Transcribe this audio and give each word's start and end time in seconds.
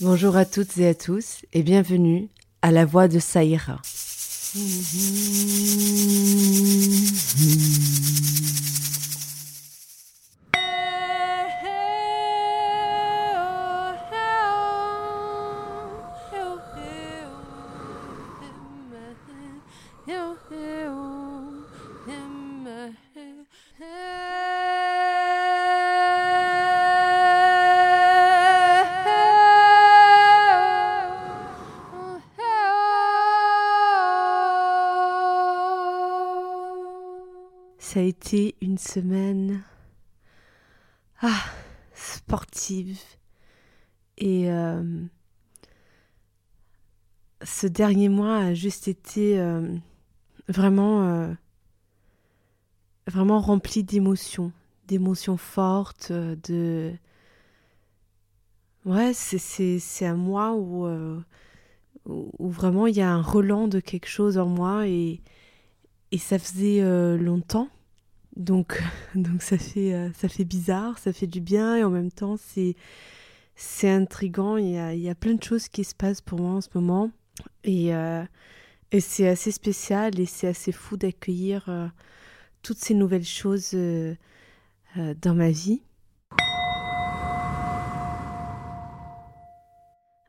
Bonjour 0.00 0.36
à 0.36 0.44
toutes 0.44 0.78
et 0.78 0.88
à 0.88 0.94
tous 0.94 1.42
et 1.52 1.62
bienvenue 1.62 2.28
à 2.62 2.70
la 2.70 2.84
voix 2.84 3.08
de 3.08 3.18
Saïra. 3.18 3.80
Et 44.18 44.50
euh, 44.50 44.82
ce 47.42 47.66
dernier 47.66 48.08
mois 48.08 48.36
a 48.36 48.54
juste 48.54 48.88
été 48.88 49.38
euh, 49.40 49.74
vraiment, 50.48 51.04
euh, 51.04 51.32
vraiment 53.06 53.40
rempli 53.40 53.82
d'émotions, 53.82 54.52
d'émotions 54.86 55.36
fortes, 55.36 56.12
de... 56.12 56.92
Ouais, 58.86 59.12
c'est 59.12 60.06
un 60.06 60.16
mois 60.16 60.54
où, 60.54 60.86
vraiment 62.38 62.86
il 62.86 62.96
y 62.96 63.02
a 63.02 63.10
un 63.10 63.20
relan 63.20 63.68
de 63.68 63.78
quelque 63.78 64.08
chose 64.08 64.38
en 64.38 64.46
moi 64.46 64.86
et 64.88 65.20
ça 66.18 66.38
faisait 66.38 66.80
longtemps 67.18 67.68
donc, 68.36 68.82
donc 69.14 69.42
ça, 69.42 69.58
fait, 69.58 69.94
euh, 69.94 70.10
ça 70.14 70.28
fait 70.28 70.44
bizarre, 70.44 70.98
ça 70.98 71.12
fait 71.12 71.26
du 71.26 71.40
bien 71.40 71.76
et 71.76 71.84
en 71.84 71.90
même 71.90 72.10
temps 72.10 72.36
c'est, 72.36 72.76
c'est 73.56 73.90
intriguant. 73.90 74.56
Il 74.56 74.70
y, 74.70 74.78
a, 74.78 74.94
il 74.94 75.00
y 75.00 75.10
a 75.10 75.14
plein 75.14 75.34
de 75.34 75.42
choses 75.42 75.68
qui 75.68 75.84
se 75.84 75.94
passent 75.94 76.20
pour 76.20 76.40
moi 76.40 76.52
en 76.52 76.60
ce 76.60 76.68
moment 76.74 77.10
et, 77.64 77.94
euh, 77.94 78.24
et 78.92 79.00
c'est 79.00 79.28
assez 79.28 79.50
spécial 79.50 80.18
et 80.18 80.26
c'est 80.26 80.48
assez 80.48 80.72
fou 80.72 80.96
d'accueillir 80.96 81.64
euh, 81.68 81.86
toutes 82.62 82.78
ces 82.78 82.94
nouvelles 82.94 83.24
choses 83.24 83.72
dans 83.72 85.34
ma 85.34 85.50
vie. 85.50 85.80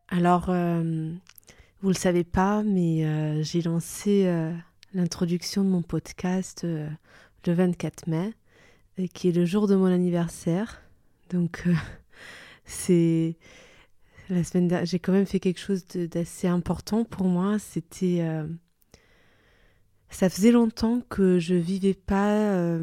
Alors, 0.07 0.45
vous 0.45 1.89
le 1.89 1.93
savez 1.93 2.23
pas, 2.23 2.63
mais 2.63 3.43
j'ai 3.43 3.61
lancé 3.61 4.31
l'introduction 4.93 5.65
de 5.65 5.69
mon 5.69 5.81
podcast 5.81 6.65
le 7.47 7.53
24 7.53 8.07
mai, 8.07 8.33
euh, 8.99 9.07
qui 9.13 9.29
est 9.29 9.31
le 9.31 9.45
jour 9.45 9.67
de 9.67 9.75
mon 9.75 9.85
anniversaire. 9.85 10.81
Donc, 11.29 11.63
euh, 11.67 11.73
c'est 12.65 13.37
la 14.29 14.43
semaine 14.43 14.67
dernière, 14.67 14.85
j'ai 14.85 14.99
quand 14.99 15.11
même 15.11 15.25
fait 15.25 15.39
quelque 15.39 15.59
chose 15.59 15.85
d'assez 15.85 16.47
important 16.47 17.03
pour 17.03 17.27
moi. 17.27 17.59
C'était. 17.59 18.19
Euh, 18.21 18.47
ça 20.09 20.29
faisait 20.29 20.51
longtemps 20.51 21.01
que 21.09 21.39
je 21.39 21.55
vivais 21.55 21.93
pas 21.93 22.77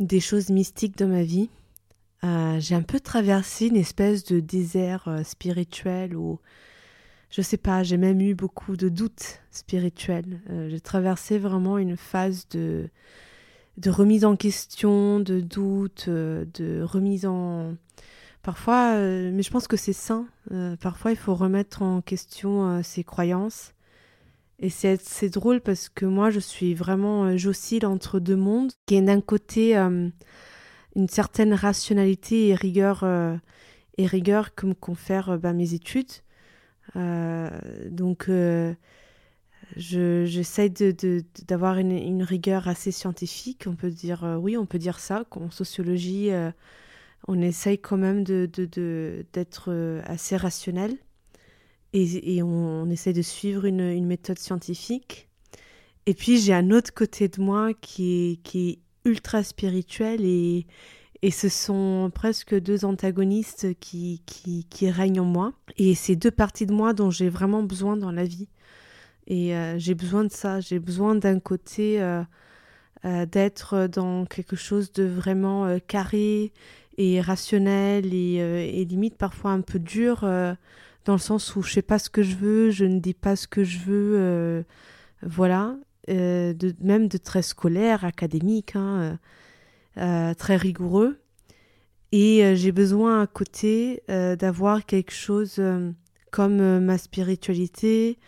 des 0.00 0.18
choses 0.18 0.48
mystiques 0.48 0.98
dans 0.98 1.06
ma 1.06 1.22
vie. 1.22 1.50
j'ai 2.58 2.74
un 2.74 2.82
peu 2.82 2.98
traversé 2.98 3.68
une 3.68 3.76
espèce 3.76 4.24
de 4.24 4.40
désert 4.40 5.20
spirituel 5.22 6.16
où 6.16 6.40
je 7.30 7.42
sais 7.42 7.58
pas, 7.58 7.84
j'ai 7.84 7.96
même 7.96 8.20
eu 8.20 8.34
beaucoup 8.34 8.76
de 8.76 8.88
doutes 8.88 9.40
spirituels. 9.52 10.40
j'ai 10.68 10.80
traversé 10.80 11.38
vraiment 11.38 11.78
une 11.78 11.96
phase 11.96 12.48
de 12.48 12.90
de 13.76 13.90
remise 13.90 14.24
en 14.24 14.36
question, 14.36 15.20
de 15.20 15.40
doute, 15.40 16.06
euh, 16.08 16.44
de 16.54 16.82
remise 16.82 17.26
en... 17.26 17.74
Parfois, 18.42 18.94
euh, 18.94 19.30
mais 19.32 19.42
je 19.42 19.50
pense 19.50 19.68
que 19.68 19.76
c'est 19.76 19.92
sain, 19.92 20.26
euh, 20.50 20.74
parfois 20.76 21.12
il 21.12 21.16
faut 21.16 21.34
remettre 21.34 21.82
en 21.82 22.00
question 22.00 22.82
ses 22.82 23.04
croyances. 23.04 23.72
Et 24.58 24.68
c'est 24.68 25.28
drôle 25.28 25.60
parce 25.60 25.88
que 25.88 26.06
moi, 26.06 26.30
je 26.30 26.38
suis 26.38 26.74
vraiment, 26.74 27.36
j'oscille 27.36 27.86
entre 27.86 28.20
deux 28.20 28.36
mondes, 28.36 28.72
qui 28.86 28.94
est 28.94 29.02
d'un 29.02 29.20
côté 29.20 29.76
une 29.76 31.08
certaine 31.08 31.52
rationalité 31.52 32.48
et 32.48 32.54
rigueur, 32.54 33.04
et 33.98 34.06
rigueur 34.06 34.54
que 34.54 34.66
me 34.66 34.74
confèrent 34.74 35.36
mes 35.52 35.74
études. 35.74 36.12
donc 36.94 38.28
j'essaie 39.76 40.68
de, 40.68 41.24
d'avoir 41.46 41.78
une, 41.78 42.22
rigueur 42.22 42.68
assez 42.68 42.90
scientifique. 42.90 43.64
On 43.66 43.74
peut 43.74 43.90
dire, 43.90 44.24
euh, 44.24 44.36
oui, 44.36 44.56
on 44.56 44.66
peut 44.66 44.78
dire 44.78 44.98
ça, 44.98 45.24
qu'en 45.30 45.50
sociologie, 45.50 46.30
euh, 46.30 46.50
on 47.28 47.40
essaye 47.40 47.78
quand 47.78 47.96
même 47.96 48.24
d'être 48.24 49.64
euh, 49.68 50.02
assez 50.04 50.36
rationnel 50.36 50.96
et, 51.92 52.36
et 52.36 52.42
on, 52.42 52.88
essaye 52.90 53.12
de 53.12 53.22
suivre 53.22 53.64
une, 53.64 54.06
méthode 54.06 54.38
scientifique. 54.38 55.28
Et 56.06 56.14
puis 56.14 56.38
j'ai 56.38 56.52
un 56.52 56.70
autre 56.70 56.92
côté 56.92 57.28
de 57.28 57.40
moi 57.40 57.72
qui 57.74 58.40
est, 58.54 58.78
ultra 59.04 59.42
spirituel 59.42 60.24
et, 60.24 60.66
ce 61.30 61.48
sont 61.48 62.10
presque 62.12 62.54
deux 62.54 62.84
antagonistes 62.84 63.74
qui, 63.78 64.22
qui 64.26 64.90
règnent 64.90 65.20
en 65.20 65.24
moi. 65.24 65.52
Et 65.76 65.94
c'est 65.94 66.16
deux 66.16 66.30
parties 66.30 66.66
de 66.66 66.72
moi 66.72 66.92
dont 66.92 67.10
j'ai 67.10 67.28
vraiment 67.28 67.62
besoin 67.62 67.96
dans 67.96 68.10
la 68.10 68.24
vie. 68.24 68.48
Et 69.26 69.54
euh, 69.54 69.78
j'ai 69.78 69.94
besoin 69.94 70.24
de 70.24 70.32
ça. 70.32 70.60
J'ai 70.60 70.78
besoin 70.78 71.14
d'un 71.14 71.38
côté 71.38 72.00
euh, 72.00 72.22
euh, 73.04 73.26
d'être 73.26 73.86
dans 73.86 74.24
quelque 74.26 74.56
chose 74.56 74.92
de 74.92 75.04
vraiment 75.04 75.78
carré 75.86 76.52
et 76.98 77.20
rationnel 77.20 78.12
et, 78.12 78.84
limite 78.84 79.16
parfois 79.16 79.52
un 79.52 79.62
peu 79.62 79.78
dur 79.78 80.20
dans 81.04 81.14
le 81.14 81.18
sens 81.18 81.56
où 81.56 81.62
je 81.62 81.72
sais 81.72 81.82
pas 81.82 81.98
ce 81.98 82.10
que 82.10 82.22
je 82.22 82.36
veux, 82.36 82.70
je 82.70 82.84
ne 82.84 83.00
dis 83.00 83.14
pas 83.14 83.34
ce 83.34 83.48
que 83.48 83.64
je 83.64 83.78
veux, 83.78 84.64
voilà, 85.22 85.74
même 86.06 87.08
de 87.08 87.16
très 87.16 87.40
scolaire, 87.40 88.04
académique, 88.04 88.76
hein, 88.76 89.18
très 89.96 90.56
rigoureux. 90.56 91.18
Et 92.12 92.54
j'ai 92.56 92.72
besoin 92.72 93.22
à 93.22 93.26
côté 93.26 94.02
d'avoir 94.08 94.84
quelque 94.84 95.14
chose 95.14 95.62
comme 96.30 96.80
ma 96.80 96.98
spiritualité, 96.98 98.18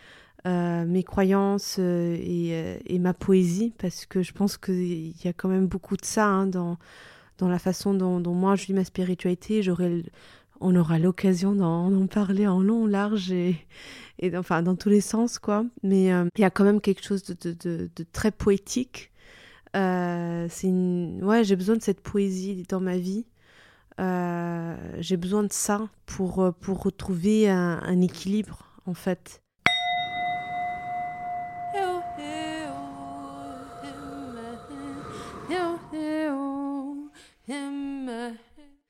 euh, 0.45 0.85
mes 0.85 1.01
croyances 1.03 1.77
euh, 1.79 2.15
euh, 2.19 2.77
et, 2.85 2.99
ma 2.99 3.15
poésie, 3.15 3.73
parce 3.79 4.05
que 4.05 4.21
je 4.21 4.31
pense 4.31 4.57
qu'il 4.57 5.19
y 5.23 5.27
a 5.27 5.33
quand 5.33 5.49
même 5.49 5.65
beaucoup 5.65 5.97
de 5.97 6.05
ça 6.05 6.27
hein, 6.27 6.45
dans, 6.45 6.77
dans 7.39 7.49
la 7.49 7.57
façon 7.57 7.95
dont, 7.95 8.19
moi 8.31 8.55
je 8.55 8.67
vis 8.67 8.73
ma 8.73 8.83
spiritualité. 8.83 9.61
on 10.59 10.75
aura 10.75 10.99
l'occasion 10.99 11.55
d'en 11.55 12.05
parler 12.05 12.45
en 12.45 12.61
long, 12.61 12.85
large 12.85 13.31
et, 13.31 13.57
enfin 14.35 14.61
dans 14.61 14.75
tous 14.75 14.89
les 14.89 15.01
sens, 15.01 15.39
quoi. 15.39 15.65
Mais 15.81 16.05
il 16.09 16.41
y 16.41 16.43
a 16.43 16.51
quand 16.51 16.63
même 16.63 16.79
quelque 16.79 17.03
chose 17.03 17.23
de, 17.23 17.89
très 18.13 18.31
poétique. 18.31 19.11
ouais, 19.73 20.47
j'ai 20.51 21.55
besoin 21.55 21.75
de 21.75 21.81
cette 21.81 22.01
poésie 22.01 22.65
dans 22.69 22.81
ma 22.81 22.97
vie. 22.97 23.25
j'ai 23.97 25.17
besoin 25.17 25.41
de 25.43 25.51
ça 25.51 25.89
pour, 26.05 26.53
pour 26.61 26.83
retrouver 26.83 27.49
un 27.49 28.01
équilibre, 28.01 28.67
en 28.85 28.93
fait. 28.93 29.41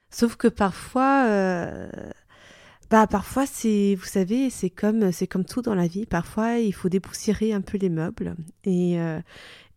Sauf 0.10 0.36
que 0.38 0.48
parfois, 0.48 1.26
euh, 1.28 1.90
bah 2.90 3.08
parfois 3.08 3.46
c'est, 3.46 3.96
vous 3.96 4.06
savez, 4.06 4.50
c'est 4.50 4.70
comme 4.70 5.12
c'est 5.12 5.28
comme 5.28 5.46
tout 5.46 5.62
dans 5.62 5.76
la 5.76 5.88
vie. 5.88 6.06
Parfois, 6.06 6.58
il 6.60 6.74
faut 6.74 6.90
dépoussiérer 6.90 7.54
un 7.54 7.62
peu 7.62 7.78
les 7.78 7.90
meubles. 7.90 8.36
Et, 8.64 9.00
euh, 9.00 9.20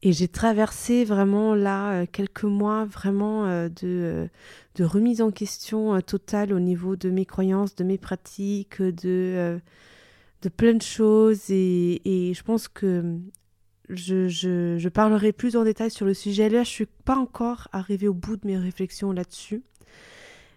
et 0.02 0.12
j'ai 0.12 0.28
traversé 0.28 1.04
vraiment 1.04 1.54
là 1.56 2.02
euh, 2.02 2.06
quelques 2.10 2.44
mois 2.44 2.84
vraiment 2.84 3.46
de, 3.68 4.28
de 4.76 4.84
remise 4.84 5.22
en 5.22 5.32
question 5.32 6.00
totale 6.00 6.52
au 6.52 6.60
niveau 6.60 6.94
de 6.94 7.10
mes 7.10 7.26
croyances, 7.26 7.74
de 7.74 7.84
mes 7.84 7.98
pratiques, 7.98 8.80
de 8.80 9.60
de 10.42 10.48
plein 10.48 10.74
de 10.74 10.82
choses. 10.82 11.50
Et, 11.50 12.00
et 12.04 12.34
je 12.34 12.42
pense 12.44 12.68
que 12.68 13.18
je, 13.88 14.28
je, 14.28 14.76
je, 14.78 14.88
parlerai 14.88 15.32
plus 15.32 15.56
en 15.56 15.64
détail 15.64 15.90
sur 15.90 16.06
le 16.06 16.14
sujet. 16.14 16.48
Là, 16.48 16.62
je 16.62 16.68
suis 16.68 16.86
pas 16.86 17.16
encore 17.16 17.68
arrivée 17.72 18.08
au 18.08 18.14
bout 18.14 18.36
de 18.36 18.46
mes 18.46 18.58
réflexions 18.58 19.12
là-dessus. 19.12 19.62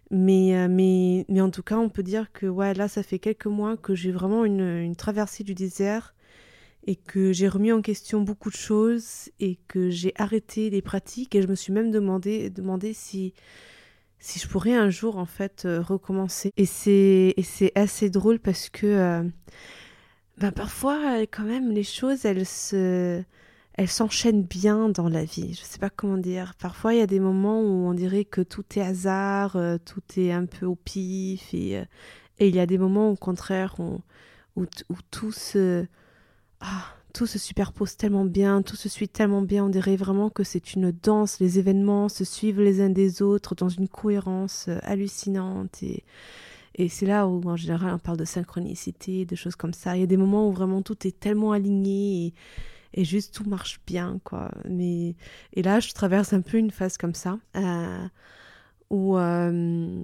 Mais, 0.10 0.56
euh, 0.58 0.68
mais, 0.70 1.26
mais 1.30 1.40
en 1.40 1.50
tout 1.50 1.64
cas, 1.64 1.78
on 1.78 1.90
peut 1.90 2.04
dire 2.04 2.32
que 2.34 2.46
ouais, 2.46 2.74
là, 2.74 2.88
ça 2.88 3.02
fait 3.02 3.20
quelques 3.20 3.46
mois 3.46 3.78
que 3.78 3.96
j'ai 3.96 4.12
vraiment 4.12 4.44
une, 4.44 4.60
une 4.60 4.96
traversée 4.96 5.44
du 5.44 5.56
désert 5.56 6.14
et 6.86 6.96
que 6.96 7.32
j'ai 7.32 7.48
remis 7.48 7.72
en 7.72 7.82
question 7.82 8.22
beaucoup 8.22 8.50
de 8.50 8.56
choses 8.56 9.30
et 9.40 9.58
que 9.68 9.90
j'ai 9.90 10.14
arrêté 10.16 10.70
les 10.70 10.82
pratiques 10.82 11.36
et 11.36 11.42
je 11.42 11.48
me 11.48 11.56
suis 11.56 11.72
même 11.72 11.92
demandé, 11.92 12.50
demandé 12.50 12.94
si, 12.94 13.34
si 14.20 14.40
je 14.40 14.48
pourrais 14.48 14.74
un 14.74 14.90
jour 14.90 15.18
en 15.18 15.26
fait 15.26 15.64
euh, 15.66 15.82
recommencer. 15.82 16.52
Et 16.58 16.66
c'est, 16.66 17.34
et 17.38 17.44
c'est 17.44 17.72
assez 17.76 18.10
drôle 18.10 18.40
parce 18.40 18.70
que 18.70 18.88
euh, 18.88 19.24
ben 20.42 20.52
parfois 20.52 21.22
quand 21.28 21.44
même 21.44 21.70
les 21.72 21.84
choses 21.84 22.26
elles 22.26 22.48
se 22.48 23.22
elles 23.74 23.88
s'enchaînent 23.88 24.44
bien 24.44 24.90
dans 24.90 25.08
la 25.08 25.24
vie. 25.24 25.54
Je 25.54 25.62
sais 25.62 25.80
pas 25.80 25.90
comment 25.90 26.18
dire. 26.18 26.56
Parfois 26.60 26.94
il 26.94 27.00
y 27.00 27.02
a 27.02 27.08
des 27.08 27.20
moments 27.20 27.62
où 27.62 27.88
on 27.88 27.94
dirait 27.94 28.26
que 28.26 28.42
tout 28.42 28.66
est 28.76 28.82
hasard, 28.82 29.56
euh, 29.56 29.78
tout 29.84 30.02
est 30.18 30.32
un 30.32 30.46
peu 30.46 30.66
au 30.66 30.76
pif 30.76 31.54
et, 31.54 31.74
et 32.40 32.48
il 32.48 32.56
y 32.56 32.60
a 32.60 32.66
des 32.66 32.80
moments 32.80 33.12
au 33.12 33.16
contraire 33.16 33.76
où, 33.80 34.02
où, 34.56 34.66
tout 35.12 35.32
se 35.32 35.86
ah, 36.60 36.86
tout 37.14 37.28
se 37.28 37.38
superpose 37.38 37.96
tellement 37.96 38.26
bien, 38.26 38.64
tout 38.64 38.76
se 38.76 38.90
suit 38.90 39.10
tellement 39.10 39.42
bien, 39.44 39.66
on 39.66 39.70
dirait 39.70 39.96
vraiment 39.96 40.30
que 40.30 40.44
c'est 40.44 40.74
une 40.74 40.92
danse, 40.92 41.40
les 41.40 41.60
événements 41.60 42.10
se 42.10 42.24
suivent 42.24 42.62
les 42.62 42.82
uns 42.82 42.90
des 42.90 43.22
autres 43.22 43.54
dans 43.56 43.70
une 43.70 43.88
cohérence 43.88 44.66
euh, 44.70 44.80
hallucinante 44.84 45.84
et, 45.84 46.04
et 46.76 46.90
c'est 46.90 47.06
là 47.06 47.28
où 47.28 47.42
en 47.50 47.56
général 47.56 47.94
on 47.94 48.00
parle 48.00 48.18
de 48.18 48.26
synchronicité, 48.26 49.26
de 49.26 49.36
choses 49.36 49.56
comme 49.56 49.74
ça. 49.74 49.96
Il 49.98 50.00
y 50.02 50.04
a 50.04 50.08
des 50.08 50.18
moments 50.18 50.48
où 50.48 50.52
vraiment 50.52 50.82
tout 50.82 51.08
est 51.08 51.20
tellement 51.20 51.52
aligné 51.52 52.34
et, 52.94 53.06
juste 53.06 53.34
tout 53.34 53.48
marche 53.48 53.80
bien 53.86 54.20
quoi. 54.24 54.52
Mais 54.68 55.16
et 55.54 55.64
là 55.64 55.80
je 55.80 55.92
traverse 55.94 56.34
un 56.34 56.42
peu 56.42 56.58
une 56.58 56.72
phase 56.72 56.98
comme 56.98 57.16
ça 57.16 57.40
euh, 57.58 58.08
où 58.90 59.18
euh, 59.18 60.04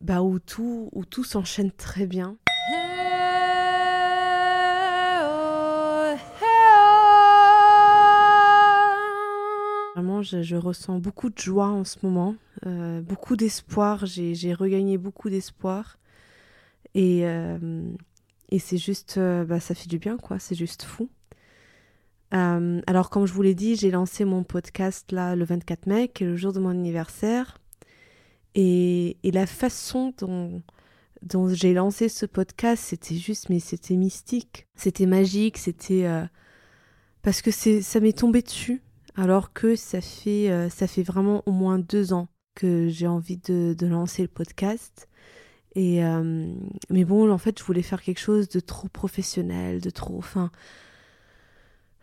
bah 0.00 0.22
où 0.22 0.38
tout 0.38 0.88
où 0.92 1.04
tout 1.04 1.24
s'enchaîne 1.24 1.70
très 1.70 2.06
bien. 2.06 2.36
Je, 10.22 10.56
ressens 10.56 10.98
beaucoup 10.98 11.30
de 11.30 11.38
joie 11.38 11.68
en 11.68 11.84
ce 11.84 11.98
moment, 12.02 12.36
euh, 12.66 13.00
beaucoup 13.00 13.36
d'espoir. 13.36 14.06
J'ai 14.06 14.54
regagné 14.54 14.98
beaucoup 14.98 15.30
d'espoir. 15.30 15.98
Et, 16.94 17.26
euh, 17.26 17.58
c'est 18.58 18.78
juste, 18.78 19.16
euh, 19.18 19.44
bah, 19.44 19.60
ça 19.60 19.74
fait 19.74 19.88
du 19.88 19.98
bien, 19.98 20.16
quoi. 20.16 20.38
C'est 20.38 20.54
juste 20.54 20.82
fou. 20.82 21.08
alors, 22.32 23.10
comme 23.10 23.26
je 23.26 23.32
vous 23.32 23.42
l'ai 23.42 23.54
dit, 23.54 23.76
j'ai 23.76 23.90
lancé 23.90 24.24
mon 24.24 24.44
podcast 24.44 25.10
là 25.12 25.34
le 25.36 25.44
24 25.44 25.86
mai, 25.86 26.08
qui 26.08 26.24
est 26.24 26.26
le 26.26 26.36
jour 26.36 26.52
de 26.52 26.60
mon 26.60 26.70
anniversaire. 26.70 27.58
Et, 28.54 29.16
la 29.24 29.46
façon 29.46 30.14
dont 31.22 31.48
j'ai 31.54 31.74
lancé 31.74 32.08
ce 32.08 32.26
podcast, 32.26 32.84
c'était 32.84 33.16
juste, 33.16 33.48
mais 33.48 33.60
c'était 33.60 33.96
mystique. 33.96 34.66
C'était 34.76 35.06
magique, 35.06 35.58
c'était. 35.58 36.06
parce 37.22 37.42
que 37.42 37.50
ça 37.50 38.00
m'est 38.00 38.18
tombé 38.18 38.42
dessus 38.42 38.82
alors 39.16 39.52
que 39.52 39.76
ça 39.76 40.00
fait, 40.00 40.50
euh, 40.50 40.68
ça 40.68 40.86
fait 40.86 41.02
vraiment 41.02 41.42
au 41.46 41.52
moins 41.52 41.78
deux 41.78 42.12
ans 42.12 42.28
que 42.54 42.88
j'ai 42.88 43.06
envie 43.06 43.38
de, 43.38 43.76
lancer 43.86 44.22
le 44.22 44.28
podcast. 44.28 45.08
Et 45.76 46.04
euh, 46.04 46.52
mais 46.90 47.04
bon, 47.04 47.30
en 47.30 47.38
fait, 47.38 47.58
je 47.58 47.64
voulais 47.64 47.82
faire 47.82 48.02
quelque 48.02 48.20
chose 48.20 48.48
de 48.48 48.60
trop 48.60 48.88
professionnel, 48.88 49.80
de 49.80 49.90
trop. 49.90 50.18
Enfin, 50.18 50.50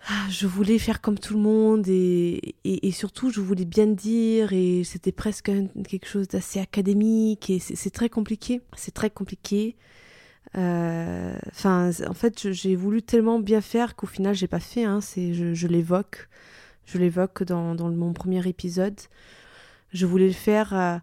ah, 0.10 0.26
je 0.30 0.48
voulais 0.48 0.80
faire 0.80 1.02
comme 1.02 1.20
tout 1.20 1.34
le 1.34 1.42
monde 1.42 1.86
et, 1.88 2.56
et, 2.64 2.92
surtout, 2.92 3.30
je 3.30 3.42
voulais 3.42 3.66
bien 3.66 3.88
dire 3.88 4.54
et 4.54 4.84
c'était 4.86 5.12
presque 5.12 5.52
quelque 5.88 6.08
chose 6.08 6.30
d'assez 6.30 6.60
académique 6.60 7.50
et 7.50 7.60
c'est 7.60 7.90
très 7.90 8.10
compliqué. 8.10 8.62
C'est 8.78 8.94
très 8.94 9.10
compliqué. 9.10 9.76
Euh, 10.56 11.38
en 11.66 12.14
fait, 12.14 12.54
j'ai 12.54 12.76
voulu 12.76 13.02
tellement 13.02 13.40
bien 13.40 13.60
faire 13.60 13.96
qu'au 13.98 14.08
final, 14.08 14.34
j'ai 14.34 14.48
pas 14.48 14.62
fait. 14.62 14.86
Hein, 14.86 15.00
je, 15.02 15.54
je 15.54 15.68
l'évoque. 15.68 16.30
Je 16.88 16.98
l'évoque 16.98 17.44
dans, 17.44 17.76
dans, 17.76 17.90
mon 17.90 18.14
premier 18.14 18.48
épisode. 18.48 18.98
Je 19.92 20.06
voulais 20.06 20.28
le 20.28 20.34
faire 20.34 20.74
euh, 20.74 20.98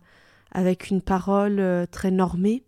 avec 0.50 0.88
une 0.88 1.02
parole 1.02 1.60
euh, 1.60 1.84
très 1.84 2.10
normée 2.10 2.64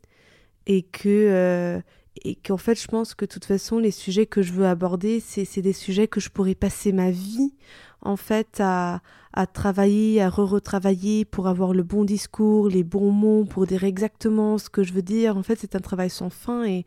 et 0.66 0.82
que 0.82 1.08
euh, 1.08 1.80
et 2.24 2.34
qu'en 2.34 2.58
fait 2.58 2.78
je 2.80 2.86
pense 2.88 3.14
que 3.14 3.24
de 3.24 3.30
toute 3.30 3.46
façon 3.46 3.78
les 3.78 3.90
sujets 3.90 4.26
que 4.26 4.42
je 4.42 4.52
veux 4.52 4.66
aborder 4.66 5.20
c'est 5.20 5.60
des 5.60 5.72
sujets 5.72 6.08
que 6.08 6.20
je 6.20 6.30
pourrais 6.30 6.54
passer 6.54 6.92
ma 6.92 7.10
vie 7.10 7.54
en 8.02 8.16
fait 8.16 8.58
à, 8.60 9.00
à 9.32 9.46
travailler, 9.46 10.20
à 10.20 10.28
re-retravailler 10.28 11.24
pour 11.24 11.48
avoir 11.48 11.72
le 11.72 11.82
bon 11.82 12.04
discours, 12.04 12.68
les 12.68 12.84
bons 12.84 13.12
mots, 13.12 13.44
pour 13.44 13.66
dire 13.66 13.84
exactement 13.84 14.58
ce 14.58 14.68
que 14.68 14.82
je 14.82 14.92
veux 14.92 15.02
dire. 15.02 15.36
En 15.36 15.42
fait 15.42 15.58
c'est 15.58 15.74
un 15.74 15.80
travail 15.80 16.10
sans 16.10 16.30
fin 16.30 16.64
et, 16.64 16.84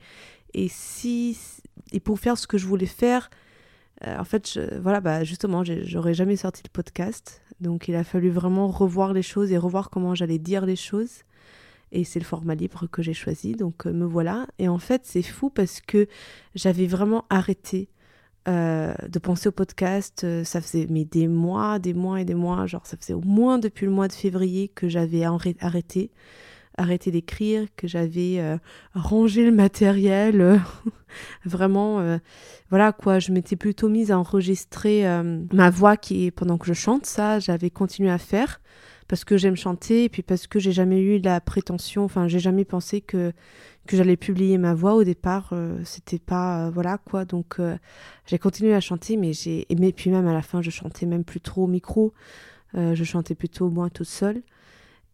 et 0.54 0.68
si 0.68 1.38
et 1.92 2.00
pour 2.00 2.20
faire 2.20 2.38
ce 2.38 2.46
que 2.46 2.60
je 2.60 2.68
voulais 2.68 2.86
faire, 2.86 3.31
en 4.06 4.24
fait, 4.24 4.60
voilà, 4.81 5.01
bah, 5.01 5.24
justement, 5.24 5.63
j'aurais 5.63 6.13
jamais 6.13 6.36
sorti 6.36 6.62
le 6.63 6.69
podcast. 6.69 7.42
Donc, 7.60 7.88
il 7.88 7.96
a 7.96 8.04
fallu 8.04 8.30
vraiment 8.30 8.68
revoir 8.68 9.13
les 9.13 9.22
choses 9.22 9.51
et 9.51 9.57
revoir 9.57 9.90
comment 9.90 10.16
j'allais 10.16 10.40
dire 10.40 10.66
les 10.66 10.75
choses. 10.75 11.24
Et 11.92 12.04
c'est 12.04 12.19
le 12.19 12.25
format 12.25 12.56
libre 12.56 12.88
que 12.88 13.01
j'ai 13.01 13.13
choisi. 13.13 13.54
Donc, 13.54 13.86
euh, 13.88 13.92
me 13.92 14.06
voilà. 14.06 14.48
Et 14.60 14.68
en 14.68 14.78
fait, 14.78 15.01
c'est 15.06 15.24
fou 15.24 15.50
parce 15.50 15.81
que 15.81 16.07
j'avais 16.56 16.88
vraiment 16.88 17.25
arrêté 17.30 17.90
euh, 18.48 18.94
de 19.07 19.19
penser 19.19 19.50
au 19.50 19.51
podcast. 19.51 20.25
Ça 20.44 20.62
faisait 20.62 20.88
mais 20.90 21.04
des 21.06 21.28
mois, 21.28 21.80
des 21.80 21.94
mois 21.94 22.22
et 22.22 22.25
des 22.25 22.36
mois. 22.36 22.66
Genre, 22.68 22.86
ça 22.86 22.95
faisait 22.95 23.13
au 23.13 23.22
moins 23.22 23.57
depuis 23.57 23.86
le 23.86 23.92
mois 23.92 24.07
de 24.07 24.13
février 24.13 24.69
que 24.69 24.88
j'avais 24.88 25.24
arrêté 25.24 26.12
arrêté 26.80 27.12
d'écrire, 27.12 27.68
que 27.76 27.88
j'avais 27.88 28.40
euh, 28.40 28.58
rangé 28.96 29.44
le 29.44 29.52
matériel. 29.52 30.42
Euh, 30.42 30.58
vraiment, 31.46 32.00
euh, 32.00 32.18
voilà 32.70 32.94
quoi, 32.94 33.20
je 33.20 33.31
m'étais 33.31 33.56
plutôt 33.56 33.90
mise 33.90 34.12
à 34.12 34.18
enregistrer 34.18 35.06
ma 35.52 35.70
voix 35.70 35.98
qui, 35.98 36.31
pendant 36.31 36.58
que 36.58 36.68
je 36.68 36.74
chante, 36.74 37.06
ça, 37.06 37.40
j'avais 37.40 37.70
continué 37.70 38.10
à 38.10 38.18
faire 38.18 38.62
parce 39.08 39.24
que 39.26 39.38
j'aime 39.38 39.56
chanter 39.56 40.04
et 40.04 40.10
puis 40.10 40.22
parce 40.22 40.46
que 40.46 40.60
j'ai 40.60 40.72
jamais 40.72 41.02
eu 41.02 41.20
la 41.20 41.42
prétention, 41.42 42.04
enfin, 42.04 42.28
j'ai 42.28 42.40
jamais 42.40 42.66
pensé 42.66 43.02
que 43.02 43.34
que 43.88 43.98
j'allais 43.98 44.18
publier 44.18 44.60
ma 44.60 44.76
voix 44.76 44.94
au 44.94 45.04
départ, 45.04 45.52
c'était 45.84 46.20
pas 46.20 46.70
voilà 46.70 47.00
quoi. 47.00 47.26
Donc 47.26 47.58
j'ai 48.28 48.38
continué 48.38 48.76
à 48.76 48.81
chanter, 48.81 49.18
mais 49.18 49.34
j'ai 49.34 49.66
aimé. 49.72 49.92
Puis 49.94 50.12
même 50.12 50.28
à 50.28 50.34
la 50.34 50.44
fin, 50.44 50.62
je 50.62 50.70
chantais 50.70 51.08
même 51.08 51.24
plus 51.24 51.42
trop 51.42 51.64
au 51.64 51.68
micro. 51.68 52.14
je 52.76 53.04
chantais 53.04 53.34
plutôt 53.34 53.72
moins 53.72 53.90
toute 53.90 54.08
seule. 54.08 54.44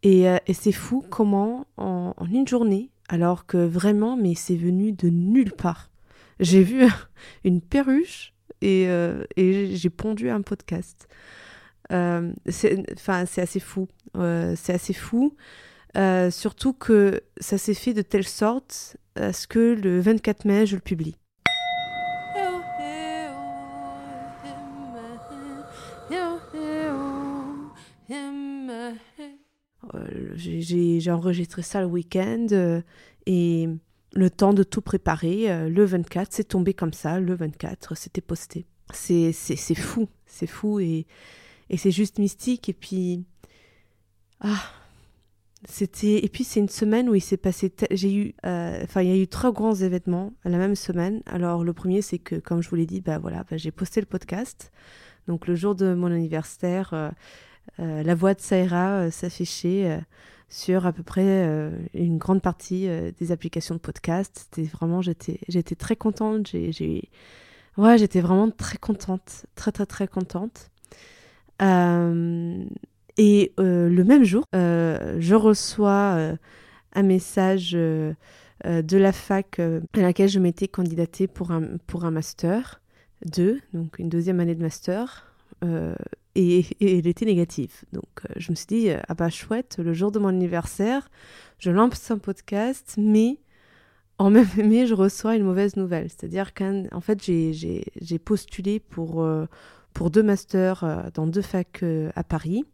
Euh, 0.06 0.38
et, 0.46 0.54
c'est 0.54 0.72
fou 0.72 1.04
comment 1.10 1.66
en, 1.76 2.14
une 2.30 2.46
journée, 2.46 2.90
alors 3.08 3.46
que 3.46 3.58
vraiment, 3.58 4.16
mais 4.16 4.34
c'est 4.34 4.56
venu 4.56 4.92
de 4.92 5.08
nulle 5.08 5.52
part. 5.52 5.90
J'ai 6.38 6.62
vu 6.62 6.86
une 7.44 7.60
perruche 7.60 8.32
et, 8.60 8.88
euh, 8.88 9.24
j'ai 9.36 9.90
pondu 9.90 10.30
un 10.30 10.42
podcast. 10.42 11.08
Euh, 11.92 12.32
c'est 12.48 12.84
assez 13.08 13.60
fou. 13.60 13.88
c'est 14.14 14.72
assez 14.72 14.92
fou. 14.92 15.34
surtout 16.30 16.72
que 16.72 17.20
ça 17.38 17.58
s'est 17.58 17.74
fait 17.74 17.94
de 17.94 18.02
telle 18.02 18.26
sorte 18.26 18.96
à 19.16 19.32
ce 19.32 19.46
que 19.46 19.74
le 19.74 20.00
24 20.00 20.44
mai, 20.44 20.66
je 20.66 20.76
le 20.76 20.82
publie. 20.82 21.16
J'ai 30.36 31.10
enregistré 31.10 31.62
ça 31.62 31.80
le 31.80 31.86
week-end 31.86 32.46
euh, 32.52 32.80
et 33.26 33.68
le 34.14 34.30
temps 34.30 34.54
de 34.54 34.62
tout 34.62 34.80
préparer, 34.80 35.50
euh, 35.50 35.68
le 35.68 35.84
24, 35.84 36.28
c'est 36.32 36.44
tombé 36.44 36.74
comme 36.74 36.92
ça, 36.92 37.20
le 37.20 37.34
24, 37.34 37.96
c'était 37.96 38.20
posté. 38.20 38.66
C'est 38.92 39.32
fou, 39.74 40.08
c'est 40.26 40.46
fou 40.46 40.78
et, 40.80 41.06
et 41.70 41.76
c'est 41.76 41.90
juste 41.90 42.18
mystique. 42.18 42.68
Et 42.68 42.72
puis, 42.72 43.24
ah, 44.40 44.62
c'était 45.68 46.24
et 46.24 46.28
puis 46.28 46.44
c'est 46.44 46.60
une 46.60 46.68
semaine 46.68 47.08
où 47.08 47.14
il 47.14 47.20
s'est 47.20 47.36
passé 47.36 47.72
j'ai 47.90 48.14
eu 48.14 48.34
enfin 48.44 49.02
il 49.02 49.08
y 49.08 49.12
a 49.12 49.16
eu 49.16 49.26
trois 49.26 49.52
grands 49.52 49.74
événements 49.74 50.32
la 50.44 50.58
même 50.58 50.76
semaine 50.76 51.22
alors 51.26 51.64
le 51.64 51.72
premier 51.72 52.02
c'est 52.02 52.18
que 52.18 52.36
comme 52.36 52.62
je 52.62 52.68
vous 52.68 52.76
l'ai 52.76 52.86
dit 52.86 53.00
bah 53.00 53.18
voilà 53.18 53.44
bah, 53.50 53.56
j'ai 53.56 53.72
posté 53.72 54.00
le 54.00 54.06
podcast 54.06 54.70
donc 55.26 55.46
le 55.46 55.54
jour 55.54 55.74
de 55.74 55.94
mon 55.94 56.12
anniversaire 56.12 56.92
euh, 56.92 57.10
la 57.78 58.14
voix 58.14 58.34
de 58.34 58.40
Saïra 58.40 59.00
euh, 59.00 59.10
s'affichait 59.10 59.90
euh, 59.90 60.00
sur 60.48 60.86
à 60.86 60.92
peu 60.92 61.02
près 61.02 61.44
une 61.92 62.18
grande 62.18 62.40
partie 62.40 62.88
des 63.18 63.32
applications 63.32 63.74
de 63.74 63.80
podcast. 63.80 64.46
C'était 64.48 64.68
vraiment, 64.68 65.02
j'étais, 65.02 65.40
j'étais 65.48 65.74
très 65.74 65.96
contente. 65.96 66.46
J'ai, 66.46 67.10
ouais, 67.76 67.98
j'étais 67.98 68.20
vraiment 68.20 68.48
très 68.52 68.78
contente, 68.78 69.46
très 69.56 69.72
très 69.72 69.86
très 69.86 70.06
contente. 70.06 70.70
et 71.60 73.52
le 73.58 74.02
même 74.04 74.22
jour, 74.22 74.44
je 74.52 75.34
reçois 75.34 76.36
un 76.92 77.02
message 77.02 77.72
de 77.72 78.16
la 78.64 79.12
fac 79.12 79.58
à 79.58 80.00
laquelle 80.00 80.28
je 80.28 80.38
m'étais 80.38 80.68
candidatée 80.68 81.26
pour 81.26 81.50
un, 81.50 81.76
pour 81.88 82.04
un 82.04 82.12
master 82.12 82.80
2, 83.24 83.58
donc 83.72 83.98
une 83.98 84.08
deuxième 84.08 84.38
année 84.38 84.54
de 84.54 84.62
master 84.62 85.24
et, 86.36 86.66
elle 86.80 87.06
était 87.06 87.24
négative. 87.24 87.84
Donc 87.92 88.04
euh, 88.24 88.34
je 88.36 88.50
me 88.50 88.56
suis 88.56 88.66
dit, 88.66 88.90
euh, 88.90 89.00
ah 89.08 89.14
bah 89.14 89.30
chouette, 89.30 89.76
le 89.78 89.92
jour 89.92 90.12
de 90.12 90.18
mon 90.18 90.28
anniversaire, 90.28 91.10
je 91.58 91.70
lance 91.70 92.10
un 92.10 92.18
podcast, 92.18 92.94
mais 92.98 93.38
en 94.18 94.30
même 94.30 94.46
mai, 94.56 94.86
je 94.86 94.94
reçois 94.94 95.36
une 95.36 95.44
mauvaise 95.44 95.76
nouvelle. 95.76 96.08
C'est-à-dire 96.08 96.54
qu'en 96.54 97.00
fait, 97.00 97.22
j'ai 97.24 98.18
postulé 98.18 98.80
pour, 98.80 99.22
euh, 99.22 99.46
pour 99.94 100.10
deux 100.10 100.22
masters 100.22 101.10
dans 101.14 101.26
deux 101.26 101.42
facs 101.42 101.84
à 102.14 102.24
Paris. 102.24 102.64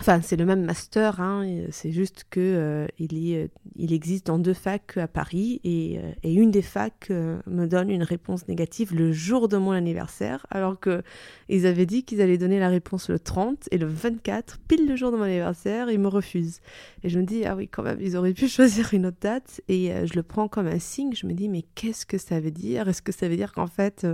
Enfin, 0.00 0.22
c'est 0.22 0.36
le 0.36 0.46
même 0.46 0.64
master, 0.64 1.20
hein, 1.20 1.46
c'est 1.70 1.92
juste 1.92 2.24
que 2.30 2.40
euh, 2.40 2.86
euh, 3.02 3.48
il, 3.76 3.92
existe 3.92 4.28
dans 4.28 4.38
deux 4.38 4.54
facs 4.54 4.96
à 4.96 5.06
Paris 5.06 5.60
et, 5.62 5.98
euh, 5.98 6.12
et 6.22 6.32
une 6.32 6.50
des 6.50 6.62
facs 6.62 7.10
me 7.10 7.66
donne 7.66 7.90
une 7.90 8.02
réponse 8.02 8.48
négative 8.48 8.94
le 8.94 9.12
jour 9.12 9.46
de 9.46 9.58
mon 9.58 9.72
anniversaire, 9.72 10.46
alors 10.48 10.80
que 10.80 11.02
ils 11.50 11.66
avaient 11.66 11.84
dit 11.84 12.02
qu'ils 12.04 12.22
allaient 12.22 12.38
donner 12.38 12.58
la 12.58 12.70
réponse 12.70 13.10
le 13.10 13.18
30 13.18 13.68
et 13.72 13.76
le 13.76 13.86
24, 13.86 14.60
pile 14.66 14.88
le 14.88 14.96
jour 14.96 15.12
de 15.12 15.18
mon 15.18 15.24
anniversaire, 15.24 15.90
ils 15.90 16.00
me 16.00 16.08
refusent. 16.08 16.60
Et 17.02 17.10
je 17.10 17.20
me 17.20 17.26
dis 17.26 17.44
ah 17.44 17.54
oui 17.54 17.68
quand 17.68 17.82
même, 17.82 18.00
ils 18.00 18.16
auraient 18.16 18.32
pu 18.32 18.48
choisir 18.48 18.94
une 18.94 19.04
autre 19.04 19.18
date 19.20 19.60
et 19.68 19.92
je 20.06 20.14
le 20.14 20.22
prends 20.22 20.48
comme 20.48 20.66
un 20.66 20.78
signe. 20.78 21.12
Je 21.14 21.26
me 21.26 21.34
dis 21.34 21.50
mais 21.50 21.66
qu'est-ce 21.74 22.06
que 22.06 22.16
ça 22.16 22.40
veut 22.40 22.50
dire? 22.50 22.88
Est-ce 22.88 23.02
que 23.02 23.12
ça 23.12 23.28
veut 23.28 23.36
dire 23.36 23.52
qu'en 23.52 23.66
fait 23.66 24.06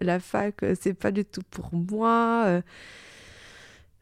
la 0.00 0.18
fac 0.18 0.64
c'est 0.80 0.94
pas 0.94 1.12
du 1.12 1.24
tout 1.24 1.42
pour 1.48 1.70
moi 1.72 2.60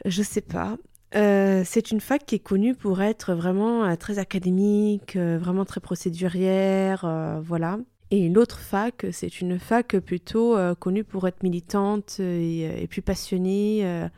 je 0.07 0.23
sais 0.23 0.41
pas. 0.41 0.79
Euh, 1.17 1.63
c'est 1.65 1.91
une 1.91 2.01
fac 2.01 2.25
qui 2.25 2.37
est 2.37 2.41
connue 2.41 2.75
pour 2.75 3.03
être 3.03 3.35
vraiment 3.35 3.85
euh, 3.85 3.97
très 3.97 4.19
académique, 4.19 5.17
euh, 5.17 5.39
vraiment 5.39 5.65
très 5.65 5.81
procédurière, 5.81 7.05
voilà. 7.43 7.79
Et 8.13 8.29
l'autre 8.29 8.59
fac, 8.59 9.07
c'est 9.13 9.41
une 9.41 9.59
fac 9.59 9.97
plutôt 9.99 10.57
connue 10.81 11.05
pour 11.05 11.29
être 11.29 11.45
militante 11.45 12.19
et, 12.19 12.89
plus 12.91 13.03
passionnée. 13.03 14.09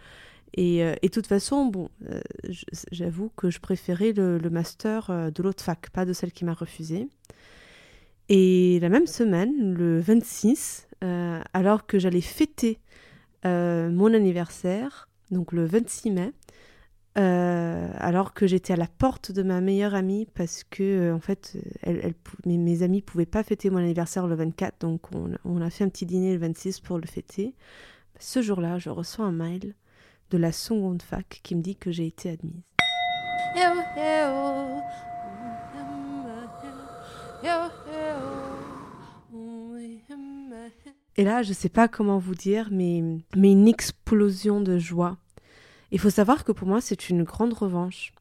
et, 0.54 0.78
de 0.82 1.08
toute 1.08 1.26
façon, 1.26 1.66
bon, 1.66 1.90
j'avoue 2.90 3.30
que 3.36 3.50
je 3.50 3.60
préférais 3.60 4.12
le, 4.12 4.38
le 4.38 4.48
master 4.48 5.30
de 5.30 5.42
l'autre 5.42 5.62
fac, 5.62 5.90
pas 5.90 6.06
de 6.06 6.14
celle 6.14 6.32
qui 6.32 6.46
m'a 6.46 6.54
refusé. 6.54 7.06
Et 8.30 8.78
la 8.80 8.88
même 8.88 9.06
semaine, 9.06 9.74
le 9.74 10.00
26, 10.00 10.88
alors 11.52 11.84
que 11.84 11.98
j'allais 11.98 12.22
fêter 12.22 12.78
mon 13.44 14.14
anniversaire, 14.14 15.10
donc 15.30 15.52
le 15.52 15.66
26 15.66 16.12
mai, 16.12 16.32
euh, 17.18 17.88
alors 17.98 18.32
que 18.32 18.46
j'étais 18.46 18.72
à 18.72 18.76
la 18.76 18.86
porte 18.86 19.32
de 19.32 19.42
ma 19.42 19.60
meilleure 19.60 19.94
amie 19.94 20.26
parce 20.34 20.64
que 20.64 20.82
euh, 20.82 21.14
en 21.14 21.20
fait 21.20 21.58
elle, 21.82 22.14
mes, 22.46 22.56
mes, 22.56 22.82
amis 22.82 23.02
pouvaient 23.02 23.26
pas 23.26 23.42
fêter 23.42 23.68
mon 23.68 23.78
anniversaire 23.78 24.26
le 24.26 24.34
24 24.34 24.80
donc 24.80 25.02
on, 25.44 25.60
a 25.60 25.68
fait 25.68 25.84
un 25.84 25.90
petit 25.90 26.06
dîner 26.06 26.32
le 26.32 26.38
26 26.38 26.80
pour 26.80 26.98
le 26.98 27.06
fêter. 27.06 27.54
Ce 28.18 28.40
jour-là, 28.40 28.78
je 28.78 28.88
reçois 28.88 29.26
un 29.26 29.32
mail 29.32 29.74
de 30.30 30.38
la 30.38 30.52
seconde 30.52 31.02
fac 31.02 31.40
qui 31.42 31.54
me 31.54 31.60
dit 31.60 31.76
que 31.76 31.90
j'ai 31.90 32.06
été 32.06 32.30
admise. 32.30 32.62
Et 41.16 41.24
là, 41.24 41.42
je 41.42 41.52
sais 41.52 41.68
pas 41.68 41.88
comment 41.88 42.18
vous 42.18 42.34
dire, 42.34 42.68
mais, 42.70 43.02
mais 43.36 43.52
une 43.52 43.68
explosion 43.68 44.62
de 44.62 44.78
joie 44.78 45.18
il 45.92 46.00
faut 46.00 46.10
savoir 46.10 46.44
que 46.44 46.52
pour 46.52 46.66
moi, 46.66 46.80
c'est 46.80 47.10
une 47.10 47.22
grande 47.22 47.52
revanche. 47.52 48.12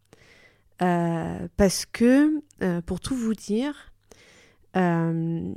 Euh, 0.82 1.48
parce 1.58 1.86
que, 1.86 2.42
euh, 2.62 2.82
pour 2.82 3.00
tout 3.00 3.16
vous 3.16 3.34
dire, 3.34 3.94
euh, 4.76 5.54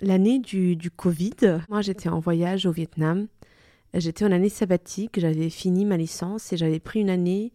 l'année 0.00 0.38
du, 0.38 0.90
Covid, 0.94 1.60
moi 1.68 1.80
j'étais 1.82 2.08
en 2.08 2.18
voyage 2.18 2.66
au 2.66 2.72
Vietnam. 2.72 3.26
J'étais 3.94 4.24
en 4.24 4.32
année 4.32 4.50
sabbatique, 4.50 5.18
j'avais 5.18 5.48
fini 5.48 5.86
ma 5.86 5.96
licence 5.96 6.52
et 6.52 6.56
j'avais 6.56 6.80
pris 6.80 7.00
une 7.00 7.10
année 7.10 7.52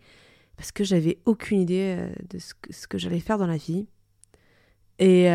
parce 0.58 0.72
que 0.72 0.84
j'avais 0.84 1.20
aucune 1.26 1.62
idée 1.62 2.10
de 2.30 2.40
ce 2.40 2.54
que, 2.56 2.88
que 2.88 2.98
j'allais 2.98 3.20
faire 3.20 3.38
dans 3.38 3.48
la 3.48 3.58
vie. 3.58 3.86
Et, 4.98 5.28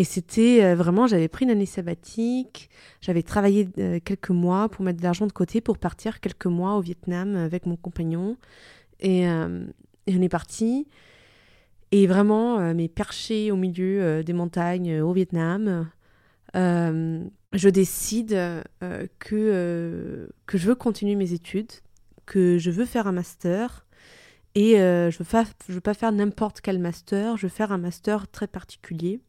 et 0.00 0.04
c'était 0.04 0.64
euh, 0.64 0.74
vraiment, 0.74 1.06
j'avais 1.06 1.28
pris 1.28 1.44
une 1.44 1.50
année 1.50 1.66
sabbatique, 1.66 2.70
j'avais 3.02 3.22
travaillé 3.22 3.68
euh, 3.76 4.00
quelques 4.02 4.30
mois 4.30 4.70
pour 4.70 4.82
mettre 4.82 4.96
de 4.96 5.02
l'argent 5.02 5.26
de 5.26 5.32
côté 5.32 5.60
pour 5.60 5.76
partir 5.76 6.20
quelques 6.20 6.46
mois 6.46 6.76
au 6.76 6.80
Vietnam 6.80 7.36
avec 7.36 7.66
mon 7.66 7.76
compagnon. 7.76 8.38
Et, 9.00 9.28
euh, 9.28 9.66
on 10.08 10.22
est 10.22 10.30
parti. 10.30 10.88
Et 11.92 12.06
vraiment, 12.06 12.72
mais 12.72 12.88
perché 12.88 13.50
au 13.50 13.56
milieu 13.56 14.24
des 14.24 14.32
montagnes 14.32 15.02
au 15.02 15.12
Vietnam, 15.12 15.90
je 16.54 17.68
décide 17.68 18.30
que, 19.18 20.28
que 20.46 20.58
je 20.58 20.66
veux 20.66 20.74
continuer 20.74 21.14
mes 21.14 21.34
études, 21.34 21.72
que 22.24 22.56
je 22.58 22.70
veux 22.70 22.86
faire 22.86 23.06
un 23.06 23.12
master. 23.12 23.86
Et 24.54 24.76
je 24.76 25.16
ne 25.18 25.74
veux, 25.74 25.80
pas 25.80 25.94
faire 25.94 26.10
n'importe 26.10 26.60
quel 26.60 26.78
master, 26.78 27.36
je 27.36 27.42
veux 27.42 27.52
faire 27.52 27.70
un 27.70 27.78
master 27.78 28.28
très 28.28 28.46
particulier. 28.46 29.20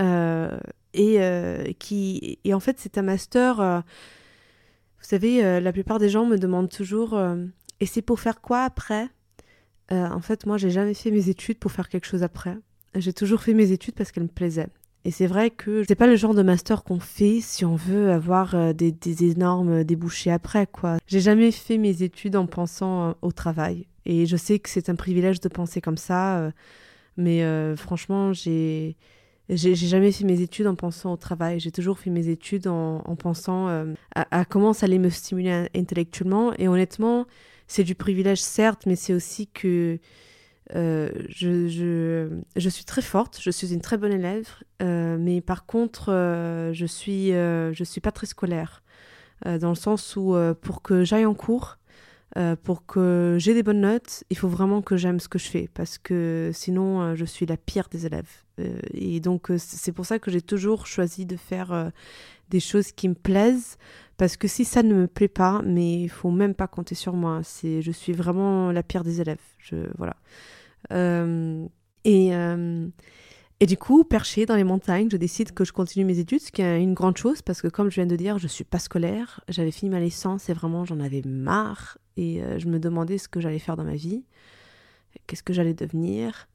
Euh, 0.00 0.58
et, 0.94 1.16
euh, 1.18 1.72
qui, 1.78 2.38
et 2.44 2.54
en 2.54 2.60
fait, 2.60 2.76
c'est 2.78 2.98
un 2.98 3.02
master. 3.02 3.60
Euh, 3.60 3.80
vous 4.98 5.06
savez, 5.06 5.60
la 5.60 5.72
plupart 5.72 5.98
des 5.98 6.08
gens 6.08 6.26
me 6.26 6.36
demandent 6.36 6.68
toujours 6.68 7.18
Et 7.80 7.86
c'est 7.86 8.02
pour 8.02 8.20
faire 8.20 8.40
quoi 8.40 8.64
après? 8.64 9.08
En 9.90 10.20
fait, 10.20 10.46
moi, 10.46 10.58
j'ai 10.58 10.70
jamais 10.70 10.94
fait 10.94 11.10
mes 11.10 11.30
études 11.30 11.58
pour 11.58 11.72
faire 11.72 11.88
quelque 11.88 12.06
chose 12.06 12.22
après. 12.22 12.56
J'ai 12.94 13.12
toujours 13.12 13.40
fait 13.40 13.54
mes 13.54 13.72
études 13.72 13.94
parce 13.94 14.12
qu'elles 14.12 14.24
me 14.24 14.28
plaisaient. 14.28 14.68
Et 15.06 15.10
c'est 15.10 15.26
vrai 15.26 15.50
que 15.50 15.84
c'est 15.88 15.94
pas 15.94 16.06
le 16.06 16.16
genre 16.16 16.34
de 16.34 16.42
master 16.42 16.84
qu'on 16.84 17.00
fait 17.00 17.40
si 17.40 17.64
on 17.64 17.76
veut 17.76 18.10
avoir 18.12 18.74
des, 18.74 18.92
des 18.92 19.24
énormes 19.24 19.84
débouchés 19.84 20.30
après, 20.30 20.66
quoi. 20.66 20.98
J'ai 21.06 21.20
jamais 21.20 21.50
fait 21.50 21.78
mes 21.78 22.02
études 22.02 22.36
en 22.36 22.46
pensant 22.46 23.16
au 23.22 23.32
travail. 23.32 23.86
Et 24.04 24.26
je 24.26 24.36
sais 24.36 24.58
que 24.58 24.68
c'est 24.68 24.90
un 24.90 24.96
privilège 24.96 25.40
de 25.40 25.48
penser 25.48 25.80
comme 25.80 25.96
ça, 25.96 26.52
mais 27.16 27.42
franchement, 27.76 28.34
j'ai 28.34 28.98
j'ai 29.50 29.74
jamais 29.74 30.12
fait 30.12 30.24
mes 30.24 30.40
études 30.40 30.66
en 30.66 30.76
pensant 30.76 31.12
au 31.12 31.16
travail. 31.16 31.58
J'ai 31.58 31.72
toujours 31.72 31.98
fait 31.98 32.10
mes 32.10 32.28
études 32.28 32.68
en, 32.68 33.16
pensant 33.16 33.68
euh, 33.68 33.92
à, 34.14 34.44
comment 34.44 34.72
ça 34.72 34.86
allait 34.86 34.98
me 34.98 35.10
stimuler 35.10 35.68
intellectuellement. 35.74 36.52
Et 36.58 36.68
honnêtement, 36.68 37.26
c'est 37.66 37.82
du 37.82 37.94
privilège, 37.94 38.40
certes, 38.40 38.86
mais 38.86 38.96
c'est 38.96 39.12
aussi 39.12 39.48
que 39.48 39.98
euh, 40.76 41.10
je, 41.28 42.30
je, 42.56 42.68
suis 42.68 42.84
très 42.84 43.02
forte, 43.02 43.40
je 43.42 43.50
suis 43.50 43.74
une 43.74 43.80
très 43.80 43.98
bonne 43.98 44.12
élève, 44.12 44.48
euh, 44.82 45.16
mais 45.18 45.40
par 45.40 45.66
contre, 45.66 46.10
je 46.72 46.86
suis, 46.86 47.32
suis 47.84 48.00
pas 48.00 48.12
très 48.12 48.26
scolaire. 48.26 48.82
dans 49.44 49.70
le 49.70 49.74
sens 49.74 50.14
où, 50.14 50.36
pour 50.60 50.82
que 50.82 51.02
j'aille 51.02 51.26
en 51.26 51.34
cours, 51.34 51.79
euh, 52.38 52.54
pour 52.54 52.86
que 52.86 53.36
j'ai 53.40 53.54
des 53.54 53.62
bonnes 53.62 53.80
notes, 53.80 54.22
il 54.30 54.36
faut 54.36 54.48
vraiment 54.48 54.82
que 54.82 54.96
j'aime 54.96 55.18
ce 55.18 55.28
que 55.28 55.38
je 55.38 55.48
fais 55.48 55.68
parce 55.74 55.98
que 55.98 56.50
sinon 56.54 57.00
euh, 57.00 57.14
je 57.16 57.24
suis 57.24 57.44
la 57.44 57.56
pire 57.56 57.88
des 57.90 58.06
élèves. 58.06 58.30
Euh, 58.60 58.78
et 58.94 59.18
donc 59.20 59.50
c'est 59.58 59.92
pour 59.92 60.06
ça 60.06 60.18
que 60.20 60.30
j'ai 60.30 60.42
toujours 60.42 60.86
choisi 60.86 61.26
de 61.26 61.36
faire 61.36 61.90
des 62.48 62.60
choses 62.60 62.92
qui 62.92 63.08
me 63.08 63.14
plaisent 63.14 63.78
parce 64.16 64.36
que 64.36 64.46
si 64.46 64.64
ça 64.64 64.82
ne 64.82 64.94
me 64.94 65.06
plaît 65.06 65.28
pas, 65.28 65.60
mais 65.64 66.02
il 66.02 66.08
faut 66.08 66.30
même 66.30 66.54
pas 66.54 66.68
compter 66.68 66.94
sur 66.94 67.14
moi. 67.14 67.40
C'est 67.42 67.82
je 67.82 67.90
suis 67.90 68.12
vraiment 68.12 68.70
la 68.70 68.82
pire 68.82 69.02
des 69.02 69.20
élèves. 69.20 69.38
Voilà. 69.98 70.16
et 72.04 72.32
et 73.62 73.66
du 73.66 73.76
coup, 73.76 74.04
perché 74.04 74.46
dans 74.46 74.56
les 74.56 74.64
montagnes, 74.64 75.08
je 75.12 75.18
décide 75.18 75.52
que 75.52 75.66
je 75.66 75.72
continue 75.72 76.06
mes 76.06 76.18
études, 76.18 76.40
ce 76.40 76.50
qui 76.50 76.62
est 76.62 76.82
une 76.82 76.94
grande 76.94 77.18
chose 77.18 77.42
parce 77.42 77.60
que, 77.60 77.68
comme 77.68 77.90
je 77.90 77.96
viens 77.96 78.06
de 78.06 78.16
dire, 78.16 78.38
je 78.38 78.48
suis 78.48 78.64
pas 78.64 78.78
scolaire. 78.78 79.40
J'avais 79.48 79.70
fini 79.70 79.90
ma 79.90 80.00
licence 80.00 80.48
et 80.48 80.54
vraiment 80.54 80.86
j'en 80.86 80.98
avais 80.98 81.20
marre 81.26 81.98
et 82.16 82.42
euh, 82.42 82.58
je 82.58 82.68
me 82.68 82.78
demandais 82.78 83.18
ce 83.18 83.28
que 83.28 83.40
j'allais 83.40 83.58
faire 83.58 83.76
dans 83.76 83.84
ma 83.84 83.94
vie, 83.94 84.24
qu'est-ce 85.26 85.42
que 85.42 85.52
j'allais 85.52 85.74
devenir. 85.74 86.48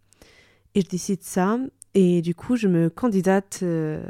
Et 0.74 0.82
je 0.82 0.88
décide 0.88 1.24
ça. 1.24 1.58
Et 1.94 2.22
du 2.22 2.36
coup, 2.36 2.58
je 2.58 2.68
me 2.68 2.90
candidate 2.90 3.60
euh, 3.64 4.06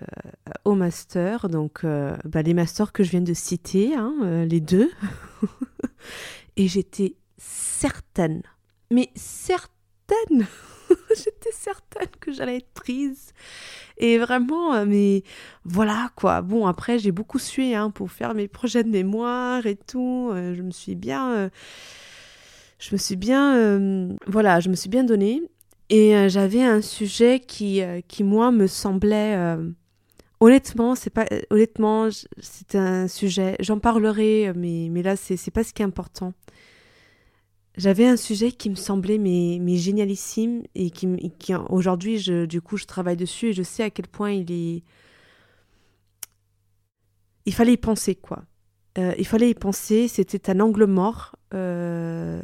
au 0.64 0.74
master, 0.74 1.50
donc 1.50 1.84
euh, 1.84 2.18
bah, 2.26 2.42
les 2.42 2.56
masters 2.56 2.92
que 2.92 3.04
je 3.04 3.12
viens 3.12 3.22
de 3.22 3.34
citer, 3.34 3.94
hein, 3.94 4.46
les 4.46 4.60
deux. 4.60 4.90
et 6.58 6.68
j'étais 6.68 7.16
certaine, 7.38 8.42
mais 8.90 9.12
certaine 9.16 10.48
J'étais 11.16 11.52
certaine 11.52 12.10
que 12.20 12.32
j'allais 12.32 12.58
être 12.58 12.72
prise. 12.74 13.34
Et 13.98 14.18
vraiment, 14.18 14.74
euh, 14.74 14.86
mais 14.86 15.24
voilà 15.64 16.10
quoi. 16.16 16.42
Bon, 16.42 16.68
après, 16.68 17.00
j'ai 17.00 17.12
beaucoup 17.12 17.40
sué 17.40 17.76
hein, 17.76 17.90
pour 17.92 18.12
faire 18.12 18.34
mes 18.34 18.48
projets 18.48 18.84
de 18.84 18.90
mémoire 18.90 19.66
et 19.66 19.76
tout. 19.76 20.30
Euh, 20.34 20.54
je 20.54 20.62
me 20.62 20.72
suis 20.72 20.96
bien. 20.96 21.32
Euh, 21.32 21.50
je 22.80 22.94
me 22.94 22.98
suis 22.98 23.16
bien. 23.16 24.10
voilà, 24.28 24.60
je 24.60 24.70
me 24.70 24.76
suis 24.76 24.90
bien 24.90 25.04
donnée. 25.04 25.42
Et 25.90 26.30
j'avais 26.30 26.64
un 26.64 26.82
sujet 26.82 27.40
qui, 27.40 27.82
qui, 28.08 28.24
moi, 28.24 28.52
me 28.52 28.68
semblait. 28.68 29.58
Honnêtement, 30.42 30.94
c'est 30.94 31.10
pas 31.10 31.26
honnêtement, 31.50 32.10
c'est 32.40 32.76
un 32.76 33.08
sujet. 33.08 33.56
J'en 33.62 33.80
parlerai, 33.80 34.52
mais 34.56 34.90
mais 34.92 35.04
là, 35.04 35.16
c'est 35.16 35.52
pas 35.52 35.64
ce 35.64 35.74
qui 35.74 35.84
est 35.84 35.86
important. 35.86 36.34
J'avais 37.78 38.06
un 38.06 38.16
sujet 38.16 38.52
qui 38.52 38.70
me 38.70 38.76
semblait 38.76 39.18
mais, 39.18 39.58
mais 39.62 39.76
génialissime 39.76 40.64
et 40.76 40.92
qui, 40.92 41.08
aujourd'hui, 41.70 42.24
du 42.48 42.62
coup, 42.62 42.78
je 42.78 42.86
travaille 42.86 43.18
dessus 43.18 43.48
et 43.48 43.54
je 43.54 43.64
sais 43.64 43.84
à 43.84 43.90
quel 43.90 44.08
point 44.08 44.32
il 44.32 44.52
est. 44.52 44.84
Il 47.46 47.54
fallait 47.54 47.74
y 47.74 47.78
penser, 47.78 48.16
quoi. 48.16 48.44
Euh, 48.98 49.14
il 49.18 49.28
fallait 49.28 49.50
y 49.50 49.54
penser, 49.54 50.08
c'était 50.08 50.50
un 50.50 50.62
angle 50.62 50.86
mort. 50.86 51.36
Euh, 51.54 52.42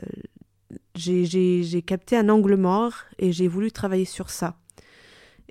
j'ai 0.95 1.81
capté 1.85 2.17
un 2.17 2.27
angle 2.27 2.57
mort 2.57 2.93
et 3.17 3.31
j'ai 3.31 3.47
voulu 3.47 3.71
travailler 3.71 4.05
sur 4.05 4.29
ça. 4.29 4.57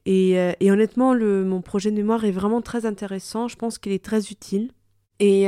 Et, 0.07 0.33
et 0.61 0.71
honnêtement, 0.71 1.15
le, 1.15 1.45
mon 1.45 1.63
projet 1.63 1.91
de 1.91 1.97
mémoire 1.97 2.25
est 2.25 2.31
vraiment 2.31 2.63
très 2.63 2.87
intéressant. 2.87 3.49
Je 3.49 3.57
pense 3.57 3.79
qu'il 3.79 3.93
est 3.93 4.05
très 4.05 4.31
utile. 4.31 4.73
Et, 5.21 5.45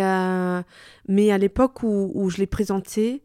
mais 1.09 1.31
à 1.31 1.39
l'époque 1.39 1.83
où, 1.83 2.29
je 2.31 2.39
l'ai 2.39 2.47
présenté, 2.47 3.23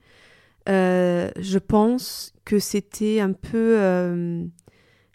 je 0.67 1.57
pense 1.57 2.33
que 2.45 2.59
c'était 2.59 3.19
un 3.19 3.33
peu 3.33 4.49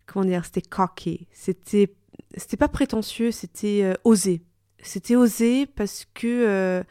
comment 0.07 0.25
dire, 0.25 0.45
c'était 0.45 0.63
cocky, 0.63 1.27
c'était 1.33 1.95
c'était 2.37 2.57
pas 2.57 2.69
prétentieux, 2.69 3.31
c'était 3.31 3.95
osé. 4.05 4.43
C'était 4.83 5.17
osé 5.17 5.67
parce 5.67 6.07
que 6.15 6.83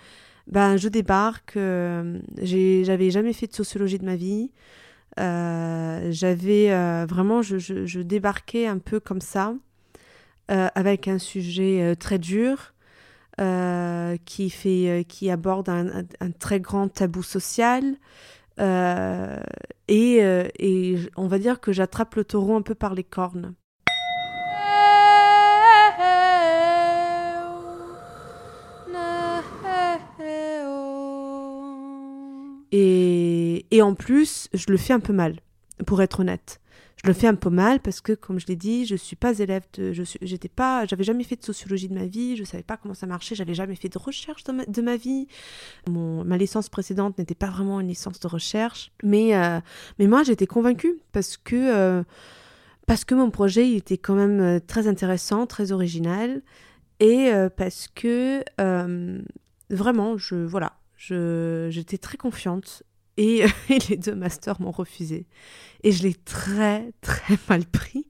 ben, 0.52 0.76
je 0.76 0.90
débarque, 0.90 1.56
euh, 1.56 2.20
j'avais 2.42 3.10
jamais 3.10 3.34
fait 3.34 3.48
de 3.48 3.54
sociologie 3.54 4.00
de 4.00 4.06
ma 4.06 4.16
vie. 4.16 4.52
Euh, 5.20 6.08
j'avais 6.12 6.72
euh, 6.72 7.06
vraiment, 7.08 7.42
je, 7.42 7.58
je, 7.58 8.00
débarquais 8.02 8.68
un 8.68 8.78
peu 8.78 9.00
comme 9.00 9.22
ça, 9.22 9.54
avec 10.48 11.08
un 11.08 11.18
sujet 11.18 11.96
très 11.98 12.20
dur, 12.20 12.74
qui, 13.38 14.50
fait, 14.50 15.06
qui 15.08 15.32
aborde 15.32 15.70
un, 15.70 16.32
très 16.40 16.60
grand 16.60 16.90
tabou 16.90 17.24
social. 17.24 17.96
Et, 18.58 20.18
et 20.60 20.96
on 21.18 21.28
va 21.28 21.40
dire 21.40 21.60
que 21.60 21.72
j'attrape 21.72 22.16
le 22.16 22.24
taureau 22.24 22.56
un 22.56 22.62
peu 22.62 22.76
par 22.76 22.94
les 22.96 23.04
cornes. 23.04 23.56
Et 33.72 33.82
en 33.82 33.96
plus, 33.96 34.50
je 34.54 34.66
le 34.70 34.78
fais 34.78 34.94
un 34.94 35.00
peu 35.00 35.14
mal, 35.14 35.40
pour 35.86 36.02
être 36.02 36.20
honnête. 36.20 36.61
Je 37.04 37.08
le 37.08 37.14
fais 37.14 37.28
un 37.28 37.36
peu 37.36 37.50
mal 37.50 37.80
parce 37.80 38.00
que, 38.00 38.14
comme 38.14 38.40
je 38.40 38.46
l'ai 38.46 38.56
dit, 38.56 38.86
je 38.86 38.96
suis 38.96 39.16
pas 39.16 39.40
élève 39.40 39.64
je 39.76 40.04
j'étais 40.22 40.50
pas, 40.50 40.86
j'avais 40.86 41.04
jamais 41.04 41.24
fait 41.24 41.36
de 41.36 41.44
sociologie 41.44 41.90
de 41.90 41.96
ma 41.96 42.06
vie, 42.06 42.38
je 42.38 42.44
savais 42.44 42.62
pas 42.62 42.78
comment 42.78 42.94
ça 42.94 43.08
marchait, 43.08 43.34
j'avais 43.34 43.56
jamais 43.56 43.76
fait 43.76 43.90
de 43.90 43.98
recherche 43.98 44.44
de 44.44 44.82
ma, 44.82 44.98
vie. 44.98 45.28
Mon, 45.90 46.24
ma 46.24 46.38
licence 46.38 46.70
précédente 46.70 47.18
n'était 47.18 47.34
pas 47.34 47.50
vraiment 47.50 47.80
une 47.80 47.88
licence 47.88 48.20
de 48.20 48.28
recherche, 48.28 48.92
mais, 49.04 49.36
euh, 49.36 49.60
mais 49.98 50.06
moi 50.06 50.22
j'étais 50.22 50.46
convaincue 50.46 51.00
parce 51.12 51.38
que, 51.38 51.56
euh, 51.56 52.04
parce 52.86 53.04
que 53.04 53.16
mon 53.16 53.32
projet 53.32 53.72
était 53.72 53.98
quand 53.98 54.16
même 54.16 54.40
euh, 54.40 54.60
très 54.60 54.88
intéressant, 54.88 55.48
très 55.48 55.72
original 55.72 56.44
et 57.00 57.32
parce 57.58 57.88
que 57.88 58.44
vraiment, 59.72 60.18
je, 60.18 60.36
voilà, 60.36 60.74
j'étais 60.98 61.98
très 61.98 62.18
confiante 62.18 62.84
et, 63.18 63.44
les 63.90 63.98
deux 63.98 64.16
masters 64.16 64.62
m'ont 64.62 64.72
refusé. 64.72 65.28
Et 65.84 65.92
je 65.92 66.04
l'ai 66.04 66.14
très, 66.14 66.92
très 67.02 67.38
mal 67.50 67.66
pris. 67.66 68.08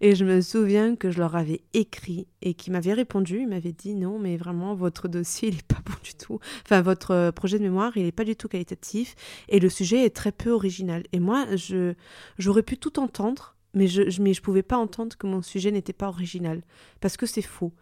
Et 0.00 0.14
je 0.14 0.24
me 0.24 0.40
souviens 0.40 0.96
que 0.96 1.10
je 1.10 1.18
leur 1.18 1.36
avais 1.36 1.62
écrit 1.74 2.28
et 2.42 2.54
qu'ils 2.54 2.72
m'avaient 2.72 2.92
répondu. 2.92 3.40
Ils 3.40 3.48
m'avaient 3.48 3.72
dit 3.72 3.94
non, 3.94 4.18
mais 4.18 4.36
vraiment, 4.36 4.74
votre 4.74 5.08
dossier, 5.08 5.48
il 5.50 5.56
n'est 5.56 5.62
pas 5.62 5.82
bon 5.84 5.96
du 6.02 6.14
tout. 6.14 6.38
Enfin, 6.64 6.80
votre 6.80 7.10
euh, 7.12 7.32
projet 7.32 7.58
de 7.58 7.64
mémoire, 7.64 7.96
il 7.96 8.04
n'est 8.04 8.12
pas 8.12 8.24
du 8.24 8.36
tout 8.36 8.48
qualitatif. 8.48 9.14
Et 9.48 9.60
le 9.60 9.68
sujet 9.68 10.04
est 10.04 10.14
très 10.14 10.32
peu 10.32 10.50
original. 10.50 11.02
Et 11.12 11.20
moi, 11.20 11.46
je, 11.56 11.94
j'aurais 12.38 12.62
pu 12.62 12.78
tout 12.78 12.98
entendre, 12.98 13.56
mais 13.74 13.86
je 13.86 14.02
ne 14.02 14.24
mais 14.24 14.32
je 14.32 14.40
pouvais 14.42 14.62
pas 14.62 14.78
entendre 14.78 15.16
que 15.16 15.26
mon 15.26 15.42
sujet 15.42 15.70
n'était 15.70 15.92
pas 15.92 16.08
original. 16.08 16.62
Parce 17.00 17.16
que 17.16 17.26
c'est 17.26 17.42
faux. 17.42 17.72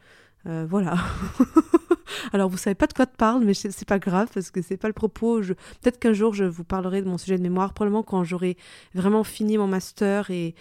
Euh, 0.46 0.66
voilà. 0.68 0.96
Alors 2.32 2.48
vous 2.48 2.56
savez 2.56 2.74
pas 2.74 2.86
de 2.86 2.92
quoi 2.92 3.06
te 3.06 3.16
parle, 3.16 3.44
mais 3.44 3.54
c'est 3.54 3.86
pas 3.86 3.98
grave 3.98 4.28
parce 4.32 4.50
que 4.50 4.62
c'est 4.62 4.76
pas 4.76 4.88
le 4.88 4.94
propos. 4.94 5.42
Je... 5.42 5.54
Peut-être 5.54 5.98
qu'un 5.98 6.12
jour 6.12 6.34
je 6.34 6.44
vous 6.44 6.64
parlerai 6.64 7.02
de 7.02 7.08
mon 7.08 7.18
sujet 7.18 7.36
de 7.36 7.42
mémoire, 7.42 7.72
probablement 7.72 8.02
quand 8.02 8.24
j'aurai 8.24 8.56
vraiment 8.94 9.24
fini 9.24 9.58
mon 9.58 9.66
master 9.66 10.30
et, 10.30 10.54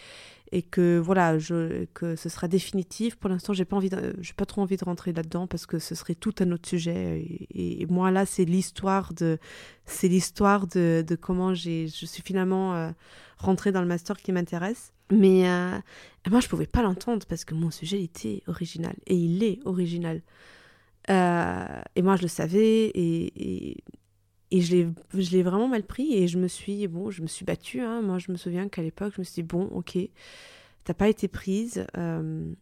et 0.52 0.62
que 0.62 0.98
voilà, 0.98 1.38
je, 1.38 1.86
que 1.94 2.16
ce 2.16 2.30
sera 2.30 2.48
définitif. 2.48 3.16
Pour 3.16 3.30
l'instant, 3.30 3.54
j'ai 3.54 3.66
pas 3.66 3.76
envie, 3.76 3.90
j'ai 4.20 4.34
pas 4.34 4.46
trop 4.46 4.62
envie 4.62 4.78
de 4.78 4.86
rentrer 4.86 5.12
là-dedans 5.12 5.48
parce 5.48 5.66
que 5.66 5.80
ce 5.80 5.96
serait 5.96 6.16
tout 6.16 6.34
un 6.40 6.52
autre 6.52 6.70
sujet. 6.70 7.48
Et, 7.54 7.86
moi 7.88 8.12
là, 8.12 8.26
c'est 8.26 8.46
l'histoire 8.46 9.14
de, 9.14 9.38
c'est 9.86 10.08
l'histoire 10.08 10.68
de, 10.68 11.04
de, 11.06 11.16
comment 11.16 11.54
j'ai, 11.54 11.88
je 11.88 12.06
suis 12.06 12.24
finalement 12.24 12.76
euh, 12.76 12.92
rentrée 13.38 13.72
dans 13.72 13.82
le 13.82 13.88
master 13.88 14.18
qui 14.18 14.32
m'intéresse. 14.32 14.95
Mais 15.12 15.48
euh, 15.48 15.78
moi, 16.30 16.40
je 16.40 16.48
pouvais 16.48 16.66
pas 16.66 16.82
l'entendre 16.82 17.26
parce 17.28 17.46
que 17.46 17.54
mon 17.54 17.72
sujet 17.72 18.02
était 18.02 18.42
original 18.48 18.96
et 19.06 19.16
il 19.16 19.44
est 19.44 19.60
original. 19.66 20.22
Euh, 21.10 21.82
et 21.96 22.02
moi, 22.02 22.16
je 22.16 22.24
le 22.24 22.28
savais 22.28 22.88
et, 22.88 23.72
et, 23.72 23.84
et 24.52 24.62
je 24.62 25.32
l'ai 25.32 25.44
vraiment 25.44 25.68
mal 25.68 25.84
pris 25.84 26.16
et 26.16 26.28
je 26.28 26.40
me 26.40 26.48
suis, 26.48 26.88
bon, 26.88 27.12
je 27.12 27.22
me 27.22 27.28
suis 27.28 27.46
battue. 27.46 27.82
Hein. 27.82 28.02
Moi, 28.02 28.18
je 28.18 28.32
me 28.32 28.38
souviens 28.38 28.68
qu'à 28.68 28.82
l'époque, 28.82 29.14
je 29.16 29.22
me 29.22 29.24
suis 29.24 29.42
dit, 29.42 29.48
bon, 29.48 29.66
ok, 29.66 29.98
t'as 30.84 30.94
pas 30.94 31.10
été 31.10 31.28
prise. 31.28 31.86
Euh, 31.98 32.54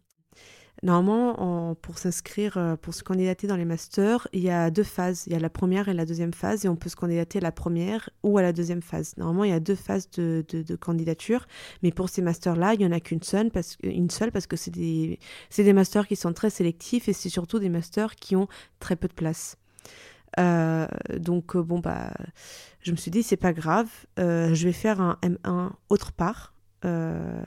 Normalement, 0.84 1.76
pour 1.76 1.98
s'inscrire, 1.98 2.58
euh, 2.58 2.76
pour 2.76 2.94
se 2.94 3.04
candidater 3.04 3.48
dans 3.48 3.56
les 3.56 3.64
masters, 3.64 4.28
il 4.34 4.42
y 4.42 4.50
a 4.50 4.70
deux 4.70 4.84
phases. 4.84 5.24
Il 5.28 5.32
y 5.32 5.36
a 5.36 5.40
la 5.40 5.50
première 5.50 5.88
et 5.88 5.94
la 5.94 6.06
deuxième 6.06 6.34
phase, 6.34 6.66
et 6.66 6.68
on 6.68 6.76
peut 6.76 6.90
se 6.90 6.98
candidater 6.98 7.38
à 7.40 7.42
la 7.42 7.54
première 7.54 8.10
ou 8.22 8.38
à 8.38 8.42
la 8.42 8.52
deuxième 8.52 8.82
phase. 8.82 9.16
Normalement, 9.16 9.46
il 9.46 9.52
y 9.52 9.54
a 9.54 9.62
deux 9.62 9.76
phases 9.76 10.10
de, 10.12 10.76
candidature, 10.82 11.48
mais 11.84 11.92
pour 11.92 12.10
ces 12.10 12.22
masters-là, 12.22 12.74
il 12.74 12.80
n'y 12.80 12.86
en 12.86 12.92
a 12.92 13.00
qu'une 13.00 13.24
seule, 13.24 13.50
parce, 13.50 13.78
une 13.82 14.10
seule 14.10 14.34
parce 14.34 14.46
que 14.46 14.58
c'est 14.58 14.72
des, 14.72 15.20
des 15.56 15.74
masters 15.74 16.06
qui 16.06 16.18
sont 16.18 16.34
très 16.34 16.50
sélectifs 16.50 17.08
et 17.08 17.14
c'est 17.14 17.30
surtout 17.30 17.60
des 17.60 17.70
masters 17.70 18.16
qui 18.18 18.36
ont 18.36 18.50
très 18.80 18.98
peu 18.98 19.08
de 19.08 19.14
place. 19.14 19.56
Euh, 20.38 20.88
donc, 21.18 21.56
euh, 21.56 21.64
bon, 21.64 21.80
bah, 21.80 22.12
je 22.82 22.92
me 22.92 22.98
suis 22.98 23.12
dit, 23.12 23.24
c'est 23.24 23.38
pas 23.38 23.54
grave, 23.54 23.88
je 24.18 24.64
vais 24.66 24.74
faire 24.74 25.00
un 25.00 25.18
M1 25.24 25.70
autre 25.90 26.12
part 26.12 26.53
euh, 26.86 27.44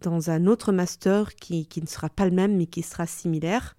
dans 0.00 0.30
un 0.30 0.46
autre 0.46 0.72
master 0.72 1.36
qui, 1.36 1.66
qui, 1.66 1.80
ne 1.80 1.86
sera 1.86 2.08
pas 2.08 2.24
le 2.24 2.32
même 2.32 2.56
mais 2.56 2.66
qui 2.66 2.82
sera 2.82 3.06
similaire. 3.06 3.76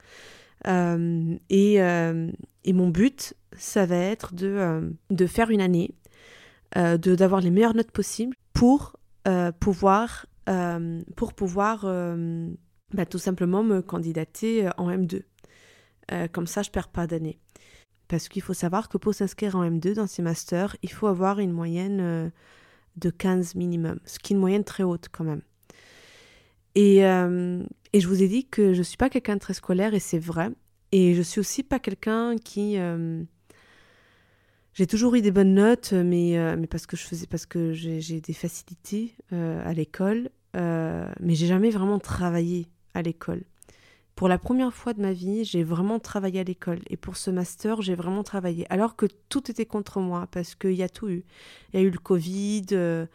Euh, 0.68 1.36
et, 1.50 1.82
euh, 1.82 2.32
et, 2.64 2.72
mon 2.72 2.88
but, 2.88 3.34
ça 3.58 3.86
va 3.86 3.98
être 3.98 4.34
de, 4.34 4.96
de 5.10 5.28
faire 5.28 5.50
une 5.50 5.60
année, 5.60 5.94
de 6.76 7.16
d'avoir 7.16 7.42
les 7.42 7.52
meilleures 7.52 7.76
notes 7.76 7.92
possibles 7.92 8.36
pour 8.54 8.96
pouvoir, 9.60 10.26
pour 11.18 11.34
pouvoir 11.34 11.86
bah, 12.94 13.06
tout 13.06 13.18
simplement 13.18 13.64
me 13.64 13.82
candidater 13.82 14.70
en 14.78 14.90
M2. 14.90 15.24
comme 16.32 16.48
ça, 16.48 16.62
je 16.62 16.72
perds 16.72 16.88
pas 16.88 17.08
d'année. 17.08 17.40
Parce 18.08 18.30
qu'il 18.30 18.42
faut 18.42 18.54
savoir 18.54 18.88
que 18.88 18.98
pour 18.98 19.14
s'inscrire 19.14 19.58
en 19.58 19.70
M2 19.70 19.96
dans 19.96 20.08
ces 20.08 20.22
masters, 20.22 20.78
il 20.82 20.92
faut 20.92 21.08
avoir 21.08 21.40
une 21.40 21.52
moyenne 21.52 22.32
de 22.98 23.10
15 23.10 23.56
minimum, 23.56 24.00
ce 24.06 24.20
qui 24.20 24.34
est 24.34 24.36
une 24.36 24.40
moyenne 24.40 24.64
très 24.64 24.84
haute 24.84 25.08
quand 25.12 25.24
même. 25.24 25.42
Et, 26.76 27.06
euh, 27.06 27.64
et 27.94 28.00
je 28.00 28.08
vous 28.08 28.24
ai 28.24 28.28
dit 28.28 28.46
que 28.46 28.74
je 28.74 28.80
ne 28.80 28.84
suis 28.84 28.98
pas 28.98 29.10
quelqu'un 29.10 29.36
de 29.36 29.40
très 29.40 29.54
scolaire 29.54 29.94
et 29.94 30.00
c'est 30.00 30.20
vrai. 30.20 30.50
Et 30.92 31.14
je 31.16 31.22
suis 31.22 31.40
aussi 31.40 31.64
pas 31.64 31.80
quelqu'un 31.80 32.36
qui... 32.38 32.78
Euh, 32.78 33.24
j'ai 34.74 34.88
toujours 34.88 35.14
eu 35.16 35.22
des 35.22 35.32
bonnes 35.32 35.54
notes, 35.54 35.94
mais, 35.94 36.38
euh, 36.38 36.56
mais 36.58 36.66
parce 36.66 36.88
que 36.88 36.98
je 36.98 37.04
faisais, 37.04 37.28
parce 37.28 37.46
que 37.46 37.74
j'ai 37.74 38.22
des 38.22 38.34
facilités 38.34 39.16
à 39.32 39.72
l'école, 39.74 40.30
mais 40.56 41.36
j'ai 41.36 41.46
jamais 41.46 41.70
vraiment 41.70 42.00
travaillé 42.00 42.68
à 42.96 43.04
l'école. 43.04 43.44
Pour 44.16 44.28
la 44.28 44.38
première 44.38 44.74
fois 44.74 44.94
de 44.94 45.02
ma 45.02 45.12
vie, 45.12 45.44
j'ai 45.44 45.64
vraiment 45.64 46.00
travaillé 46.00 46.40
à 46.40 46.44
l'école. 46.44 46.80
Et 46.90 46.98
pour 46.98 47.18
ce 47.18 47.32
master, 47.32 47.82
j'ai 47.82 47.96
vraiment 47.96 48.24
travaillé. 48.24 48.66
Alors 48.72 48.96
que 48.96 49.08
tout 49.30 49.50
était 49.50 49.66
contre 49.66 50.00
moi, 50.00 50.28
parce 50.32 50.54
qu'il 50.54 50.74
y 50.74 50.84
a 50.84 50.90
tout 50.90 51.10
eu. 51.10 51.26
Il 51.74 51.80
y 51.80 51.84
a 51.84 51.86
eu 51.86 51.90
le 51.90 51.98
Covid. 51.98 52.66
Euh, 52.74 53.08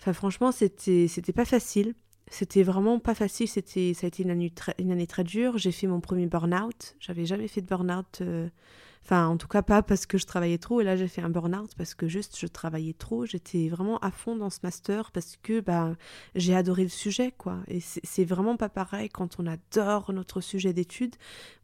enfin, 0.00 0.12
franchement, 0.12 0.50
c'était, 0.50 1.06
c'était 1.06 1.32
pas 1.32 1.44
facile. 1.44 1.94
C'était 2.28 2.64
vraiment 2.64 2.98
pas 2.98 3.14
facile. 3.14 3.46
C'était, 3.46 3.94
ça 3.94 4.06
a 4.06 4.08
été 4.08 4.24
une 4.24 4.30
année 4.30 4.50
très, 4.50 4.74
une 4.78 4.90
année 4.90 5.06
très 5.06 5.22
dure. 5.22 5.58
J'ai 5.58 5.72
fait 5.72 5.86
mon 5.86 6.00
premier 6.00 6.26
burn-out. 6.26 6.96
J'avais 6.98 7.24
jamais 7.24 7.46
fait 7.46 7.60
de 7.60 7.66
burn-out. 7.66 8.18
Euh, 8.20 8.48
Enfin, 9.04 9.26
en 9.26 9.36
tout 9.36 9.48
cas, 9.48 9.62
pas 9.62 9.82
parce 9.82 10.06
que 10.06 10.16
je 10.16 10.26
travaillais 10.26 10.58
trop. 10.58 10.80
Et 10.80 10.84
là, 10.84 10.96
j'ai 10.96 11.08
fait 11.08 11.22
un 11.22 11.28
burn-out 11.28 11.72
parce 11.76 11.94
que 11.94 12.06
juste 12.06 12.38
je 12.38 12.46
travaillais 12.46 12.92
trop. 12.92 13.26
J'étais 13.26 13.68
vraiment 13.68 13.98
à 13.98 14.10
fond 14.10 14.36
dans 14.36 14.50
ce 14.50 14.60
master 14.62 15.10
parce 15.10 15.36
que 15.42 15.60
bah, 15.60 15.96
j'ai 16.36 16.54
adoré 16.54 16.84
le 16.84 16.88
sujet, 16.88 17.32
quoi. 17.36 17.58
Et 17.68 17.80
c'est 17.80 18.24
vraiment 18.24 18.56
pas 18.56 18.68
pareil 18.68 19.08
quand 19.08 19.40
on 19.40 19.46
adore 19.46 20.12
notre 20.12 20.40
sujet 20.40 20.72
d'étude. 20.72 21.16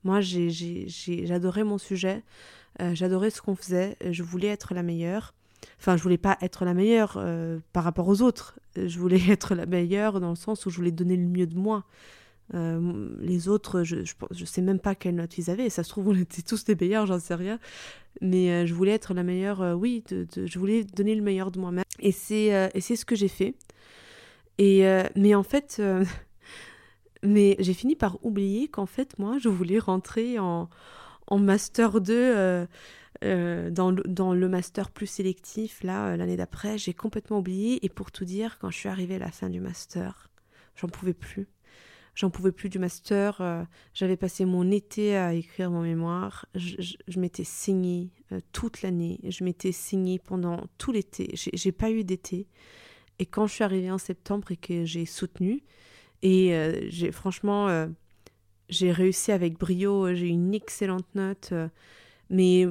Moi, 0.03 0.21
j'adorais 0.21 1.65
mon 1.65 1.79
sujet. 1.79 2.25
Euh, 2.81 2.95
j'adorais 2.95 3.31
ce 3.31 3.41
qu'on 3.41 3.55
faisait. 3.55 3.97
Je 4.11 4.23
voulais 4.23 4.49
être 4.49 4.75
la 4.75 4.83
meilleure. 4.83 5.35
Enfin, 5.81 5.97
je 5.97 6.03
voulais 6.03 6.19
pas 6.19 6.37
être 6.41 6.65
la 6.65 6.75
meilleure 6.75 7.15
euh, 7.19 7.61
par 7.73 7.85
rapport 7.85 8.09
aux 8.09 8.21
autres. 8.21 8.59
Je 8.77 8.99
voulais 8.99 9.21
être 9.31 9.55
la 9.55 9.67
meilleure 9.67 10.21
dans 10.21 10.31
le 10.31 10.37
sens 10.37 10.67
où 10.67 10.71
je 10.71 10.77
voulais 10.77 10.91
donner 10.91 11.17
le 11.17 11.27
mieux 11.27 11.47
de 11.47 11.57
moi. 11.57 11.85
Euh, 12.55 13.09
les 13.21 13.49
autres, 13.49 13.83
je, 13.83 13.97
je, 14.31 14.45
sais 14.45 14.63
même 14.63 14.79
pas 14.79 14.95
quelle 14.95 15.17
note 15.17 15.37
ils 15.39 15.51
avaient. 15.51 15.69
Ça 15.69 15.85
se 15.85 15.91
trouve, 15.91 16.09
on 16.09 16.15
était 16.15 16.43
tous 16.43 16.65
des 16.65 16.75
meilleurs, 16.75 17.07
j'en 17.07 17.19
sais 17.19 17.35
rien. 17.35 17.59
Mais 18.21 18.51
euh, 18.51 18.67
je 18.67 18.75
voulais 18.75 18.93
être 18.93 19.15
la 19.15 19.23
meilleure, 19.23 19.61
euh, 19.63 19.75
oui, 19.75 20.03
je 20.11 20.59
voulais 20.59 20.85
donner 20.85 21.15
le 21.15 21.23
meilleur 21.23 21.51
de 21.51 21.61
moi-même. 21.61 21.85
Et 22.01 22.13
c'est 22.13 22.71
ce 22.81 23.05
que 23.05 23.15
j'ai 23.15 23.29
fait. 23.29 23.55
Et, 24.59 24.83
mais 25.15 25.35
en 25.35 25.43
fait, 25.43 25.81
mais 27.23 27.57
j'ai 27.59 27.75
fini 27.75 27.97
par 27.97 28.25
oublier 28.25 28.69
qu'en 28.69 28.87
fait, 28.87 29.19
moi, 29.19 29.39
je 29.39 29.49
voulais 29.49 29.79
rentrer 29.79 30.39
en, 30.39 30.69
en 31.27 31.39
Master 31.39 32.01
2. 32.01 32.67
dans, 33.23 33.91
le, 33.91 34.03
dans 34.07 34.33
le 34.33 34.49
master 34.49 34.91
plus 34.91 35.07
sélectif, 35.07 35.83
là, 35.83 36.17
l'année 36.17 36.37
d'après, 36.37 36.79
j'ai 36.79 36.95
complètement 36.95 37.39
oublié. 37.39 37.85
Et 37.85 37.89
pour 37.89 38.11
tout 38.11 38.25
dire, 38.25 38.59
quand 38.59 38.71
je 38.71 38.79
suis 38.79 38.89
arrivée 38.89 39.17
à 39.17 39.21
la 39.21 39.31
fin 39.31 39.49
du 39.49 39.61
master, 39.61 40.31
j'en 40.77 40.89
pouvais 40.89 41.15
plus 41.15 41.47
j'en 42.19 42.31
pouvais 42.31 42.51
plus 42.51 42.69
du 42.69 42.81
master. 42.81 43.41
Euh, 43.41 43.63
j'avais 43.95 44.17
passé 44.17 44.45
mon 44.45 44.69
été 44.73 45.17
à 45.17 45.35
écrire 45.35 45.71
mon 45.71 45.83
mémoire. 45.83 46.47
Je, 46.57 46.97
m'étais 47.17 47.45
signée 47.45 48.11
euh, 48.33 48.41
toute 48.53 48.83
l'année. 48.83 49.21
Je 49.29 49.45
m'étais 49.45 49.71
signée 49.71 50.19
pendant 50.19 50.65
tout 50.79 50.91
l'été. 50.91 51.31
J'ai 51.35 51.73
pas 51.73 51.93
eu 51.93 52.03
d'été. 52.03 52.49
Et 53.21 53.27
quand 53.27 53.47
je 53.47 53.55
suis 53.55 53.65
arrivée 53.65 53.93
en 53.93 53.99
septembre 53.99 54.51
et 54.51 54.57
que 54.57 54.85
j'ai 54.85 55.07
soutenu, 55.07 55.63
et 56.23 56.53
j'ai 56.89 57.13
franchement, 57.13 57.89
j'ai 58.69 58.91
réussi 58.91 59.31
avec 59.31 59.57
brio. 59.57 60.13
J'ai 60.15 60.29
une 60.29 60.55
excellente 60.55 61.07
note. 61.15 61.53
mais 62.31 62.67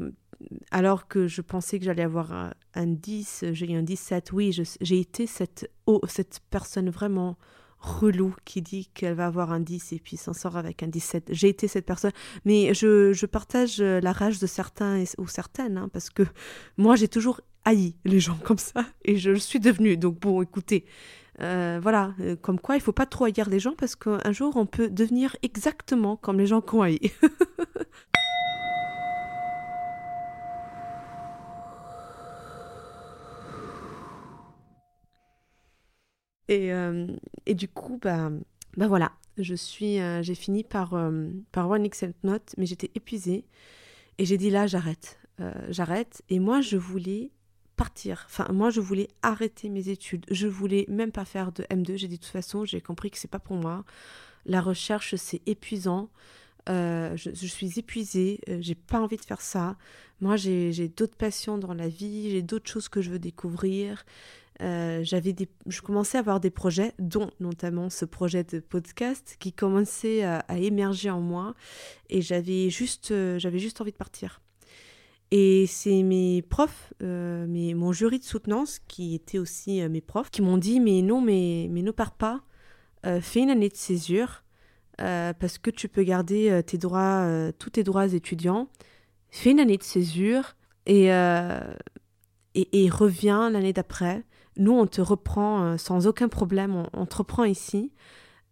alors 0.72 1.08
que 1.08 1.28
je 1.28 1.42
pensais 1.42 1.80
que 1.80 1.86
j'allais 1.86 2.04
avoir 2.04 2.54
un, 2.76 2.88
10, 2.88 3.46
j'ai 3.52 3.72
eu 3.72 3.76
un 3.76 3.84
17. 3.84 4.32
Oui, 4.34 4.58
j'ai 4.82 5.00
été 5.00 5.28
cette, 5.28 5.70
oh, 5.86 6.02
cette 6.08 6.42
personne 6.50 6.90
vraiment 6.90 7.38
relou 7.80 8.36
qui 8.46 8.62
dit 8.62 8.90
qu'elle 8.94 9.14
va 9.14 9.28
avoir 9.28 9.52
un 9.52 9.60
10 9.60 9.94
et 9.94 10.00
puis 10.00 10.18
s'en 10.18 10.34
sort 10.34 10.58
avec 10.58 10.84
un 10.84 10.88
17. 10.88 11.30
J'ai 11.32 11.50
été 11.50 11.68
cette 11.68 11.86
personne. 11.86 12.12
Mais 12.46 12.74
je, 12.74 13.14
je 13.14 13.26
partage 13.26 13.80
la 13.80 14.12
rage 14.12 14.40
de 14.40 14.48
certains 14.48 15.04
ou 15.18 15.28
certaines, 15.28 15.78
hein, 15.78 15.90
parce 15.92 16.10
que 16.10 16.24
moi, 16.78 16.96
j'ai 16.96 17.08
toujours 17.08 17.42
haï 17.66 17.96
les 18.06 18.20
gens 18.20 18.38
comme 18.44 18.58
ça 18.58 18.86
et 19.04 19.18
je 19.18 19.32
le 19.32 19.40
suis 19.40 19.60
devenue. 19.60 19.98
Donc 19.98 20.20
bon, 20.20 20.42
écoutez, 20.42 20.86
euh, 21.42 21.80
voilà, 21.82 22.14
euh, 22.20 22.36
comme 22.36 22.60
quoi 22.60 22.76
il 22.76 22.82
faut 22.82 22.94
pas 22.94 23.06
trop 23.06 23.26
haïr 23.26 23.50
les 23.50 23.60
gens 23.60 23.74
parce 23.78 23.96
qu'un 23.96 24.32
jour, 24.32 24.56
on 24.56 24.66
peut 24.66 24.90
devenir 24.90 25.36
exactement 25.44 26.16
comme 26.16 26.40
les 26.40 26.48
gens 26.48 26.62
qu'on 26.62 26.82
haï. 26.82 27.00
Et, 36.50 36.72
euh, 36.72 37.08
et 37.48 37.56
du 37.56 37.68
coup, 37.70 37.98
bah, 38.02 38.30
bah 38.76 38.88
voilà, 38.88 39.14
je 39.38 39.56
suis, 39.56 40.00
euh, 40.00 40.22
j'ai 40.22 40.36
fini 40.36 40.64
par, 40.64 40.94
euh, 40.94 41.30
par 41.54 41.70
One 41.70 41.86
Excel 41.86 42.14
Note, 42.24 42.54
mais 42.58 42.66
j'étais 42.66 42.92
épuisée. 42.94 43.46
Et 44.18 44.26
j'ai 44.26 44.38
dit 44.38 44.50
là, 44.50 44.68
j'arrête. 44.68 45.18
j'arrête. 45.70 46.24
Et 46.30 46.40
moi, 46.40 46.62
je 46.62 46.78
voulais 46.78 47.32
partir. 47.76 48.24
Enfin, 48.26 48.48
moi, 48.52 48.70
je 48.70 48.82
voulais 48.82 49.08
arrêter 49.22 49.70
mes 49.70 49.90
études. 49.90 50.26
Je 50.32 50.48
voulais 50.48 50.86
même 50.90 51.12
pas 51.12 51.26
faire 51.26 51.52
de 51.52 51.64
M2. 51.66 51.96
J'ai 51.98 52.08
dit 52.08 52.18
de 52.18 52.24
toute 52.24 52.32
façon, 52.32 52.66
j'ai 52.66 52.82
compris 52.82 53.12
que 53.12 53.18
c'est 53.18 53.30
pas 53.30 53.40
pour 53.40 53.56
moi. 53.56 53.86
La 54.46 54.60
recherche, 54.60 55.16
c'est 55.16 55.42
épuisant. 55.46 56.10
je, 56.68 57.16
je, 57.16 57.46
suis 57.46 57.78
épuisée, 57.78 58.42
j'ai 58.60 58.76
pas 58.76 59.00
envie 59.00 59.18
de 59.18 59.26
faire 59.26 59.42
ça. 59.42 59.78
Moi, 60.20 60.36
j'ai 60.36 60.88
d'autres 60.90 61.16
passions 61.16 61.60
dans 61.60 61.76
la 61.76 61.88
vie, 61.88 62.32
j'ai 62.32 62.42
d'autres 62.42 62.70
choses 62.70 62.90
que 62.90 63.02
je 63.02 63.12
veux 63.12 63.20
découvrir. 63.20 64.04
Euh, 64.62 65.04
j'avais 65.04 65.34
des, 65.34 65.48
je 65.68 65.82
commençais 65.82 66.18
à 66.18 66.22
avoir 66.22 66.40
des 66.40 66.50
projets, 66.50 66.94
dont 67.00 67.30
notamment 67.40 67.90
ce 67.90 68.06
projet 68.06 68.44
de 68.44 68.60
podcast 68.60 69.36
qui 69.40 69.54
commençait 69.54 70.24
à, 70.24 70.44
émerger 70.58 71.10
en 71.10 71.22
moi, 71.22 71.54
et 72.10 72.22
j'avais 72.22 72.70
juste, 72.70 73.12
euh, 73.12 73.38
j'avais 73.38 73.60
juste 73.60 73.82
envie 73.82 73.92
de 73.92 73.98
partir. 73.98 74.42
Et 75.30 75.66
c'est 75.68 76.04
mes 76.04 76.42
profs, 76.42 76.94
euh, 77.04 77.46
mon 77.76 77.92
jury 77.92 78.20
de 78.20 78.24
soutenance, 78.24 78.80
qui 78.88 79.14
étaient 79.14 79.38
aussi 79.38 79.88
mes 79.90 80.02
profs, 80.02 80.32
qui 80.32 80.42
m'ont 80.42 80.58
dit 80.58 80.80
mais 80.80 81.02
non, 81.02 81.22
mais, 81.22 81.68
mais 81.70 81.82
ne 81.82 81.92
pars 81.92 82.16
pas, 82.16 82.42
fais 83.22 83.42
une 83.42 83.50
année 83.50 83.70
de 83.70 83.76
césure, 83.76 84.44
parce 84.98 85.58
que 85.60 85.70
tu 85.70 85.88
peux 85.88 86.04
garder 86.04 86.62
tes 86.66 86.78
droits, 86.78 87.52
tous 87.60 87.72
tes 87.72 87.84
droits 87.84 88.14
étudiants, 88.14 88.70
fais 89.30 89.52
une 89.52 89.60
année 89.60 89.78
de 89.78 89.84
césure 89.84 90.56
et, 90.86 91.08
et 91.08 92.90
reviens 92.90 93.50
l'année 93.50 93.74
d'après 93.74 94.24
nous, 94.58 94.74
on 94.74 94.88
te 94.88 95.02
reprend 95.02 95.64
euh, 95.64 95.78
sans 95.78 96.08
aucun 96.08 96.28
problème, 96.28 96.84
on, 96.94 97.06
te 97.06 97.18
reprend 97.18 97.44
ici. 97.44 97.92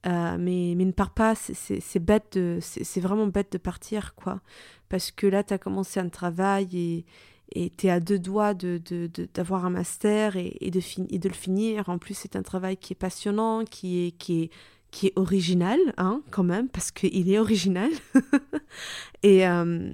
Euh, 0.06 0.38
mais, 0.40 0.74
mais 0.78 0.86
ne 0.86 0.92
pars 0.92 1.14
pas, 1.14 1.34
c'est 1.36 2.00
bête 2.00 2.38
c'est 2.62 3.00
vraiment 3.00 3.28
bête 3.28 3.52
de 3.54 3.58
partir, 3.58 4.14
quoi. 4.16 4.40
Parce 4.88 5.12
que 5.12 5.26
là, 5.26 5.44
tu 5.44 5.54
as 5.54 5.58
commencé 5.58 6.00
un 6.00 6.10
travail 6.10 7.04
et 7.54 7.72
tu 7.78 7.88
es 7.88 7.90
à 7.90 8.00
deux 8.00 8.20
doigts 8.20 8.54
d'avoir 8.54 9.62
de, 9.62 9.68
un 9.68 9.70
master 9.72 10.36
et, 10.36 10.72
de 10.72 10.80
et 11.10 11.20
de 11.20 11.28
le 11.28 11.34
finir. 11.34 11.90
En 11.90 11.98
plus, 11.98 12.14
c'est 12.14 12.36
un 12.36 12.44
travail 12.44 12.78
qui 12.78 12.94
est 12.94 12.96
passionnant, 12.96 13.66
qui 13.66 14.06
est, 14.06 14.12
qui 14.12 14.44
est, 14.44 14.50
qui 14.92 15.08
est 15.08 15.14
original, 15.16 15.80
hein, 15.98 16.22
quand 16.32 16.44
même, 16.44 16.70
parce 16.70 16.92
qu'il 16.92 17.30
est 17.30 17.40
original. 17.40 17.90
et, 19.24 19.48
euh, 19.48 19.92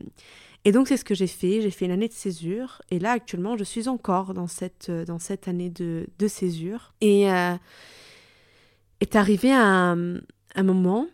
et 0.63 0.71
donc 0.71 0.87
c'est 0.87 0.97
ce 0.97 1.05
que 1.05 1.15
j'ai 1.15 1.27
fait, 1.27 1.61
j'ai 1.61 1.71
fait 1.71 1.85
une 1.85 1.91
année 1.91 2.07
de 2.07 2.13
césure, 2.13 2.81
et 2.91 2.99
là 2.99 3.11
actuellement 3.11 3.57
je 3.57 3.63
suis 3.63 3.87
encore 3.87 4.33
dans 4.33 4.47
cette, 4.47 4.89
euh, 4.89 5.05
dans 5.05 5.17
cette 5.17 5.47
année 5.47 5.69
de, 5.71 6.07
de 6.19 6.27
césure. 6.27 6.93
Et 7.01 7.31
euh, 7.31 7.55
est 8.99 9.15
arrivé 9.15 9.51
un, 9.51 10.19
un 10.55 10.63
moment 10.63 11.07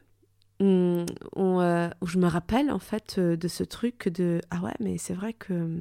où, 0.59 0.65
euh, 0.65 1.89
où, 2.01 2.07
je 2.07 2.17
me 2.17 2.27
rappelle 2.27 2.71
en 2.71 2.79
fait 2.79 3.19
de 3.19 3.47
ce 3.47 3.63
truc 3.63 4.09
de 4.09 4.41
ah 4.49 4.59
ouais 4.61 4.73
mais 4.79 4.97
c'est 4.97 5.13
vrai 5.13 5.31
que 5.33 5.79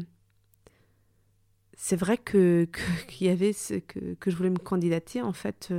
c'est 1.76 1.96
vrai 1.96 2.18
que 2.18 2.68
qu'il 3.08 3.26
y 3.26 3.30
avait 3.30 3.52
que, 3.52 4.14
que 4.14 4.30
je 4.30 4.36
voulais 4.36 4.50
me 4.50 4.58
candidater 4.58 5.22
en 5.22 5.32
fait 5.32 5.72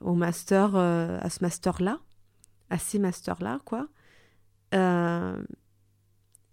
au 0.00 0.14
master 0.14 0.74
à 0.76 1.28
ce 1.30 1.38
master 1.42 1.82
là 1.82 2.00
à 2.70 2.78
ces 2.78 2.98
masters 2.98 3.42
là 3.42 3.60
quoi 3.64 3.88
euh, 4.72 5.42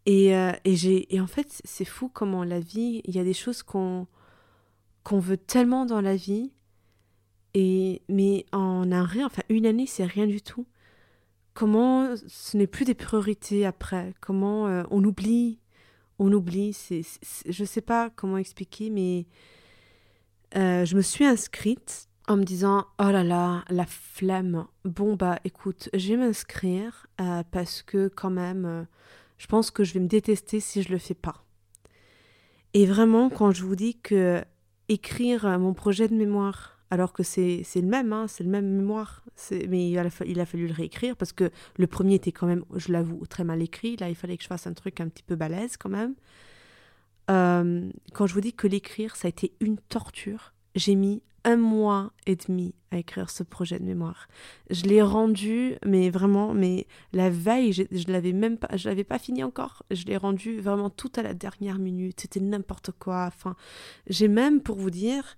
et, 0.05 0.35
euh, 0.35 0.51
et, 0.65 1.21
en 1.21 1.27
fait, 1.27 1.61
c'est 1.63 1.85
fou 1.85 2.09
comment 2.09 2.43
la 2.43 2.59
vie, 2.59 3.01
il 3.05 3.15
y 3.15 3.19
a 3.19 3.23
des 3.23 3.33
choses 3.33 3.63
qu'on, 3.63 4.07
qu'on 5.03 5.19
veut 5.19 5.37
tellement 5.37 5.85
dans 5.85 6.01
la 6.01 6.15
vie, 6.15 6.51
et, 7.53 8.01
mais 8.09 8.45
en 8.51 8.91
un 8.91 9.05
rien, 9.05 9.25
enfin 9.25 9.43
une 9.49 9.65
année, 9.65 9.85
c'est 9.85 10.05
rien 10.05 10.27
du 10.27 10.41
tout. 10.41 10.65
Comment 11.53 12.15
ce 12.27 12.57
n'est 12.57 12.67
plus 12.67 12.85
des 12.85 12.93
priorités 12.95 13.65
après 13.65 14.13
Comment 14.21 14.67
euh, 14.67 14.83
on 14.89 15.03
oublie 15.03 15.59
On 16.17 16.31
oublie, 16.31 16.73
c'est, 16.73 17.01
je 17.47 17.61
ne 17.61 17.67
sais 17.67 17.81
pas 17.81 18.09
comment 18.09 18.37
expliquer, 18.37 18.89
mais 18.89 19.25
je 20.53 20.95
me 20.95 21.01
suis 21.01 21.25
inscrite 21.25 22.10
en 22.27 22.37
me 22.37 22.43
disant 22.43 22.85
oh 22.99 23.09
là 23.11 23.23
là 23.23 23.63
la 23.69 23.85
flemme. 23.85 24.65
Bon 24.85 25.15
bah 25.15 25.39
écoute 25.43 25.89
je 25.93 26.09
vais 26.09 26.17
m'inscrire 26.17 27.07
euh, 27.19 27.43
parce 27.51 27.81
que 27.81 28.07
quand 28.07 28.29
même 28.29 28.65
euh, 28.65 28.83
je 29.37 29.47
pense 29.47 29.71
que 29.71 29.83
je 29.83 29.93
vais 29.93 29.99
me 29.99 30.07
détester 30.07 30.59
si 30.59 30.81
je 30.81 30.89
le 30.91 30.97
fais 30.97 31.13
pas. 31.13 31.43
Et 32.73 32.85
vraiment 32.85 33.29
quand 33.29 33.51
je 33.51 33.63
vous 33.63 33.75
dis 33.75 33.95
que 33.95 34.43
écrire 34.87 35.59
mon 35.59 35.73
projet 35.73 36.07
de 36.07 36.15
mémoire 36.15 36.77
alors 36.89 37.13
que 37.13 37.23
c'est 37.23 37.63
le 37.75 37.81
même 37.81 38.13
hein, 38.13 38.27
c'est 38.27 38.43
le 38.43 38.49
même 38.49 38.67
mémoire 38.67 39.23
mais 39.69 39.89
il 39.89 39.97
a, 39.97 40.05
il 40.25 40.39
a, 40.39 40.45
fallu 40.45 40.67
le 40.67 40.73
réécrire 40.73 41.15
parce 41.15 41.31
que 41.31 41.49
le 41.77 41.87
premier 41.87 42.15
était 42.15 42.31
quand 42.31 42.47
même 42.47 42.63
je 42.75 42.91
l'avoue 42.91 43.25
très 43.25 43.43
mal 43.43 43.61
écrit. 43.61 43.97
Là 43.97 44.09
il 44.09 44.15
fallait 44.15 44.37
que 44.37 44.43
je 44.43 44.47
fasse 44.47 44.67
un 44.67 44.73
truc 44.73 44.99
un 44.99 45.07
petit 45.07 45.23
peu 45.23 45.35
balèze 45.35 45.77
quand 45.77 45.89
même. 45.89 46.15
Euh, 47.29 47.89
quand 48.13 48.27
je 48.27 48.33
vous 48.33 48.41
dis 48.41 48.53
que 48.53 48.67
l'écrire 48.67 49.15
ça 49.15 49.27
a 49.27 49.29
été 49.29 49.53
une 49.59 49.77
torture 49.77 50.53
j'ai 50.75 50.95
mis 50.95 51.21
un 51.43 51.57
mois 51.57 52.11
et 52.27 52.35
demi 52.35 52.73
à 52.91 52.97
écrire 52.97 53.29
ce 53.29 53.43
projet 53.43 53.79
de 53.79 53.85
mémoire. 53.85 54.27
Je 54.69 54.83
l'ai 54.83 55.01
rendu, 55.01 55.75
mais 55.85 56.09
vraiment, 56.09 56.53
mais 56.53 56.87
la 57.13 57.29
veille, 57.29 57.73
je, 57.73 57.83
je 57.91 58.11
l'avais 58.11 58.33
même 58.33 58.57
pas, 58.57 58.75
je 58.75 58.87
l'avais 58.89 59.03
pas 59.03 59.17
fini 59.17 59.43
encore. 59.43 59.83
Je 59.89 60.05
l'ai 60.05 60.17
rendu 60.17 60.59
vraiment 60.59 60.89
tout 60.89 61.11
à 61.15 61.23
la 61.23 61.33
dernière 61.33 61.79
minute. 61.79 62.21
C'était 62.21 62.39
n'importe 62.39 62.91
quoi. 62.91 63.25
Enfin, 63.27 63.55
j'ai 64.07 64.27
même, 64.27 64.61
pour 64.61 64.77
vous 64.77 64.91
dire, 64.91 65.37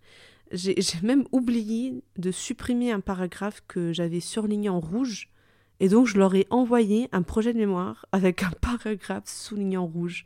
j'ai 0.52 0.76
même 1.04 1.24
oublié 1.32 2.04
de 2.18 2.32
supprimer 2.32 2.92
un 2.92 3.00
paragraphe 3.00 3.64
que 3.68 3.94
j'avais 3.94 4.20
surligné 4.20 4.70
en 4.70 4.80
rouge. 4.80 5.30
Et 5.80 5.90
donc, 5.90 6.08
je 6.08 6.18
leur 6.18 6.36
ai 6.36 6.48
envoyé 6.50 7.10
un 7.12 7.24
projet 7.24 7.54
de 7.54 7.58
mémoire 7.58 8.06
avec 8.12 8.44
un 8.44 8.52
paragraphe 8.62 9.28
souligné 9.28 9.78
en 9.78 9.88
rouge. 9.88 10.26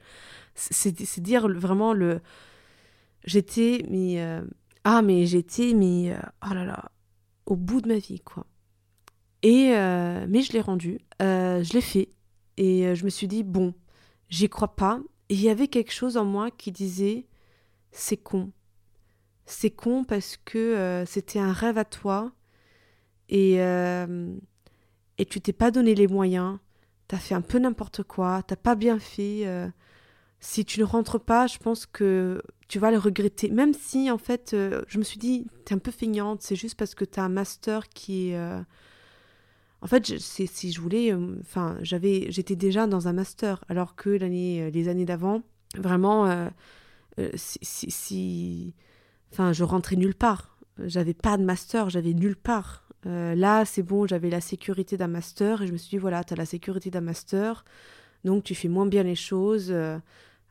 C'est 0.56 1.20
dire 1.20 1.48
vraiment 1.48 1.94
le. 1.94 2.20
J'étais, 3.26 3.86
mais. 3.90 4.22
Euh, 4.22 4.42
ah, 4.90 5.02
mais 5.02 5.26
j'étais, 5.26 5.74
mais 5.74 6.14
euh, 6.14 6.18
oh 6.50 6.54
là 6.54 6.64
là, 6.64 6.94
au 7.46 7.58
bout 7.58 7.82
de 7.82 7.90
ma 7.90 7.98
vie, 7.98 8.22
quoi. 8.22 8.46
Et 9.44 9.74
euh, 9.76 10.26
mais 10.30 10.42
je 10.42 10.54
l'ai 10.54 10.62
rendu, 10.62 11.00
euh, 11.22 11.62
je 11.62 11.74
l'ai 11.74 11.82
fait, 11.82 12.08
et 12.56 12.96
je 12.96 13.04
me 13.04 13.10
suis 13.10 13.28
dit 13.28 13.44
bon, 13.44 13.74
j'y 14.30 14.48
crois 14.48 14.78
pas. 14.78 15.02
Et 15.28 15.34
il 15.34 15.42
y 15.42 15.50
avait 15.50 15.68
quelque 15.68 15.92
chose 15.92 16.16
en 16.16 16.24
moi 16.24 16.52
qui 16.52 16.72
disait 16.72 17.28
c'est 17.92 18.16
con, 18.16 18.54
c'est 19.46 19.72
con 19.72 20.06
parce 20.06 20.38
que 20.38 21.04
c'était 21.06 21.40
un 21.40 21.52
rêve 21.52 21.78
à 21.78 21.86
toi. 21.86 22.32
Et 23.28 23.56
et 23.58 25.26
tu 25.26 25.42
t'es 25.42 25.54
pas 25.54 25.70
donné 25.70 25.96
les 25.96 26.08
moyens, 26.08 26.60
t'as 27.10 27.18
fait 27.18 27.36
un 27.36 27.42
peu 27.42 27.60
n'importe 27.60 28.04
quoi, 28.04 28.42
t'as 28.42 28.56
pas 28.56 28.76
bien 28.76 29.00
fait 29.00 29.46
si 30.40 30.66
tu 30.66 30.80
ne 30.80 30.86
rentres 30.86 31.20
pas, 31.20 31.48
je 31.48 31.58
pense 31.58 31.86
que 31.86 32.42
tu 32.68 32.80
vas 32.80 32.92
le 32.92 32.98
regretter. 32.98 33.50
Même 33.50 33.74
si, 33.74 34.12
en 34.12 34.18
fait, 34.18 34.52
euh, 34.54 34.84
je 34.88 34.98
me 35.00 35.04
suis 35.04 35.18
dit, 35.18 35.48
t'es 35.66 35.74
un 35.74 35.80
peu 35.80 35.92
feignante, 35.92 36.42
c'est 36.42 36.56
juste 36.56 36.76
parce 36.76 36.96
que 36.96 37.06
t'as 37.06 37.24
un 37.24 37.30
master 37.30 37.90
qui. 37.90 38.34
Euh, 38.34 38.60
en 39.82 39.88
fait, 39.88 40.06
si 40.20 40.72
je 40.72 40.82
voulais. 40.82 41.14
Euh, 41.14 41.38
enfin, 41.42 41.78
j'avais, 41.82 42.28
j'étais 42.32 42.56
déjà 42.56 42.88
dans 42.88 43.08
un 43.08 43.14
master, 43.14 43.64
alors 43.70 43.96
que 43.96 44.10
les 44.10 44.88
années 44.88 45.06
d'avant, 45.06 45.42
vraiment, 45.76 46.50
si, 47.36 47.60
si, 47.62 47.92
si. 47.92 48.74
Enfin, 49.32 49.54
je 49.54 49.64
rentrais 49.64 49.96
nulle 49.96 50.16
part. 50.16 50.58
J'avais 50.86 51.14
pas 51.14 51.38
de 51.38 51.44
master, 51.44 51.90
j'avais 51.90 52.14
nulle 52.14 52.36
part. 52.36 52.84
là, 53.06 53.66
c'est 53.66 53.84
bon, 53.84 54.06
j'avais 54.06 54.30
la 54.30 54.42
sécurité 54.42 54.98
d'un 54.98 55.08
master 55.08 55.62
et 55.62 55.68
je 55.68 55.72
me 55.72 55.78
suis 55.78 55.92
dit, 55.92 55.98
voilà, 55.98 56.24
tu 56.24 56.34
as 56.34 56.38
la 56.38 56.46
sécurité 56.46 56.92
d'un 56.92 57.02
master, 57.02 57.66
donc 58.26 58.44
tu 58.44 58.54
fais 58.54 58.68
moins 58.68 58.86
bien 58.86 59.04
les 59.04 59.16
choses, 59.16 59.74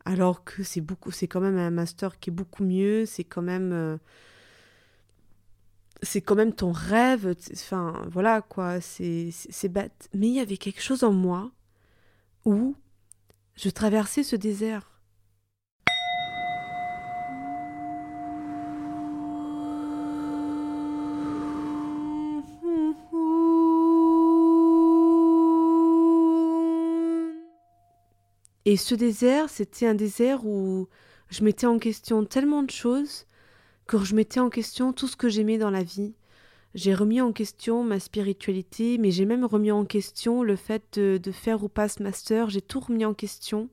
alors 0.07 0.45
que 0.45 0.63
c'est 0.63 0.81
quand 1.29 1.41
même 1.41 1.59
un 1.59 1.71
master 1.71 2.19
qui 2.19 2.31
est 2.31 2.33
beaucoup 2.33 2.65
mieux, 2.65 3.05
c'est 3.05 3.25
quand 3.25 3.43
même 3.43 3.99
c'est 6.03 6.21
quand 6.21 6.35
même 6.35 6.53
ton 6.53 6.73
rêve. 6.73 7.35
Enfin, 7.53 8.07
voilà, 8.11 8.43
quoi, 8.43 8.81
c'est 8.81 9.69
bête. 9.69 10.09
Mais 10.15 10.29
il 10.29 10.35
y 10.35 10.41
avait 10.41 10.57
quelque 10.57 10.83
chose 10.83 11.05
en 11.05 11.13
moi 11.13 11.51
où 12.45 12.77
je 13.57 13.69
traversais 13.69 14.23
ce 14.23 14.37
désert. 14.37 14.96
Et 28.67 28.77
ce 28.77 28.97
désert, 28.97 29.49
c'était 29.49 29.87
un 29.87 29.95
désert 29.95 30.45
où 30.45 30.89
je 31.29 31.45
mettais 31.45 31.67
en 31.67 31.79
question 31.79 32.25
tellement 32.25 32.65
de 32.65 32.71
choses 32.71 33.27
que 33.87 33.97
je 34.05 34.17
mettais 34.17 34.41
en 34.41 34.51
question 34.51 34.93
tout 34.93 35.07
ce 35.07 35.17
que 35.17 35.29
j'aimais 35.29 35.57
dans 35.57 35.71
la 35.71 35.85
vie. 35.85 36.15
J'ai 36.75 36.93
remis 36.93 37.21
en 37.21 37.33
question 37.33 37.85
ma 37.85 38.01
spiritualité, 38.01 38.99
mais 38.99 39.13
j'ai 39.13 39.25
même 39.25 39.45
remis 39.45 39.71
en 39.71 39.85
question 39.85 40.43
le 40.43 40.57
fait 40.57 40.99
de, 40.99 41.33
faire 41.33 41.63
ou 41.63 41.69
pas 41.69 41.89
ce 41.89 42.03
master. 42.03 42.51
J'ai 42.51 42.61
tout 42.61 42.81
remis 42.81 43.05
en 43.05 43.15
question. 43.15 43.69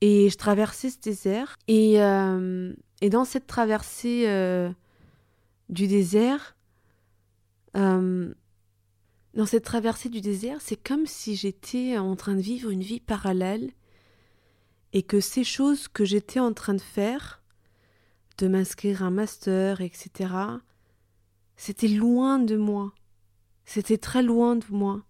Et 0.00 0.30
je 0.30 0.36
traversais 0.38 0.88
ce 0.88 0.98
désert. 0.98 1.58
Et, 1.68 2.02
euh, 2.02 2.72
dans 3.02 3.26
cette 3.26 3.46
traversée 3.46 4.24
euh, 4.26 4.70
du 5.68 5.86
désert, 5.86 6.56
euh, 7.76 8.32
dans 9.36 9.44
cette 9.44 9.64
traversée 9.64 10.08
du 10.08 10.22
désert, 10.22 10.62
c'est 10.62 10.82
comme 10.82 11.06
si 11.06 11.36
j'étais 11.36 11.98
en 11.98 12.16
train 12.16 12.34
de 12.34 12.40
vivre 12.40 12.70
une 12.70 12.82
vie 12.82 13.00
parallèle 13.00 13.70
et 14.94 15.02
que 15.02 15.20
ces 15.20 15.44
choses 15.44 15.88
que 15.88 16.06
j'étais 16.06 16.40
en 16.40 16.54
train 16.54 16.72
de 16.72 16.80
faire, 16.80 17.42
de 18.38 18.48
m'inscrire 18.48 19.02
un 19.02 19.10
master, 19.10 19.82
etc., 19.82 20.32
c'était 21.54 21.88
loin 21.88 22.38
de 22.38 22.56
moi. 22.56 22.94
C'était 23.66 23.98
très 23.98 24.22
loin 24.22 24.56
de 24.56 24.64
moi. 24.70 25.04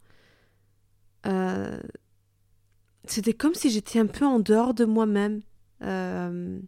Euh, 1.26 1.80
c'était 3.04 3.32
comme 3.32 3.54
si 3.54 3.70
j'étais 3.70 4.00
un 4.00 4.06
peu 4.06 4.24
en 4.24 4.40
dehors 4.40 4.74
de 4.74 4.84
moi-même. 4.84 5.42
Euh, 5.82 6.58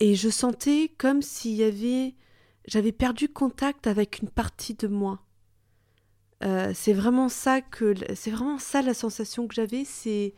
et 0.00 0.16
je 0.16 0.28
sentais 0.28 0.92
comme 0.98 1.22
s'il 1.22 1.54
y 1.54 1.62
avait. 1.62 2.16
J'avais 2.66 2.92
perdu 2.92 3.28
contact 3.28 3.86
avec 3.86 4.20
une 4.22 4.30
partie 4.30 4.74
de 4.74 4.88
moi. 4.88 5.24
Euh, 6.44 6.72
c'est 6.74 6.92
vraiment 6.92 7.28
ça 7.28 7.60
que. 7.60 7.94
C'est 8.14 8.30
vraiment 8.30 8.58
ça 8.58 8.82
la 8.82 8.94
sensation 8.94 9.46
que 9.46 9.54
j'avais. 9.54 9.84
C'est 9.84 10.34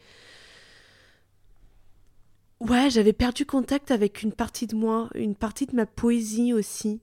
Ouais, 2.61 2.89
j'avais 2.89 3.13
perdu 3.13 3.45
contact 3.45 3.91
avec 3.91 4.23
une 4.23 4.33
partie 4.33 4.67
de 4.67 4.75
moi, 4.75 5.11
une 5.15 5.35
partie 5.35 5.67
de 5.67 5.75
ma 5.77 5.87
poésie 5.87 6.53
aussi. 6.55 7.03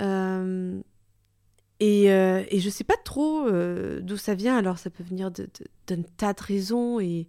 Euh, 0.00 0.80
et, 1.80 2.12
euh, 2.12 2.44
et, 2.50 2.60
je 2.60 2.70
sais 2.70 2.84
pas 2.84 2.96
trop 3.04 3.46
euh, 3.48 4.00
d'où 4.00 4.16
ça 4.16 4.34
vient, 4.34 4.56
alors 4.56 4.78
ça 4.78 4.90
peut 4.90 5.02
venir 5.02 5.30
d'un 5.30 6.02
tas 6.16 6.32
de 6.34 6.42
raisons. 6.42 7.00
Et 7.00 7.28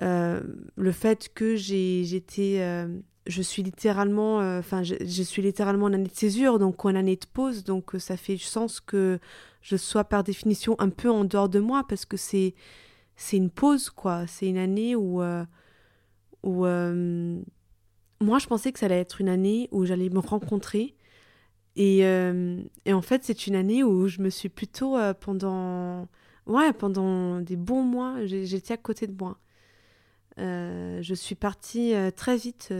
le 0.00 0.92
fait 0.92 1.30
que 1.34 1.56
j'étais. 1.56 2.86
Je 3.26 3.42
suis 3.42 3.62
littéralement. 3.62 4.38
Enfin, 4.58 4.82
je, 4.82 5.22
suis 5.22 5.42
littéralement 5.42 5.86
en 5.86 5.92
année 5.92 6.08
de 6.08 6.14
césure, 6.14 6.58
donc 6.58 6.84
en 6.84 6.94
année 6.94 7.16
de 7.16 7.26
pause, 7.32 7.64
donc 7.64 7.92
ça 7.98 8.16
fait 8.16 8.36
sens 8.36 8.80
que 8.80 9.18
je 9.62 9.76
sois 9.76 10.04
par 10.04 10.24
définition 10.24 10.76
un 10.78 10.90
peu 10.90 11.10
en 11.10 11.24
dehors 11.24 11.48
de 11.48 11.60
moi, 11.60 11.84
parce 11.88 12.04
que 12.04 12.16
c'est 12.16 12.54
une 13.32 13.50
pause, 13.50 13.90
quoi. 13.90 14.26
C'est 14.26 14.48
une 14.48 14.58
année 14.58 14.96
où 14.96 15.22
où 16.46 16.64
euh, 16.64 17.38
moi 18.20 18.38
je 18.38 18.46
pensais 18.46 18.72
que 18.72 18.78
ça 18.78 18.86
allait 18.86 19.00
être 19.00 19.20
une 19.20 19.28
année 19.28 19.68
où 19.72 19.84
j'allais 19.84 20.08
me 20.08 20.20
rencontrer. 20.20 20.94
Et, 21.78 22.06
euh, 22.06 22.62
et 22.86 22.94
en 22.94 23.02
fait, 23.02 23.22
c'est 23.24 23.46
une 23.46 23.54
année 23.54 23.84
où 23.84 24.08
je 24.08 24.22
me 24.22 24.30
suis 24.30 24.48
plutôt 24.48 24.96
euh, 24.96 25.12
pendant, 25.12 26.08
ouais, 26.46 26.72
pendant 26.72 27.42
des 27.42 27.56
bons 27.56 27.82
mois, 27.82 28.24
j'étais 28.24 28.72
à 28.72 28.78
côté 28.78 29.06
de 29.06 29.14
moi. 29.18 29.38
Je 30.38 31.14
suis 31.14 31.34
partie 31.34 31.94
très 32.16 32.36
vite 32.36 32.72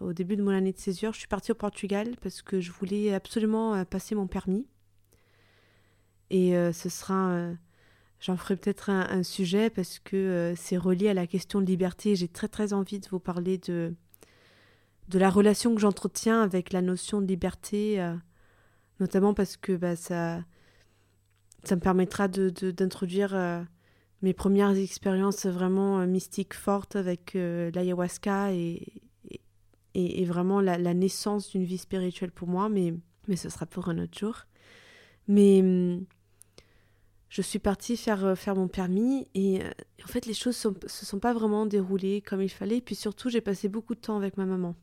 au 0.00 0.12
début 0.12 0.36
de 0.36 0.42
mon 0.42 0.50
année 0.50 0.72
de 0.72 0.78
césure. 0.78 1.12
Je 1.12 1.18
suis 1.18 1.28
partie 1.28 1.52
au 1.52 1.56
Portugal 1.56 2.16
parce 2.20 2.42
que 2.42 2.60
je 2.60 2.72
voulais 2.72 3.12
absolument 3.14 3.84
passer 3.84 4.14
mon 4.14 4.26
permis. 4.26 4.66
Et 6.30 6.52
ce 6.72 6.88
sera 6.88 7.56
J'en 8.18 8.36
ferai 8.36 8.56
peut-être 8.56 8.88
un, 8.90 9.22
sujet 9.22 9.68
parce 9.68 9.98
que 9.98 10.16
euh, 10.16 10.54
c'est 10.56 10.78
relié 10.78 11.08
à 11.08 11.14
la 11.14 11.26
question 11.26 11.60
de 11.60 11.66
liberté. 11.66 12.16
J'ai 12.16 12.28
très 12.28 12.48
très 12.48 12.72
envie 12.72 12.98
de 12.98 13.06
vous 13.08 13.20
parler 13.20 13.58
de, 13.58 13.94
de 15.08 15.18
la 15.18 15.28
relation 15.28 15.74
que 15.74 15.80
j'entretiens 15.80 16.42
avec 16.42 16.72
la 16.72 16.80
notion 16.80 17.20
de 17.20 17.26
liberté, 17.26 18.00
euh, 18.00 18.14
notamment 19.00 19.34
parce 19.34 19.56
que 19.56 19.76
bah, 19.76 19.96
ça, 19.96 20.42
ça 21.64 21.76
me 21.76 21.80
permettra 21.80 22.26
d'introduire 22.26 23.30
de, 23.30 23.36
euh, 23.36 23.62
mes 24.22 24.32
premières 24.32 24.76
expériences 24.76 25.46
vraiment 25.46 26.06
mystiques 26.06 26.54
fortes 26.54 26.96
avec 26.96 27.34
l'ayahuasca 27.34 28.52
et, 28.52 29.02
et, 29.94 30.22
et, 30.22 30.24
vraiment 30.24 30.60
la, 30.60 30.94
naissance 30.94 31.50
d'une 31.50 31.64
vie 31.64 31.78
spirituelle 31.78 32.30
pour 32.30 32.48
moi, 32.48 32.68
mais, 32.68 32.94
mais 33.28 33.36
ce 33.36 33.48
sera 33.48 33.66
pour 33.66 33.88
un 33.88 33.98
autre 33.98 34.18
jour. 34.18 34.46
Mais 35.28 35.60
hum, 35.60 36.04
je 37.28 37.42
suis 37.42 37.58
partie 37.58 37.96
faire, 37.96 38.24
euh, 38.24 38.34
faire 38.34 38.54
mon 38.54 38.68
permis 38.68 39.26
et 39.34 39.62
euh, 39.62 39.70
en 40.04 40.06
fait 40.06 40.26
les 40.26 40.34
choses 40.34 40.64
ne 40.64 40.88
se 40.88 41.04
sont 41.04 41.18
pas 41.18 41.32
vraiment 41.32 41.66
déroulées 41.66 42.22
comme 42.22 42.42
il 42.42 42.48
fallait. 42.48 42.80
Puis 42.80 42.94
surtout 42.94 43.28
j'ai 43.30 43.40
passé 43.40 43.68
beaucoup 43.68 43.94
de 43.94 44.00
temps 44.00 44.16
avec 44.16 44.36
ma 44.36 44.46
maman. 44.46 44.74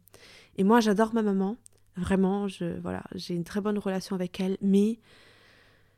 Et 0.58 0.64
moi 0.64 0.80
j'adore 0.80 1.14
ma 1.14 1.22
maman, 1.22 1.58
vraiment, 1.96 2.48
je, 2.48 2.80
voilà, 2.82 3.04
j'ai 3.16 3.34
une 3.34 3.44
très 3.44 3.62
bonne 3.62 3.78
relation 3.78 4.16
avec 4.16 4.40
elle, 4.40 4.58
mais 4.62 5.00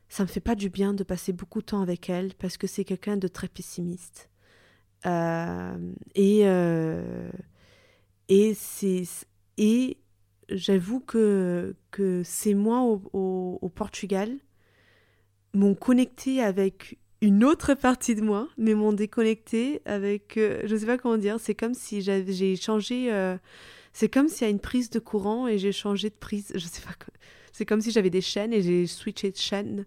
ça 0.10 0.24
me 0.24 0.28
fait 0.28 0.40
pas 0.40 0.56
du 0.56 0.70
bien 0.70 0.94
de 0.94 1.04
passer 1.04 1.34
beaucoup 1.34 1.62
de 1.62 1.66
temps 1.66 1.82
avec 1.82 2.10
elle 2.10 2.34
parce 2.36 2.58
que 2.58 2.68
c'est 2.68 2.86
quelqu'un 2.86 3.18
de 3.18 3.28
très 3.28 3.48
pessimiste. 3.48 4.30
Euh, 5.06 5.78
et 6.16 6.46
et 8.28 8.54
c'est 8.56 9.04
et 9.58 9.98
j'avoue 10.50 11.00
que, 11.00 11.76
que 11.92 12.22
c'est 12.24 12.54
moi 12.54 12.82
au, 12.82 13.72
Portugal 13.74 14.32
m'ont 15.54 15.76
connecté 15.76 16.42
avec 16.42 16.98
une 17.22 17.44
autre 17.44 17.74
partie 17.74 18.16
de 18.16 18.22
moi, 18.22 18.48
mais 18.58 18.74
m'ont 18.74 18.94
déconnecté 18.94 19.82
avec, 19.86 20.38
euh, 20.38 20.62
je 20.66 20.76
sais 20.76 20.86
pas 20.86 20.98
comment 20.98 21.18
dire, 21.18 21.40
c'est 21.40 21.56
comme 21.56 21.74
si 21.74 22.02
j'ai 22.02 22.56
changé, 22.56 23.12
euh, 23.12 23.38
c'est 23.94 24.10
comme 24.10 24.28
s'il 24.28 24.46
y 24.46 24.48
a 24.48 24.52
une 24.52 24.60
prise 24.60 24.90
de 24.90 25.00
courant 25.00 25.48
et 25.48 25.58
j'ai 25.58 25.72
changé 25.72 26.10
de 26.10 26.16
prise, 26.16 26.52
je 26.54 26.66
sais 26.66 26.82
pas, 26.82 26.94
c'est 27.56 27.66
comme 27.66 27.82
si 27.82 27.92
j'avais 27.92 28.10
des 28.10 28.22
chaînes 28.22 28.54
et 28.54 28.62
j'ai 28.62 28.88
switché 28.88 29.32
de 29.32 29.38
chaîne. 29.38 29.86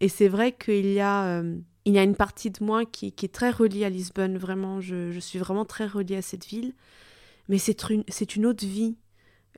Et 0.00 0.08
c'est 0.08 0.28
vrai 0.28 0.52
qu'il 0.52 0.90
y 0.90 1.00
a, 1.00 1.40
euh, 1.40 1.58
il 1.84 1.94
y 1.94 1.98
a 1.98 2.02
une 2.02 2.16
partie 2.16 2.50
de 2.50 2.64
moi 2.64 2.84
qui, 2.84 3.06
est 3.06 3.32
très 3.32 3.50
reliée 3.50 3.84
à 3.84 3.90
Lisbonne, 3.90 4.38
vraiment, 4.38 4.80
je, 4.80 5.18
suis 5.18 5.38
vraiment 5.38 5.64
très 5.64 5.86
reliée 5.86 6.16
à 6.16 6.22
cette 6.22 6.46
ville, 6.46 6.74
mais 7.48 7.58
c'est 7.58 7.88
une, 7.90 8.04
une 8.36 8.46
autre 8.46 8.64
vie 8.66 8.96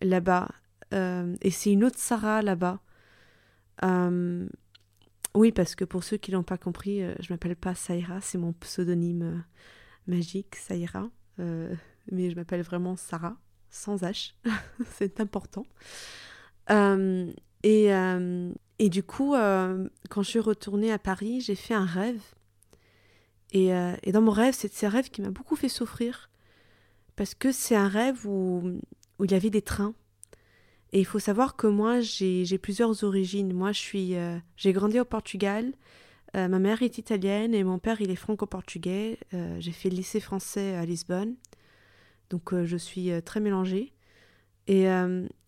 là-bas, 0.00 0.48
et 0.92 1.50
c'est 1.50 1.72
une 1.72 1.85
autre 1.85 1.98
Sarah 1.98 2.42
là-bas. 2.42 2.81
Oui, 5.35 5.53
parce 5.53 5.74
que 5.76 5.85
pour 5.85 6.03
ceux 6.03 6.16
qui 6.16 6.33
l'ont 6.33 6.42
pas 6.42 6.59
compris, 6.59 7.03
euh, 7.03 7.14
je 7.20 7.33
m'appelle 7.33 7.55
pas 7.55 7.74
Saïra, 7.74 8.20
c'est 8.20 8.38
mon 8.38 8.53
pseudonyme 8.53 9.22
euh, 9.22 9.38
magique, 10.09 10.57
Saïra. 10.57 11.09
Euh, 11.38 11.72
mais 12.11 12.31
je 12.31 12.37
m'appelle 12.37 12.62
vraiment 12.62 12.96
Sarah, 12.96 13.37
sans 13.70 14.03
H. 14.03 14.35
c'est 14.96 15.20
important. 15.20 15.64
Et, 16.71 17.91
et 18.79 18.89
du 18.89 19.03
coup, 19.03 19.33
quand 19.33 20.23
je 20.23 20.29
suis 20.29 20.41
retournée 20.41 20.93
à 20.93 20.99
Paris, 20.99 21.41
j'ai 21.41 21.55
fait 21.55 21.75
un 21.75 21.85
rêve. 21.85 22.21
Et, 23.53 23.69
et 24.03 24.13
dans 24.13 24.23
mon 24.23 24.31
rêve, 24.31 24.55
c'est 24.57 24.87
un 24.87 24.91
rêve 24.91 25.11
qui 25.11 25.23
m'a 25.23 25.31
beaucoup 25.31 25.57
fait 25.57 25.69
souffrir. 25.69 26.31
Parce 27.17 27.35
que 27.35 27.53
c'est 27.53 27.77
un 27.77 27.89
rêve 27.89 28.27
où, 28.27 28.63
où 29.19 29.25
il 29.25 29.31
y 29.31 29.35
avait 29.35 29.51
des 29.51 29.63
trains 29.63 29.95
et 30.93 31.01
il 31.01 31.05
faut 31.05 31.19
savoir 31.19 31.57
que 31.57 31.67
moi, 31.67 32.01
j'ai 32.01 32.59
plusieurs 32.59 33.05
origines. 33.05 33.53
Moi, 33.53 33.73
je 33.73 33.79
suis, 33.79 34.17
euh, 34.17 34.37
j'ai 34.57 34.73
grandi 34.73 34.99
au 34.99 35.05
Portugal. 35.05 35.73
Euh, 36.37 36.49
ma 36.49 36.59
mère 36.59 36.83
est 36.83 36.99
italienne 36.99 37.55
et 37.55 37.63
mon 37.65 37.79
père, 37.79 38.01
il 38.01 38.11
est 38.11 38.17
franco-portugais. 38.17 39.19
Euh, 39.35 39.57
j'ai 39.61 39.73
fait 39.73 39.89
le 39.91 39.97
lycée 39.97 40.21
français 40.21 40.75
à 40.75 40.85
Lisbonne. 40.85 41.37
Donc, 42.31 42.55
je 42.65 42.77
suis 42.77 43.11
très 43.25 43.41
mélangée. 43.41 43.93
Et, 44.73 44.85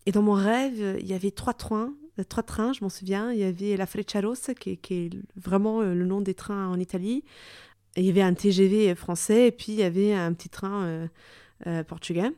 et, 0.05 0.11
dans 0.11 0.21
mon 0.21 0.33
rêve, 0.33 0.97
il 0.99 1.07
y 1.07 1.13
avait 1.13 1.31
trois 1.31 1.53
trains. 1.53 1.93
Trois 2.27 2.43
trains, 2.43 2.73
je 2.73 2.83
m'en 2.83 2.89
souviens. 2.89 3.31
Il 3.31 3.39
y 3.39 3.43
avait 3.43 3.77
la 3.77 3.85
Frecciarossa, 3.85 4.53
qui, 4.53 4.77
qui 4.77 4.93
est 4.93 5.09
vraiment 5.35 5.81
le 5.81 6.05
nom 6.05 6.19
des 6.19 6.33
trains 6.33 6.67
en 6.67 6.77
Italie. 6.77 7.23
Il 7.95 8.03
y 8.03 8.09
avait 8.09 8.21
un 8.21 8.33
TGV 8.33 8.93
français 8.95 9.47
et 9.47 9.51
puis 9.51 9.71
il 9.71 9.79
y 9.79 9.83
avait 9.83 10.13
un 10.13 10.33
petit 10.33 10.49
train 10.49 11.07
portugais. 11.87 12.31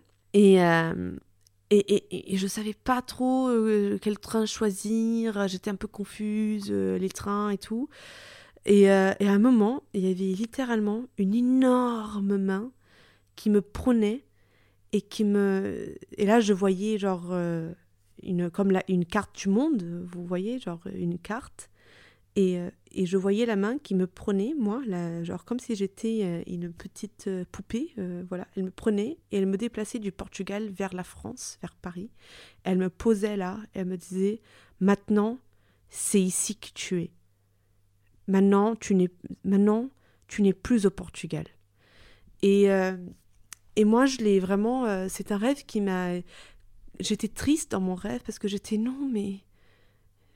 Et, 1.71 2.37
je 2.37 2.47
savais 2.47 2.73
pas 2.73 3.01
trop 3.01 3.47
euh, 3.49 3.97
quel 4.01 4.19
train 4.19 4.45
choisir, 4.45 5.47
j'étais 5.47 5.69
un 5.69 5.75
peu 5.75 5.87
confuse, 5.87 6.67
euh, 6.69 6.97
les 6.97 7.09
trains 7.09 7.49
et 7.49 7.57
tout. 7.57 7.89
Et, 8.65 8.91
euh, 8.91 9.13
et, 9.19 9.27
à 9.27 9.31
un 9.31 9.39
moment, 9.39 9.83
il 9.93 10.01
y 10.01 10.11
avait 10.11 10.35
littéralement 10.35 11.05
une 11.17 11.35
énorme 11.35 12.37
main 12.37 12.71
qui 13.35 13.49
me 13.49 13.61
prenait 13.61 14.24
et 14.95 15.01
qui 15.01 15.25
me. 15.25 15.95
Et 16.17 16.25
là, 16.25 16.39
je 16.39 16.53
voyais 16.53 16.97
genre 16.97 17.33
une, 18.23 18.49
comme 18.49 18.77
une 18.87 19.05
carte 19.05 19.35
du 19.35 19.49
monde, 19.49 19.83
vous 20.11 20.25
voyez, 20.25 20.59
genre 20.59 20.81
une 20.93 21.17
carte. 21.17 21.69
Et, 22.35 22.59
euh, 22.59 22.69
et, 22.91 23.05
je 23.05 23.15
voyais 23.15 23.45
la 23.45 23.55
main 23.55 23.77
qui 23.77 23.95
me 23.95 24.07
prenait, 24.07 24.53
moi, 24.57 24.81
genre 25.23 25.45
comme 25.45 25.59
si 25.59 25.73
j'étais 25.73 26.19
euh, 26.23 26.43
une 26.47 26.73
petite 26.73 27.27
euh, 27.27 27.45
poupée. 27.49 27.93
voilà, 28.27 28.45
elle 28.55 28.63
me 28.63 28.71
prenait 28.71 29.17
et 29.31 29.37
elle 29.37 29.45
me 29.45 29.57
déplaçait 29.57 29.99
du 29.99 30.11
Portugal 30.11 30.69
vers 30.69 30.93
la 30.93 31.05
France, 31.05 31.57
vers 31.61 31.75
Paris. 31.75 32.09
Elle 32.63 32.77
me 32.77 32.89
posait 32.89 33.37
là 33.37 33.59
et 33.73 33.79
elle 33.79 33.85
me 33.85 33.97
disait 33.97 34.41
Maintenant, 34.81 35.39
c'est 35.89 36.21
ici 36.21 36.57
que 36.57 36.69
tu 36.73 37.01
es. 37.01 37.11
Maintenant, 38.27 38.75
tu 38.75 38.95
n'es, 38.95 39.09
maintenant, 39.45 39.89
tu 40.27 40.41
n'es 40.41 40.53
plus 40.53 40.85
au 40.85 40.89
Portugal. 40.89 41.45
Et, 42.41 42.69
et 43.75 43.85
moi, 43.85 44.05
je 44.05 44.17
l'ai 44.17 44.39
vraiment. 44.39 45.07
c'est 45.09 45.31
un 45.31 45.37
rêve 45.37 45.65
qui 45.65 45.81
m'a. 45.81 46.13
J'étais 46.99 47.27
triste 47.27 47.71
dans 47.71 47.81
mon 47.81 47.95
rêve 47.95 48.21
parce 48.25 48.39
que 48.39 48.47
j'étais 48.47 48.77
non, 48.77 49.09
mais 49.11 49.45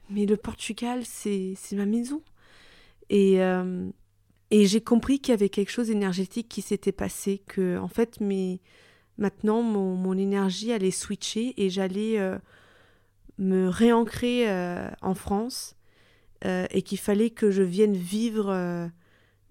mais 0.09 0.25
le 0.25 0.37
Portugal, 0.37 1.03
c'est 1.05 1.55
ma 1.73 1.85
maison. 1.85 2.21
Et, 3.09 3.41
euh, 3.41 3.89
et 4.51 4.65
j'ai 4.65 4.81
compris 4.81 5.19
qu'il 5.19 5.31
y 5.31 5.33
avait 5.33 5.49
quelque 5.49 5.71
chose 5.71 5.87
d'énergétique 5.87 6.49
qui 6.49 6.61
s'était 6.61 6.91
passé, 6.91 7.41
que 7.47 7.77
en 7.77 7.87
fait, 7.87 8.19
mes, 8.19 8.59
maintenant, 9.17 9.61
mon, 9.61 9.95
mon 9.95 10.17
énergie 10.17 10.71
allait 10.71 10.91
switcher 10.91 11.53
et 11.57 11.69
j'allais 11.69 12.19
euh, 12.19 12.37
me 13.37 13.67
réancrer 13.67 14.49
euh, 14.49 14.89
en 15.01 15.13
France 15.13 15.75
et 16.71 16.83
qu'il 16.83 16.99
fallait 16.99 17.31
que 17.31 17.51
je 17.51 17.63
vienne 17.63 17.97
vivre 17.97 18.89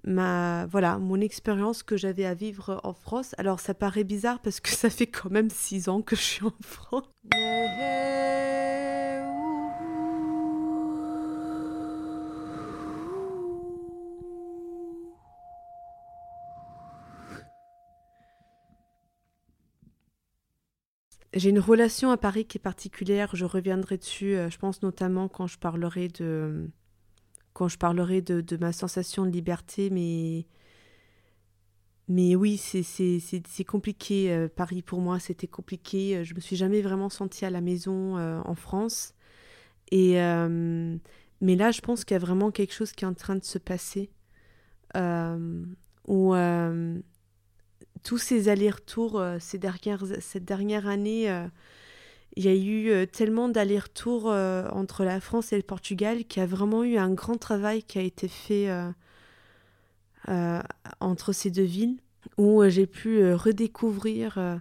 ma 0.04 0.66
voilà 0.66 0.98
mon 0.98 1.20
expérience 1.20 1.82
que 1.82 1.96
j'avais 1.96 2.24
à 2.24 2.34
vivre 2.34 2.80
en 2.84 2.94
France. 2.94 3.34
Alors 3.38 3.60
ça 3.60 3.74
paraît 3.74 4.04
bizarre 4.04 4.40
parce 4.40 4.60
que 4.60 4.68
ça 4.70 4.90
fait 4.90 5.06
quand 5.06 5.30
même 5.30 5.50
six 5.50 5.88
ans 5.88 6.02
que 6.02 6.16
je 6.16 6.22
suis 6.22 6.44
en 6.44 6.54
France. 6.60 7.04
J'ai 21.34 21.50
une 21.50 21.60
relation 21.60 22.10
à 22.10 22.16
Paris 22.16 22.46
qui 22.46 22.58
est 22.58 22.60
particulière, 22.60 23.36
je 23.36 23.44
reviendrai 23.44 23.98
dessus, 23.98 24.34
euh, 24.34 24.48
je 24.50 24.58
pense 24.58 24.82
notamment 24.82 25.28
quand 25.28 25.46
je 25.46 25.58
parlerai 25.58 26.08
de 26.08 26.70
quand 27.58 27.68
je 27.68 27.78
parlerai 27.78 28.22
de, 28.22 28.56
ma 28.56 28.72
sensation 28.72 29.24
de 29.24 29.30
liberté, 29.30 29.90
mais 29.90 30.46
mais 32.06 32.36
oui, 32.36 32.56
c'est 32.56 33.64
compliqué. 33.64 34.32
Euh, 34.32 34.48
Paris 34.48 34.80
pour 34.82 35.00
moi, 35.00 35.18
c'était 35.18 35.48
compliqué. 35.48 36.24
Je 36.24 36.34
me 36.34 36.40
suis 36.40 36.56
jamais 36.56 36.80
vraiment 36.80 37.10
sentie 37.10 37.44
à 37.44 37.50
la 37.50 37.60
maison 37.60 38.16
euh, 38.16 38.40
en 38.44 38.54
France. 38.54 39.14
Et 39.90 40.14
mais 41.40 41.54
là, 41.54 41.70
je 41.70 41.80
pense 41.80 42.04
qu'il 42.04 42.14
y 42.14 42.16
a 42.16 42.20
vraiment 42.20 42.50
quelque 42.50 42.74
chose 42.74 42.92
qui 42.92 43.04
est 43.04 43.08
en 43.08 43.14
train 43.14 43.36
de 43.36 43.44
se 43.44 43.58
passer. 43.58 44.10
où 46.06 46.34
tous 48.02 48.18
ces 48.18 48.48
allers-retours 48.48 49.18
euh, 49.18 49.36
ces 49.40 49.58
dernières, 49.58 50.04
cette 50.20 50.44
dernière 50.44 50.86
année, 50.86 51.30
euh, 51.30 51.46
il 52.36 52.44
y 52.44 52.48
a 52.48 52.54
eu 52.54 52.90
euh, 52.90 53.06
tellement 53.06 53.48
d'allers-retours 53.48 54.26
entre 54.26 55.04
la 55.04 55.20
France 55.20 55.52
et 55.52 55.56
le 55.56 55.62
Portugal 55.62 56.24
qu'il 56.24 56.40
y 56.40 56.44
a 56.44 56.46
vraiment 56.46 56.84
eu 56.84 56.96
un 56.96 57.10
grand 57.10 57.36
travail 57.36 57.82
qui 57.82 57.98
a 57.98 58.02
été 58.02 58.28
fait 58.28 58.68
entre 61.00 61.32
ces 61.32 61.50
deux 61.50 61.62
villes, 61.62 61.98
où 62.36 62.62
j'ai 62.68 62.86
pu 62.86 63.32
redécouvrir 63.32 64.60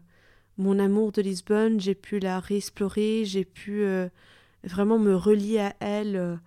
mon 0.57 0.79
amour 0.79 1.11
de 1.11 1.21
Lisbonne, 1.21 1.79
j'ai 1.79 1.95
pu 1.95 2.19
la 2.19 2.39
réexplorer, 2.39 3.25
j'ai 3.25 3.45
pu 3.45 3.85
vraiment 4.63 4.97
me 4.97 5.15
relier 5.15 5.59
à 5.59 5.75
elle 5.79 6.39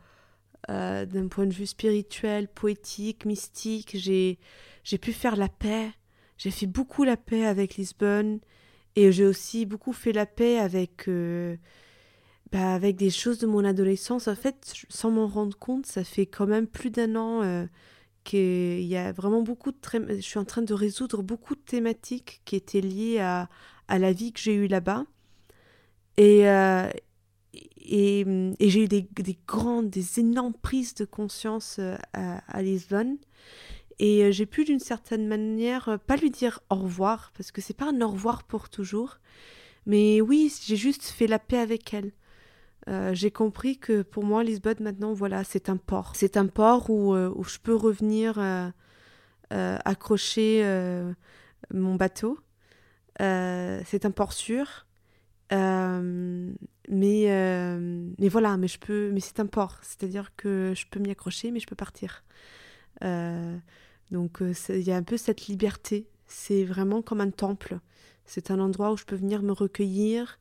d'un 0.69 1.29
point 1.29 1.47
de 1.47 1.53
vue 1.53 1.67
spirituel, 1.67 2.49
poétique, 2.49 3.25
mystique, 3.27 3.97
j'ai 3.97 4.39
pu 4.99 5.13
faire 5.13 5.37
la 5.37 5.49
paix. 5.49 5.91
J'ai 6.39 6.51
fait 6.51 6.67
beaucoup 6.67 7.05
la 7.05 7.19
paix 7.19 7.45
avec 7.45 7.77
Lisbonne 7.77 8.41
et 8.97 9.13
j'ai 9.13 9.27
aussi 9.27 9.67
beaucoup 9.67 9.93
fait 9.93 10.13
la 10.13 10.27
paix 10.27 10.59
avec, 10.59 11.09
euh, 11.09 11.57
bah, 12.53 12.75
avec 12.75 12.97
des 12.97 13.11
choses 13.11 13.39
de 13.39 13.47
mon 13.47 13.65
adolescence. 13.65 14.29
En 14.29 14.35
fait, 14.35 14.73
sans 14.89 15.11
m'en 15.11 15.29
rendre 15.29 15.57
compte, 15.57 15.87
ça 15.87 16.05
fait 16.05 16.27
quand 16.27 16.47
même 16.47 16.67
plus 16.67 16.91
d'un 16.91 17.15
an 17.17 17.43
euh, 17.43 17.67
qu'il 18.25 18.83
y 18.83 18.97
a 18.97 19.13
vraiment 19.13 19.43
beaucoup 19.43 19.71
de... 19.73 19.79
Je 20.09 20.21
suis 20.21 20.39
en 20.39 20.45
train 20.45 20.63
de 20.63 20.75
résoudre 20.75 21.23
beaucoup 21.23 21.55
de 21.55 21.61
thématiques 21.61 22.43
qui 22.45 22.57
étaient 22.57 22.81
liées 22.81 23.21
à, 23.21 23.49
à 23.89 23.99
la 23.99 24.13
vie 24.13 24.33
que 24.33 24.41
j'ai 24.41 24.55
eue 24.55 24.67
là-bas. 24.67 25.05
Et, 26.17 26.49
euh, 26.49 26.91
et, 27.77 28.25
j'ai 28.61 28.85
eu 28.85 28.89
des, 28.89 29.03
des, 29.03 29.39
grandes, 29.47 29.89
des 29.89 30.21
énormes 30.21 30.55
prises 30.55 30.95
de 30.95 31.05
conscience 31.05 31.81
à, 32.13 32.39
à 32.47 32.63
Lisbonne. 32.63 33.17
Et 34.01 34.25
euh, 34.25 34.33
j'ai 34.33 34.47
pu 34.47 34.65
d'une 34.65 34.81
certaine 34.81 35.29
manière 35.29 35.91
euh, 35.91 35.99
pas 35.99 36.17
lui 36.17 36.31
dire 36.31 36.61
au 36.71 36.77
revoir, 36.77 37.33
parce 37.37 37.53
que 37.53 37.61
c'est 37.61 37.77
pas 37.77 37.91
un 37.91 38.01
au 38.01 38.09
revoir 38.09 38.45
pour 38.45 38.71
toujours. 38.71 39.19
Mais 39.85 40.23
oui, 40.23 40.53
j'ai 40.65 40.77
juste 40.77 41.05
fait 41.05 41.27
la 41.27 41.39
paix 41.39 41.59
avec 41.59 41.93
elle. 41.93 42.13
Euh, 42.89 43.13
j'ai 43.13 43.31
compris 43.31 43.77
que 43.79 44.01
pour 44.01 44.25
moi, 44.25 44.43
Lisbonne, 44.43 44.79
maintenant, 44.81 45.13
voilà, 45.13 45.45
c'est 45.45 45.69
un 45.69 45.77
port. 45.77 46.13
C'est 46.17 46.39
un 46.39 46.47
port 46.47 46.89
où, 46.89 47.15
où, 47.15 47.45
je 47.45 47.59
peux 47.59 47.75
revenir 47.75 48.39
accrocher 49.51 50.65
mon 51.73 51.95
bateau. 51.97 52.39
c'est 53.19 54.05
un 54.05 54.11
port 54.11 54.33
sûr. 54.33 54.87
mais, 55.51 56.57
mais 56.89 58.29
voilà, 58.29 58.57
mais 58.57 58.69
je 58.69 58.79
peux, 58.79 59.11
mais 59.13 59.21
c'est 59.21 59.41
un 59.41 59.47
port. 59.47 59.79
C'est-à-dire 59.83 60.35
que 60.37 60.73
je 60.75 60.87
peux 60.91 61.01
m'y 61.01 61.11
accrocher, 61.11 61.51
mais 61.51 61.61
je 61.61 61.67
peux 61.67 61.77
partir. 61.77 62.25
Donc 64.11 64.43
euh, 64.43 64.53
il 64.69 64.83
y 64.83 64.93
a 64.93 64.97
un 64.97 65.03
peu 65.03 65.17
cette 65.17 65.47
liberté. 65.47 66.07
C'est 66.27 66.65
vraiment 66.65 67.03
comme 67.03 67.21
un 67.21 67.31
temple. 67.31 67.79
C'est 68.25 68.51
un 68.51 68.61
endroit 68.61 68.93
où 68.93 68.97
je 68.97 69.05
peux 69.05 69.17
venir 69.17 69.43
me 69.43 69.53
recueillir, 69.53 70.39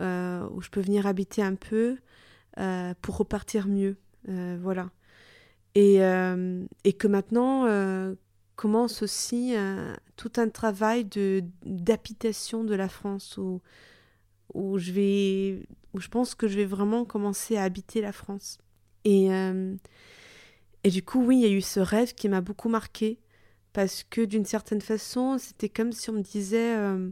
euh, 0.00 0.46
où 0.52 0.62
je 0.62 0.70
peux 0.70 0.80
venir 0.80 1.06
habiter 1.06 1.42
un 1.42 1.54
peu 1.54 1.96
euh, 2.58 2.94
pour 3.02 3.16
repartir 3.16 3.66
mieux. 3.66 3.96
voilà. 4.26 4.90
Et, 5.74 5.98
que 5.98 7.06
maintenant 7.08 7.66
commence 8.54 9.02
aussi 9.02 9.54
tout 10.16 10.32
un 10.36 10.48
travail 10.48 11.04
d'habitation 11.64 12.62
de 12.62 12.74
la 12.74 12.88
France 12.88 13.36
où, 13.38 13.60
où 14.54 14.78
je 14.78 14.92
vais 14.92 15.66
où 15.94 16.00
je 16.00 16.08
pense 16.08 16.34
que 16.34 16.46
je 16.46 16.56
vais 16.56 16.64
vraiment 16.64 17.04
commencer 17.04 17.56
à 17.56 17.64
habiter 17.64 18.00
la 18.00 18.12
France. 18.12 18.58
Et 19.04 19.28
et 20.84 20.90
du 20.90 21.02
coup, 21.02 21.24
oui, 21.24 21.38
il 21.38 21.42
y 21.42 21.46
a 21.46 21.56
eu 21.56 21.60
ce 21.60 21.80
rêve 21.80 22.14
qui 22.14 22.28
m'a 22.28 22.40
beaucoup 22.40 22.68
marqué 22.68 23.18
parce 23.72 24.04
que 24.04 24.20
d'une 24.20 24.44
certaine 24.44 24.80
façon, 24.80 25.38
c'était 25.38 25.68
comme 25.68 25.92
si 25.92 26.10
on 26.10 26.14
me 26.14 26.22
disait 26.22 26.76
euh, 26.76 27.08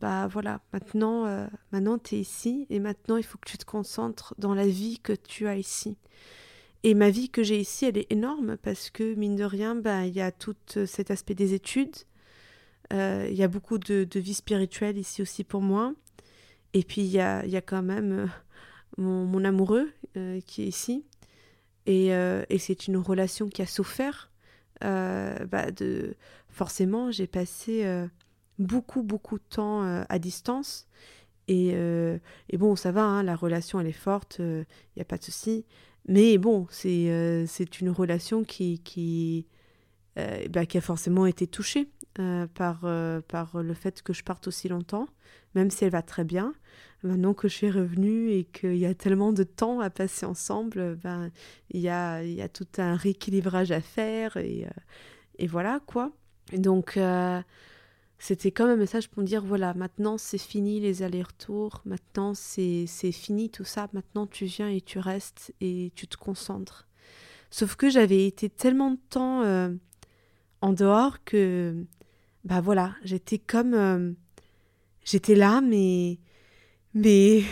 bah 0.00 0.26
voilà, 0.28 0.60
maintenant 0.72 1.26
euh, 1.26 1.46
maintenant 1.72 1.98
tu 1.98 2.16
es 2.16 2.20
ici 2.20 2.66
et 2.70 2.78
maintenant 2.78 3.16
il 3.16 3.24
faut 3.24 3.38
que 3.38 3.50
tu 3.50 3.58
te 3.58 3.64
concentres 3.64 4.34
dans 4.38 4.54
la 4.54 4.66
vie 4.66 4.98
que 5.00 5.12
tu 5.12 5.46
as 5.46 5.56
ici. 5.56 5.96
Et 6.84 6.94
ma 6.94 7.10
vie 7.10 7.30
que 7.30 7.42
j'ai 7.42 7.60
ici, 7.60 7.86
elle 7.86 7.98
est 7.98 8.10
énorme 8.10 8.56
parce 8.58 8.90
que 8.90 9.14
mine 9.14 9.36
de 9.36 9.44
rien, 9.44 9.74
bah 9.74 10.06
il 10.06 10.14
y 10.14 10.20
a 10.20 10.32
tout 10.32 10.56
cet 10.86 11.10
aspect 11.10 11.34
des 11.34 11.54
études. 11.54 11.96
Euh, 12.92 13.26
il 13.30 13.36
y 13.36 13.42
a 13.42 13.48
beaucoup 13.48 13.78
de, 13.78 14.06
vie 14.16 14.34
spirituelle 14.34 14.98
ici 14.98 15.22
aussi 15.22 15.44
pour 15.44 15.62
moi. 15.62 15.94
Et 16.74 16.82
puis 16.82 17.02
il 17.02 17.10
y 17.10 17.20
a, 17.20 17.42
quand 17.62 17.82
même 17.82 18.30
mon, 18.98 19.44
amoureux 19.44 19.92
qui 20.46 20.62
est 20.62 20.66
ici. 20.66 21.04
Et, 21.86 22.14
euh, 22.14 22.44
et 22.48 22.58
c'est 22.58 22.86
une 22.86 22.96
relation 22.96 23.48
qui 23.48 23.62
a 23.62 23.66
souffert. 23.66 24.30
Euh, 24.84 25.44
bah 25.46 25.70
de... 25.70 26.16
Forcément, 26.48 27.10
j'ai 27.10 27.26
passé 27.26 27.84
euh, 27.84 28.06
beaucoup, 28.58 29.02
beaucoup 29.02 29.38
de 29.38 29.44
temps 29.48 29.82
à 29.82 30.18
distance. 30.18 30.86
Et, 31.48 31.74
bon, 32.54 32.76
ça 32.76 32.92
va, 32.92 33.04
hein, 33.04 33.22
la 33.22 33.36
relation, 33.36 33.80
elle 33.80 33.86
est 33.86 33.92
forte, 33.92 34.36
il 34.38 34.66
n'y 34.96 35.02
a 35.02 35.04
pas 35.04 35.18
de 35.18 35.24
souci. 35.24 35.64
Mais 36.08 36.36
bon, 36.38 36.66
c'est 36.70 37.46
c'est 37.46 37.80
une 37.80 37.90
relation 37.90 38.44
qui, 38.44 38.80
qui, 38.80 39.46
bah, 40.16 40.66
qui 40.66 40.78
a 40.78 40.80
forcément 40.80 41.26
été 41.26 41.46
touchée 41.46 41.88
par, 42.54 42.86
par 43.28 43.62
le 43.62 43.74
fait 43.74 44.02
que 44.02 44.12
je 44.12 44.22
parte 44.22 44.46
aussi 44.46 44.68
longtemps, 44.68 45.06
même 45.54 45.70
si 45.70 45.84
elle 45.84 45.90
va 45.90 46.02
très 46.02 46.24
bien 46.24 46.52
maintenant 47.02 47.34
que 47.34 47.48
je 47.48 47.54
suis 47.54 47.70
revenue 47.70 48.30
et 48.30 48.44
qu'il 48.44 48.76
y 48.76 48.86
a 48.86 48.94
tellement 48.94 49.32
de 49.32 49.42
temps 49.42 49.80
à 49.80 49.90
passer 49.90 50.26
ensemble, 50.26 50.96
ben, 50.96 51.30
il, 51.70 51.80
y 51.80 51.88
a, 51.88 52.22
il 52.22 52.32
y 52.32 52.42
a 52.42 52.48
tout 52.48 52.66
un 52.78 52.94
rééquilibrage 52.96 53.72
à 53.72 53.80
faire 53.80 54.36
et, 54.36 54.66
euh, 54.66 54.80
et 55.38 55.46
voilà 55.46 55.80
quoi. 55.86 56.12
Donc, 56.52 56.96
euh, 56.96 57.40
c'était 58.18 58.52
comme 58.52 58.68
un 58.68 58.76
message 58.76 59.08
pour 59.08 59.22
me 59.22 59.26
dire 59.26 59.42
voilà, 59.42 59.74
maintenant 59.74 60.18
c'est 60.18 60.38
fini 60.38 60.80
les 60.80 61.02
allers-retours, 61.02 61.82
maintenant 61.84 62.34
c'est 62.34 62.86
fini 62.86 63.50
tout 63.50 63.64
ça, 63.64 63.88
maintenant 63.92 64.26
tu 64.26 64.44
viens 64.44 64.68
et 64.68 64.80
tu 64.80 64.98
restes 64.98 65.52
et 65.60 65.92
tu 65.94 66.06
te 66.06 66.16
concentres. 66.16 66.86
Sauf 67.50 67.76
que 67.76 67.90
j'avais 67.90 68.26
été 68.26 68.48
tellement 68.48 68.92
de 68.92 69.00
temps 69.10 69.42
euh, 69.42 69.74
en 70.60 70.72
dehors 70.72 71.22
que, 71.24 71.84
bah 72.44 72.60
voilà, 72.60 72.94
j'étais 73.04 73.38
comme. 73.38 73.74
Euh, 73.74 74.12
j'étais 75.04 75.34
là, 75.34 75.60
mais 75.60 76.18
mais 76.94 77.42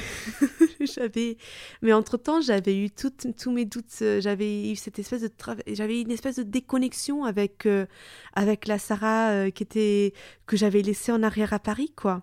j'avais, 0.80 1.38
mais 1.80 1.94
entre 1.94 2.18
temps, 2.18 2.42
j'avais 2.42 2.76
eu 2.76 2.90
tous 2.90 3.50
mes 3.50 3.64
doutes. 3.64 3.86
Euh, 4.02 4.20
j'avais 4.20 4.70
eu 4.70 4.76
cette 4.76 4.98
espèce 4.98 5.22
de 5.22 5.30
j'avais 5.68 6.02
une 6.02 6.10
espèce 6.10 6.36
de 6.36 6.42
déconnexion 6.42 7.24
avec 7.24 7.64
euh, 7.64 7.86
avec 8.34 8.66
la 8.66 8.78
Sarah 8.78 9.30
euh, 9.30 9.50
qui 9.50 9.62
était 9.62 10.12
que 10.46 10.56
j'avais 10.56 10.82
laissée 10.82 11.10
en 11.10 11.22
arrière 11.22 11.54
à 11.54 11.58
Paris, 11.58 11.92
quoi. 11.96 12.22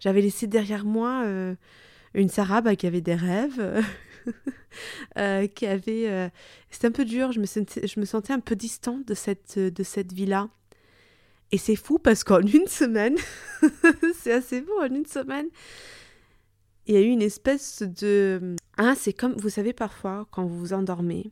J'avais 0.00 0.22
laissé 0.22 0.46
derrière 0.46 0.84
moi 0.84 1.24
une 2.14 2.28
Sarah 2.28 2.60
bah, 2.60 2.76
qui 2.76 2.86
avait 2.86 3.00
des 3.00 3.14
rêves, 3.14 3.82
qui 5.54 5.66
avait. 5.66 6.30
C'était 6.70 6.86
un 6.86 6.92
peu 6.92 7.04
dur. 7.04 7.32
Je 7.32 7.40
me 7.40 7.46
sentais, 7.46 7.86
je 7.86 7.98
me 8.00 8.04
sentais 8.04 8.32
un 8.32 8.40
peu 8.40 8.54
distante 8.54 9.06
de 9.06 9.14
cette 9.14 9.58
de 9.58 9.82
cette 9.82 10.12
vie-là. 10.12 10.48
Et 11.54 11.58
c'est 11.58 11.76
fou 11.76 12.00
parce 12.00 12.24
qu'en 12.24 12.40
une 12.40 12.66
semaine, 12.66 13.16
c'est 14.18 14.32
assez 14.32 14.60
fou 14.60 14.72
en 14.80 14.86
une 14.86 15.06
semaine 15.06 15.46
il 16.86 16.94
y 16.94 16.98
a 16.98 17.00
eu 17.00 17.08
une 17.08 17.22
espèce 17.22 17.82
de... 17.82 18.56
Ah, 18.76 18.94
c'est 18.96 19.12
comme, 19.12 19.34
vous 19.34 19.48
savez, 19.48 19.72
parfois, 19.72 20.26
quand 20.30 20.44
vous 20.44 20.58
vous 20.58 20.72
endormez 20.72 21.30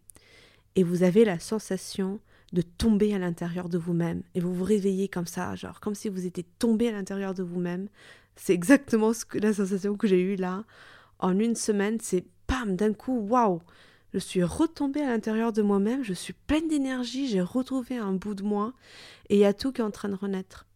et 0.76 0.82
vous 0.82 1.02
avez 1.02 1.24
la 1.24 1.38
sensation 1.38 2.20
de 2.52 2.62
tomber 2.62 3.14
à 3.14 3.18
l'intérieur 3.18 3.68
de 3.68 3.78
vous-même 3.78 4.22
et 4.34 4.40
vous 4.40 4.54
vous 4.54 4.64
réveillez 4.64 5.08
comme 5.08 5.26
ça, 5.26 5.54
genre 5.54 5.80
comme 5.80 5.94
si 5.94 6.08
vous 6.08 6.26
étiez 6.26 6.44
tombé 6.58 6.88
à 6.88 6.92
l'intérieur 6.92 7.34
de 7.34 7.42
vous-même. 7.42 7.88
C'est 8.36 8.54
exactement 8.54 9.12
ce 9.12 9.24
que, 9.24 9.38
la 9.38 9.52
sensation 9.52 9.96
que 9.96 10.06
j'ai 10.06 10.20
eue 10.20 10.36
là. 10.36 10.64
En 11.18 11.38
une 11.38 11.54
semaine, 11.54 11.98
c'est 12.00 12.24
pam, 12.46 12.76
d'un 12.76 12.94
coup, 12.94 13.18
waouh 13.18 13.60
Je 14.12 14.18
suis 14.18 14.44
retombée 14.44 15.00
à 15.00 15.08
l'intérieur 15.08 15.52
de 15.52 15.62
moi-même, 15.62 16.04
je 16.04 16.12
suis 16.12 16.34
pleine 16.34 16.68
d'énergie, 16.68 17.28
j'ai 17.28 17.40
retrouvé 17.40 17.96
un 17.96 18.12
bout 18.12 18.34
de 18.34 18.42
moi 18.42 18.74
et 19.30 19.36
il 19.36 19.40
y 19.40 19.44
a 19.44 19.54
tout 19.54 19.72
qui 19.72 19.80
est 19.80 19.84
en 19.84 19.90
train 19.90 20.10
de 20.10 20.14
renaître 20.14 20.66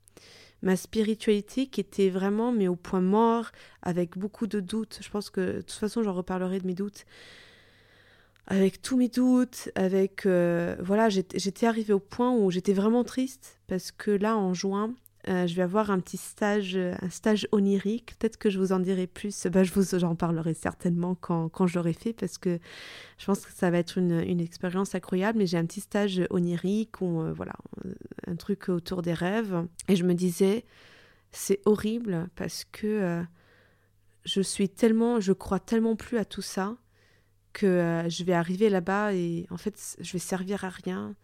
ma 0.62 0.76
spiritualité 0.76 1.66
qui 1.66 1.80
était 1.80 2.09
vraiment 2.09 2.53
mais 2.53 2.68
au 2.68 2.76
point 2.76 3.01
mort, 3.01 3.51
avec 3.82 4.16
beaucoup 4.18 4.47
de 4.47 4.61
doutes. 4.61 4.99
Je 5.03 5.11
pense 5.11 5.30
que 5.30 5.57
de 5.57 5.61
toute 5.61 5.72
façon 5.72 6.03
j'en 6.03 6.12
reparlerai 6.12 6.61
de 6.61 6.66
mes 6.66 6.74
doutes. 6.74 7.05
Avec 8.49 8.80
tous 8.80 8.97
mes 8.97 9.09
doutes, 9.09 9.70
avec 9.74 10.24
euh, 10.24 10.76
voilà, 10.80 11.09
j'étais 11.09 11.66
arrivée 11.66 11.93
au 11.93 11.99
point 11.99 12.32
où 12.32 12.51
j'étais 12.51 12.74
vraiment 12.74 13.03
triste 13.03 13.59
parce 13.66 13.91
que 13.91 14.12
là 14.12 14.37
en 14.37 14.55
juin, 14.55 14.95
euh, 15.29 15.49
je 15.49 15.57
vais 15.57 15.62
avoir 15.62 15.91
un 15.91 15.99
petit 15.99 16.18
stage, 16.18 16.77
euh, 16.77 16.95
un 17.03 17.11
stage 17.11 17.49
onirique. 17.51 18.14
Peut-être 18.18 18.37
que 18.37 18.49
je 18.49 18.61
vous 18.61 18.72
en 18.72 18.79
dirai 18.79 19.09
plus. 19.09 19.47
Bah, 19.49 19.64
je 19.64 19.72
vous 19.72 20.05
en 20.05 20.14
parlerai 20.14 20.55
certainement 20.55 21.16
quand, 21.16 21.49
quand 21.49 21.66
je 21.66 21.74
l'aurai 21.77 21.95
fait 21.95 22.12
parce 22.12 22.39
que 22.39 22.61
je 23.18 23.27
pense 23.27 23.45
que 23.45 23.53
ça 23.53 23.70
va 23.70 23.79
être 23.79 23.99
une, 23.99 24.41
expérience 24.41 24.95
incroyable. 24.95 25.39
Mais 25.39 25.47
j'ai 25.47 25.59
un 25.59 25.66
petit 25.66 25.81
stage 25.81 26.22
onirique, 26.31 27.03
euh, 27.03 27.33
voilà, 27.35 27.55
un 28.29 28.37
truc 28.37 28.68
autour 28.68 29.03
des 29.03 29.14
rêves. 29.14 29.66
Et 29.89 29.97
je 29.97 30.05
me 30.05 30.14
disais, 30.14 30.64
c'est 31.33 31.61
horrible 31.64 32.29
parce 32.37 32.64
que 32.64 33.24
je 34.24 34.41
suis 34.41 34.68
tellement, 34.68 35.18
je 35.18 35.33
crois 35.33 35.59
tellement 35.59 35.97
plus 35.97 36.18
à 36.18 36.24
tout 36.24 36.43
ça 36.43 36.77
que 37.53 38.05
je 38.09 38.24
vais 38.24 38.33
arriver 38.33 38.70
là-bas 38.70 39.12
et 39.12 39.47
en 39.51 39.57
fait, 39.57 39.97
je 40.01 40.12
vais 40.12 40.18
servir 40.18 40.64
à 40.64 40.68
rien. 40.68 41.14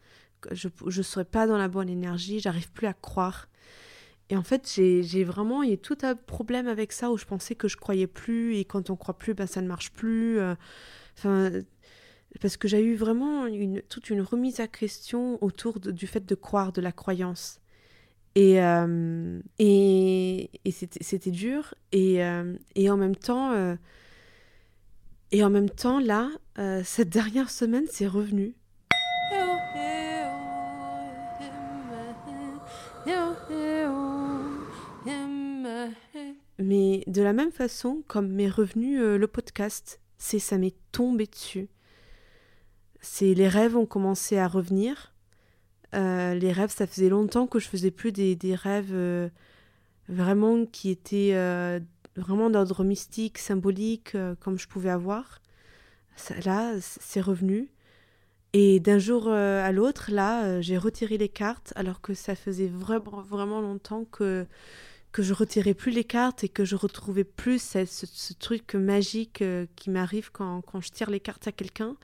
Je 0.50 0.68
ne 0.84 1.02
serai 1.02 1.24
pas 1.24 1.46
dans 1.46 1.58
la 1.58 1.68
bonne 1.68 1.88
énergie, 1.88 2.40
j'arrive 2.40 2.72
plus 2.72 2.86
à 2.86 2.94
croire. 2.94 3.48
Et 4.32 4.36
en 4.36 4.42
fait, 4.42 4.66
j'ai 4.66 5.24
vraiment 5.24 5.62
eu 5.62 5.76
tout 5.76 5.98
un 6.00 6.14
problème 6.14 6.66
avec 6.66 6.92
ça 6.92 7.10
où 7.12 7.18
je 7.18 7.26
pensais 7.26 7.54
que 7.54 7.68
je 7.68 7.76
croyais 7.76 8.06
plus 8.06 8.56
et 8.56 8.64
quand 8.64 8.88
on 8.88 8.96
croit 8.96 9.18
plus, 9.18 9.34
ben, 9.34 9.46
ça 9.46 9.60
ne 9.60 9.68
marche 9.68 9.92
plus. 9.92 10.38
Euh. 10.38 10.54
Enfin, 11.18 11.50
parce 12.40 12.56
que 12.56 12.66
j'ai 12.66 12.82
eu 12.82 12.94
vraiment 12.94 13.44
toute 13.90 14.08
une 14.08 14.22
remise 14.22 14.60
à 14.60 14.68
question 14.68 15.36
autour 15.44 15.80
du 15.80 16.06
fait 16.06 16.24
de 16.24 16.34
croire, 16.34 16.72
de 16.72 16.80
la 16.80 16.92
croyance. 16.92 17.60
Et, 18.34 18.62
euh, 18.62 19.38
et 19.58 20.48
c'était 20.70 21.30
dur. 21.30 21.74
Et, 21.92 22.24
euh, 22.24 22.56
et 22.74 22.88
en 22.88 22.96
même 22.96 23.16
temps, 23.16 23.76
et 25.30 25.44
en 25.44 25.50
même 25.50 25.68
temps, 25.68 26.00
là, 26.00 26.30
cette 26.84 27.10
dernière 27.10 27.50
semaine, 27.50 27.84
c'est 27.90 28.06
revenu. 28.06 28.54
Mais 36.62 37.02
de 37.08 37.22
la 37.22 37.32
même 37.32 37.50
façon, 37.50 38.04
comme 38.06 38.28
m'est 38.28 38.48
revenu 38.48 39.00
euh, 39.00 39.18
le 39.18 39.26
podcast, 39.26 40.00
c'est 40.16 40.38
ça 40.38 40.56
m'est 40.56 40.76
tombé 40.92 41.26
dessus. 41.26 41.68
C'est 43.00 43.34
les 43.34 43.48
rêves 43.48 43.76
ont 43.76 43.86
commencé 43.86 44.38
à 44.38 44.46
revenir. 44.46 45.12
Euh, 45.94 46.34
les 46.34 46.52
rêves, 46.52 46.70
ça 46.70 46.86
faisait 46.86 47.08
longtemps 47.08 47.48
que 47.48 47.58
je 47.58 47.68
faisais 47.68 47.90
plus 47.90 48.12
des, 48.12 48.36
des 48.36 48.54
rêves 48.54 48.92
euh, 48.92 49.28
vraiment 50.08 50.64
qui 50.64 50.90
étaient 50.90 51.34
vraiment 52.14 52.48
d'ordre 52.48 52.84
mystique, 52.84 53.38
symbolique, 53.38 54.16
comme 54.38 54.56
je 54.56 54.68
pouvais 54.68 54.90
avoir. 54.90 55.40
là, 56.44 56.74
c'est 56.80 57.20
revenu. 57.20 57.72
Et 58.52 58.78
d'un 58.78 58.98
jour 58.98 59.28
à 59.28 59.72
l'autre, 59.72 60.10
là, 60.12 60.60
j'ai 60.60 60.76
retiré 60.76 61.18
les 61.18 61.30
cartes 61.30 61.72
alors 61.74 62.00
que 62.00 62.14
ça 62.14 62.34
faisait 62.36 62.68
vraiment, 62.68 63.22
vraiment 63.22 63.60
longtemps 63.60 64.04
que 64.04 64.46
que 65.12 65.22
je 65.22 65.34
retirais 65.34 65.74
plus 65.74 65.92
les 65.92 66.04
cartes 66.04 66.42
et 66.42 66.48
que 66.48 66.64
je 66.64 66.74
retrouvais 66.74 67.24
plus 67.24 67.60
ce, 67.60 68.32
truc 68.34 68.74
magique 68.74 69.42
euh, 69.42 69.66
qui 69.76 69.90
m'arrive 69.90 70.30
quand, 70.32 70.62
quand, 70.62 70.80
je 70.80 70.90
tire 70.90 71.10
les 71.10 71.20
cartes 71.20 71.46
à 71.46 71.52
quelqu'un. 71.52 71.96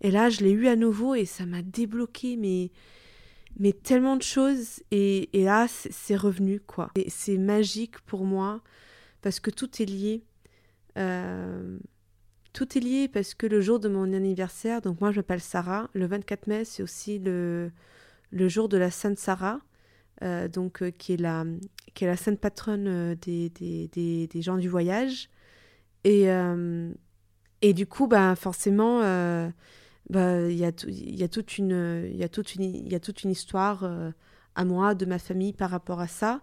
Et 0.00 0.10
là, 0.10 0.30
je 0.30 0.40
l'ai 0.40 0.50
eu 0.50 0.66
à 0.66 0.76
nouveau 0.76 1.14
et 1.14 1.26
ça 1.26 1.46
m'a 1.46 1.62
débloqué, 1.62 2.36
mais, 2.36 2.70
mais 3.58 3.72
tellement 3.72 4.16
de 4.16 4.22
choses. 4.22 4.82
Et, 4.90 5.38
et 5.38 5.44
là, 5.44 5.66
c'est 5.68 6.16
revenu, 6.16 6.60
quoi. 6.60 6.90
Et 6.96 7.08
c'est 7.08 7.38
magique 7.38 8.00
pour 8.00 8.24
moi 8.24 8.62
parce 9.22 9.38
que 9.38 9.50
tout 9.50 9.80
est 9.80 9.86
lié. 9.86 10.24
Euh, 10.98 11.78
tout 12.52 12.76
est 12.76 12.80
lié 12.80 13.08
parce 13.08 13.34
que 13.34 13.46
le 13.46 13.60
jour 13.60 13.78
de 13.78 13.88
mon 13.88 14.12
anniversaire, 14.12 14.80
donc 14.80 15.00
moi 15.00 15.12
je 15.12 15.18
m'appelle 15.18 15.40
Sarah, 15.40 15.88
le 15.92 16.06
24 16.06 16.48
mai, 16.48 16.64
c'est 16.64 16.82
aussi 16.82 17.20
le, 17.20 17.70
le 18.32 18.48
jour 18.48 18.68
de 18.68 18.76
la 18.76 18.90
Sainte 18.90 19.18
Sarah. 19.18 19.60
Euh, 20.22 20.48
donc, 20.48 20.82
euh, 20.82 20.90
qui, 20.90 21.14
est 21.14 21.16
la, 21.16 21.44
qui 21.94 22.04
est 22.04 22.06
la 22.06 22.16
sainte 22.16 22.38
patronne 22.38 22.86
euh, 22.86 23.14
des, 23.14 23.48
des, 23.48 24.26
des, 24.26 24.42
gens 24.42 24.58
du 24.58 24.68
voyage. 24.68 25.30
Et, 26.04 26.28
et 27.60 27.74
du 27.74 27.86
coup, 27.86 28.06
bah, 28.06 28.34
forcément, 28.34 29.00
bah, 30.08 30.48
il 30.48 30.56
y, 30.56 30.64
a 30.64 30.72
y, 30.88 31.28
toute 31.28 31.58
une, 31.58 32.10
y, 32.10 32.16
y 32.16 32.24
a 32.94 33.00
toute 33.00 33.22
une 33.22 33.30
histoire 33.30 34.12
à 34.54 34.64
moi, 34.64 34.94
de 34.94 35.04
ma 35.04 35.18
famille 35.18 35.52
par 35.52 35.68
rapport 35.68 36.00
à 36.00 36.08
ça. 36.08 36.40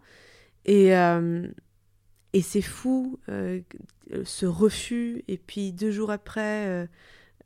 Et, 0.66 0.90
et 0.90 2.42
c'est 2.44 2.62
fou, 2.62 3.20
ce 3.28 4.46
refus, 4.46 5.24
et 5.28 5.40
puis 5.40 5.74
deux 5.74 5.90
jours 5.90 6.12
après, 6.12 6.88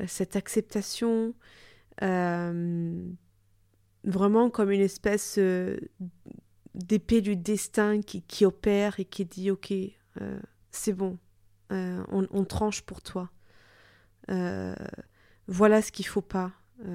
cette 0.05 0.35
acceptation 0.35 1.33
vraiment 4.03 4.49
comme 4.49 4.71
une 4.71 4.81
espèce 4.81 5.35
euh, 5.37 5.77
d'épée 6.73 7.21
du 7.21 7.35
destin 7.35 8.01
qui, 8.01 8.21
qui, 8.23 8.45
opère 8.45 8.99
et 8.99 9.05
qui 9.05 9.25
dit 9.25 9.51
ok 9.51 9.71
euh, 10.21 10.39
c'est 10.71 10.93
bon 10.93 11.17
euh, 11.71 12.03
on, 12.09 12.43
tranche 12.43 12.81
pour 12.81 13.01
toi. 13.01 13.31
Voilà 15.47 15.81
ce 15.81 15.91
qu'il 15.91 16.05
faut 16.05 16.21
pas. 16.21 16.51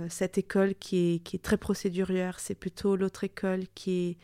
Cette 0.09 0.37
école 0.37 0.75
qui 0.75 1.15
est, 1.15 1.19
qui 1.21 1.37
est 1.37 1.39
très 1.39 1.57
procédurière 1.57 2.41
c'est 2.41 2.55
plutôt 2.55 2.97
l'autre 2.97 3.25
école 3.25 3.65
qui 3.75 3.91
est 3.93 4.19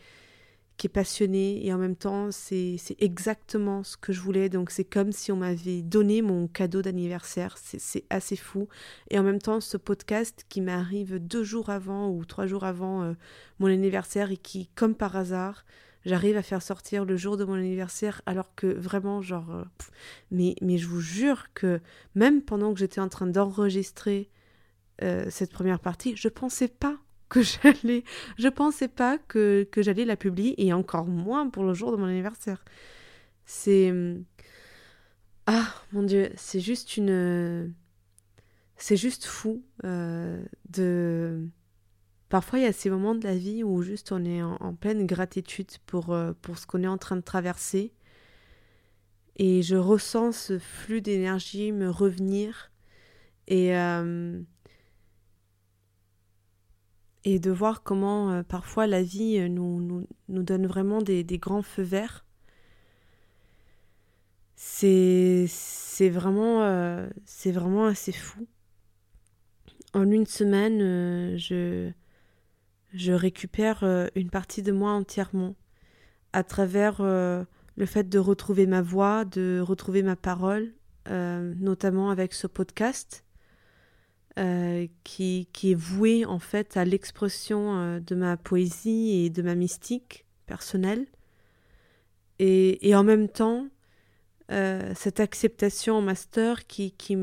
qui 0.77 0.87
est 0.87 0.89
passionné 0.89 1.65
et 1.65 1.73
en 1.73 1.77
même 1.77 1.95
temps 1.95 2.31
c'est 2.31 2.77
exactement 2.99 3.83
ce 3.83 3.97
que 3.97 4.11
je 4.11 4.21
voulais. 4.21 4.49
Donc 4.49 4.71
c'est 4.71 4.83
comme 4.83 5.11
si 5.11 5.31
on 5.31 5.37
m'avait 5.37 5.81
donné 5.81 6.21
mon 6.21 6.47
cadeau 6.47 6.81
d'anniversaire. 6.81 7.57
C'est 7.57 8.05
assez 8.09 8.35
fou. 8.35 8.67
Et 9.09 9.19
en 9.19 9.23
même 9.23 9.39
temps 9.39 9.61
ce 9.61 9.77
podcast 9.77 10.45
qui 10.49 10.61
m'arrive 10.61 11.19
deux 11.19 11.43
jours 11.43 11.69
avant 11.69 12.09
ou 12.09 12.25
trois 12.25 12.47
jours 12.47 12.63
avant 12.63 13.03
euh, 13.03 13.13
mon 13.59 13.67
anniversaire 13.67 14.31
et 14.31 14.37
qui 14.37 14.69
comme 14.75 14.95
par 14.95 15.15
hasard 15.15 15.65
j'arrive 16.05 16.37
à 16.37 16.41
faire 16.41 16.61
sortir 16.61 17.05
le 17.05 17.15
jour 17.15 17.37
de 17.37 17.45
mon 17.45 17.53
anniversaire 17.53 18.21
alors 18.25 18.53
que 18.55 18.67
vraiment 18.67 19.21
genre 19.21 19.51
euh, 19.51 19.63
mais 20.31 20.55
mais 20.61 20.77
je 20.77 20.87
vous 20.87 21.01
jure 21.01 21.53
que 21.53 21.79
même 22.15 22.41
pendant 22.41 22.73
que 22.73 22.79
j'étais 22.79 22.99
en 22.99 23.09
train 23.09 23.27
d'enregistrer 23.27 24.29
euh, 25.01 25.25
cette 25.29 25.51
première 25.51 25.79
partie 25.79 26.15
je 26.17 26.27
pensais 26.27 26.67
pas 26.67 26.97
que 27.33 27.41
j'allais. 27.41 28.03
Je 28.37 28.47
pensais 28.47 28.87
pas 28.87 29.17
que, 29.17 29.67
que 29.71 29.81
j'allais 29.81 30.05
la 30.05 30.15
publier 30.15 30.63
et 30.63 30.71
encore 30.71 31.07
moins 31.07 31.49
pour 31.49 31.63
le 31.63 31.73
jour 31.73 31.91
de 31.91 31.97
mon 31.97 32.05
anniversaire. 32.05 32.63
C'est. 33.45 33.91
Ah 35.47 35.67
mon 35.91 36.03
dieu, 36.03 36.31
c'est 36.35 36.59
juste 36.59 36.95
une. 36.95 37.73
C'est 38.77 38.97
juste 38.97 39.25
fou 39.25 39.63
euh, 39.83 40.43
de. 40.69 41.47
parfois 42.29 42.59
il 42.59 42.63
y 42.63 42.65
a 42.65 42.73
ces 42.73 42.89
moments 42.89 43.15
de 43.15 43.23
la 43.23 43.35
vie 43.35 43.63
où 43.63 43.81
juste 43.81 44.11
on 44.11 44.23
est 44.25 44.41
en, 44.41 44.73
pleine 44.75 45.05
gratitude 45.05 45.71
pour, 45.85 46.13
euh, 46.13 46.33
pour 46.41 46.57
ce 46.57 46.67
qu'on 46.67 46.83
est 46.83 46.87
en 46.87 46.97
train 46.97 47.15
de 47.15 47.21
traverser. 47.21 47.93
Et 49.37 49.63
je 49.63 49.75
ressens 49.75 50.33
ce 50.33 50.59
flux 50.59 51.01
d'énergie 51.01 51.71
me 51.71 51.89
revenir. 51.89 52.71
Et, 53.47 53.75
euh, 53.75 54.39
et 57.25 57.39
de 57.39 57.51
voir 57.51 57.83
comment 57.83 58.31
euh, 58.31 58.43
parfois 58.43 58.87
la 58.87 59.01
vie 59.01 59.37
euh, 59.39 59.47
nous, 59.47 59.81
nous, 59.81 60.07
nous 60.29 60.43
donne 60.43 60.67
vraiment 60.67 61.01
des, 61.01 61.23
des, 61.23 61.37
grands 61.37 61.61
feux 61.61 61.83
verts. 61.83 62.25
C'est, 64.55 65.47
vraiment, 66.09 66.63
euh, 66.63 67.07
vraiment 67.45 67.85
assez 67.85 68.11
fou. 68.11 68.47
En 69.93 70.09
une 70.09 70.25
semaine, 70.25 71.37
je, 71.37 71.91
je 72.93 73.11
récupère 73.11 73.83
une 74.15 74.29
partie 74.29 74.63
de 74.63 74.71
moi 74.71 74.91
entièrement 74.91 75.55
à 76.31 76.43
travers 76.43 77.03
le 77.03 77.85
fait 77.85 78.09
de 78.09 78.17
retrouver 78.17 78.65
ma 78.65 78.81
voix, 78.81 79.25
de 79.25 79.59
retrouver 79.61 80.01
ma 80.01 80.15
parole, 80.15 80.73
notamment 81.07 82.09
avec 82.09 82.33
ce 82.33 82.47
podcast 82.47 83.22
euh, 84.39 84.87
qui, 85.03 85.47
qui, 85.53 85.71
est 85.71 85.75
voué 85.75 86.25
en 86.25 86.39
fait 86.39 86.75
à 86.75 86.85
l'expression 86.85 87.75
euh, 87.77 87.99
de 87.99 88.15
ma 88.15 88.35
poésie 88.35 89.25
et 89.25 89.29
de 89.29 89.41
ma 89.43 89.53
mystique 89.53 90.25
personnelle. 90.47 91.05
Et, 92.39 92.89
et 92.89 92.95
en 92.95 93.03
même 93.03 93.29
temps, 93.29 93.67
euh, 94.51 94.91
cette 94.95 95.19
acceptation 95.19 95.97
en 95.97 96.01
master 96.01 96.65
qui, 96.65 96.91
qui 96.93 97.15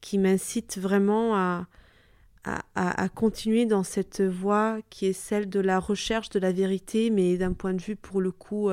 qui 0.00 0.18
m'incite 0.18 0.78
vraiment 0.78 1.34
à, 1.34 1.66
à, 2.44 3.08
continuer 3.08 3.66
dans 3.66 3.82
cette 3.82 4.20
voie 4.20 4.78
qui 4.90 5.06
est 5.06 5.14
celle 5.14 5.48
de 5.48 5.60
la 5.60 5.80
recherche 5.80 6.28
de 6.28 6.38
la 6.38 6.52
vérité, 6.52 7.10
mais 7.10 7.38
d'un 7.38 7.54
point 7.54 7.72
de 7.72 7.82
vue 7.82 7.96
pour 7.96 8.20
le 8.20 8.30
coup 8.30 8.70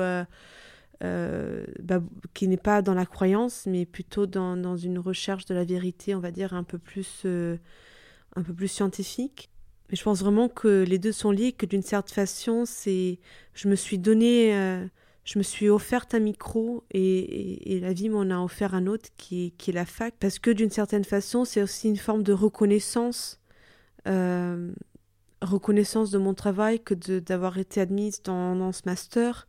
bah, 1.02 2.00
qui 2.32 2.46
n'est 2.46 2.56
pas 2.56 2.80
dans 2.80 2.94
la 2.94 3.06
croyance, 3.06 3.66
mais 3.66 3.86
plutôt 3.86 4.26
dans, 4.26 4.56
dans, 4.56 4.76
une 4.76 4.98
recherche 4.98 5.46
de 5.46 5.54
la 5.54 5.64
vérité, 5.64 6.14
on 6.14 6.20
va 6.20 6.30
dire, 6.30 6.54
un 6.54 6.62
peu 6.62 6.78
plus, 6.78 7.22
euh, 7.24 7.56
un 8.36 8.42
peu 8.42 8.54
plus 8.54 8.68
scientifique. 8.68 9.50
Mais 9.90 9.96
je 9.96 10.04
pense 10.04 10.20
vraiment 10.20 10.48
que 10.48 10.84
les 10.84 10.98
deux 10.98 11.12
sont 11.12 11.32
liés, 11.32 11.52
que 11.52 11.66
d'une 11.66 11.82
certaine 11.82 12.14
façon, 12.14 12.64
c'est, 12.66 13.18
je 13.54 13.68
me 13.68 13.74
suis 13.74 13.98
donné, 13.98 14.54
euh, 14.54 14.86
je 15.24 15.38
me 15.38 15.42
suis 15.42 15.68
offerte 15.68 16.14
un 16.14 16.20
micro 16.20 16.84
et, 16.92 17.80
la 17.80 17.92
vie 17.92 18.08
m'en 18.08 18.30
a 18.30 18.38
offert 18.38 18.74
un 18.74 18.86
autre 18.86 19.10
qui 19.16 19.46
est, 19.46 19.50
qui 19.50 19.70
est 19.70 19.74
la 19.74 19.86
fac, 19.86 20.14
parce 20.20 20.38
que 20.38 20.50
d'une 20.52 20.70
certaine 20.70 21.04
façon, 21.04 21.44
c'est 21.44 21.62
aussi 21.62 21.88
une 21.88 21.96
forme 21.96 22.22
de 22.22 22.32
reconnaissance. 22.32 23.40
reconnaissance 25.42 26.12
de 26.12 26.18
mon 26.18 26.34
travail 26.34 26.78
que 26.80 26.94
d'avoir 27.18 27.58
été 27.58 27.80
admise 27.80 28.22
dans 28.22 28.70
ce 28.70 28.82
master, 28.86 29.48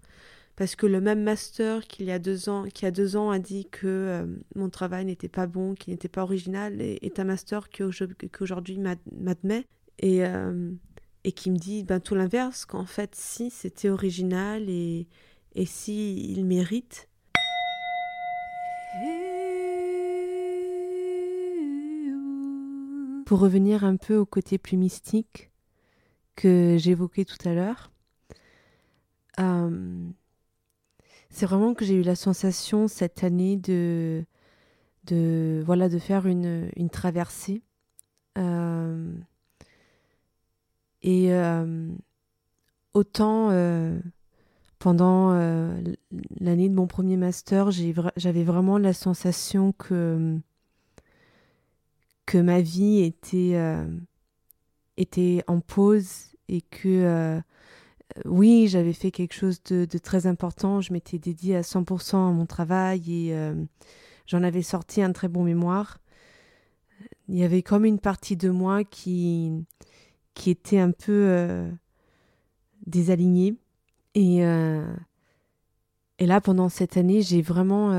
parce 0.64 0.78
que 0.78 0.86
le 0.86 1.02
même 1.02 1.24
master 1.24 1.86
qu'il 1.88 2.06
y 2.06 2.12
a 2.12 2.20
deux 2.20 2.48
ans, 2.48 2.64
qui 2.74 2.86
a 2.86 2.92
deux 2.92 3.18
ans 3.18 3.32
a 3.32 3.40
dit 3.40 3.66
que 3.70 3.86
euh, 3.86 4.26
mon 4.56 4.70
travail 4.70 5.04
n'était 5.04 5.28
pas 5.28 5.46
bon, 5.46 5.74
qu'il 5.74 5.92
n'était 5.92 6.08
pas 6.08 6.24
original, 6.24 6.80
est, 6.80 7.20
un 7.20 7.26
master 7.26 7.68
qui 7.68 7.84
aujourd'hui 7.84 8.80
m'admet 8.80 9.66
et, 10.00 10.24
euh, 10.24 10.72
et 11.26 11.34
qui 11.34 11.52
me 11.52 11.58
dit 11.58 11.84
ben, 11.84 12.00
tout 12.00 12.16
l'inverse, 12.16 12.64
qu'en 12.64 12.86
fait 12.86 13.14
si 13.14 13.50
c'était 13.50 13.90
original 13.90 14.70
et, 14.70 15.10
et 15.54 15.66
si 15.66 16.32
il 16.32 16.46
mérite. 16.46 17.10
Pour 23.26 23.40
revenir 23.40 23.84
un 23.84 23.98
peu 23.98 24.16
au 24.16 24.26
côté 24.26 24.58
plus 24.58 24.78
mystique 24.78 25.52
que 26.38 26.78
j'évoquais 26.80 27.26
tout 27.26 27.50
à 27.50 27.54
l'heure, 27.54 27.92
euh, 29.42 30.10
c'est 31.34 31.48
vraiment 31.48 31.74
que 31.74 31.84
j'ai 31.84 31.96
eu 31.96 32.04
la 32.04 32.16
sensation 32.16 32.88
cette 32.88 33.24
année 33.24 33.58
de, 33.58 34.24
de, 35.06 35.64
voilà, 35.66 35.90
de 35.90 35.98
faire 35.98 36.28
une, 36.28 36.70
traversée. 36.92 37.64
Euh, 38.38 39.12
et 41.02 41.34
euh, 41.34 41.90
autant 42.94 43.50
euh, 43.50 44.00
pendant 44.78 45.34
l'année 46.40 46.70
de 46.70 46.76
mon 46.76 46.86
premier 46.86 47.18
master, 47.18 47.72
j'avais 47.72 48.44
vraiment 48.44 48.78
la 48.78 48.94
sensation 48.94 49.72
que, 49.72 50.38
que 52.28 52.38
ma 52.38 52.62
vie 52.62 53.00
était, 53.00 53.58
était 54.98 55.44
en 55.48 55.62
pause 55.62 56.36
et 56.48 56.62
que 56.62 57.42
oui, 58.26 58.68
j'avais 58.68 58.94
fait 58.94 59.12
quelque 59.12 59.34
chose 59.34 59.62
de, 59.64 59.86
très 59.98 60.28
important. 60.28 60.82
Je 60.82 60.94
m'étais 60.94 61.18
dédiée 61.18 61.56
à 61.56 61.62
100% 61.62 62.16
à 62.16 62.32
mon 62.32 62.46
travail 62.46 63.28
et 63.28 63.36
euh, 63.36 63.56
j'en 64.28 64.44
avais 64.44 64.62
sorti 64.62 65.02
un 65.02 65.12
très 65.12 65.28
bon 65.28 65.44
mémoire. 65.44 66.00
Il 67.28 67.38
y 67.38 67.44
avait 67.44 67.64
comme 67.64 67.86
une 67.86 68.00
partie 68.00 68.38
de 68.38 68.50
moi 68.50 68.84
qui, 68.84 69.66
était 70.46 70.80
un 70.80 70.92
peu 70.92 71.12
euh, 71.12 71.70
désalignée. 72.86 73.56
Et, 74.14 74.46
euh, 74.46 74.86
et 76.20 76.28
là, 76.28 76.40
pendant 76.40 76.70
cette 76.70 76.98
année, 76.98 77.24
j'ai 77.24 77.42
vraiment, 77.42 77.90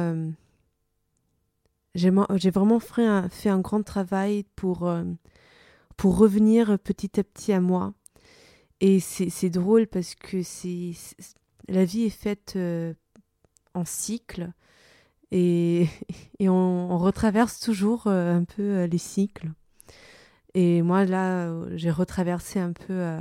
vraiment 1.97 2.79
fait 2.79 3.49
un, 3.49 3.61
grand 3.61 3.83
travail 3.83 4.45
pour 4.55 4.81
revenir 6.05 6.79
petit 6.79 7.19
à 7.19 7.25
petit 7.25 7.53
à 7.53 7.61
moi 7.61 7.95
et 8.87 9.01
c'est 9.01 9.49
drôle 9.49 9.87
parce 9.87 10.15
que 10.15 10.43
c'est 10.43 10.93
la 11.69 11.87
vie 11.87 12.03
est 12.03 12.11
faite 12.11 12.53
euh, 12.57 12.93
en 13.73 13.87
cycles 13.87 14.53
et, 15.31 15.87
et 16.39 16.51
on, 16.51 16.99
retraverse 16.99 17.61
toujours 17.61 18.09
euh, 18.09 18.35
un 18.35 18.45
peu 18.45 18.63
euh, 18.63 18.87
les 18.87 18.99
cycles. 18.99 19.53
Et 20.53 20.83
moi, 20.83 21.07
là, 21.07 21.51
j'ai 21.77 21.91
retraversé 21.91 22.61
un 22.61 22.73
peu 22.73 23.19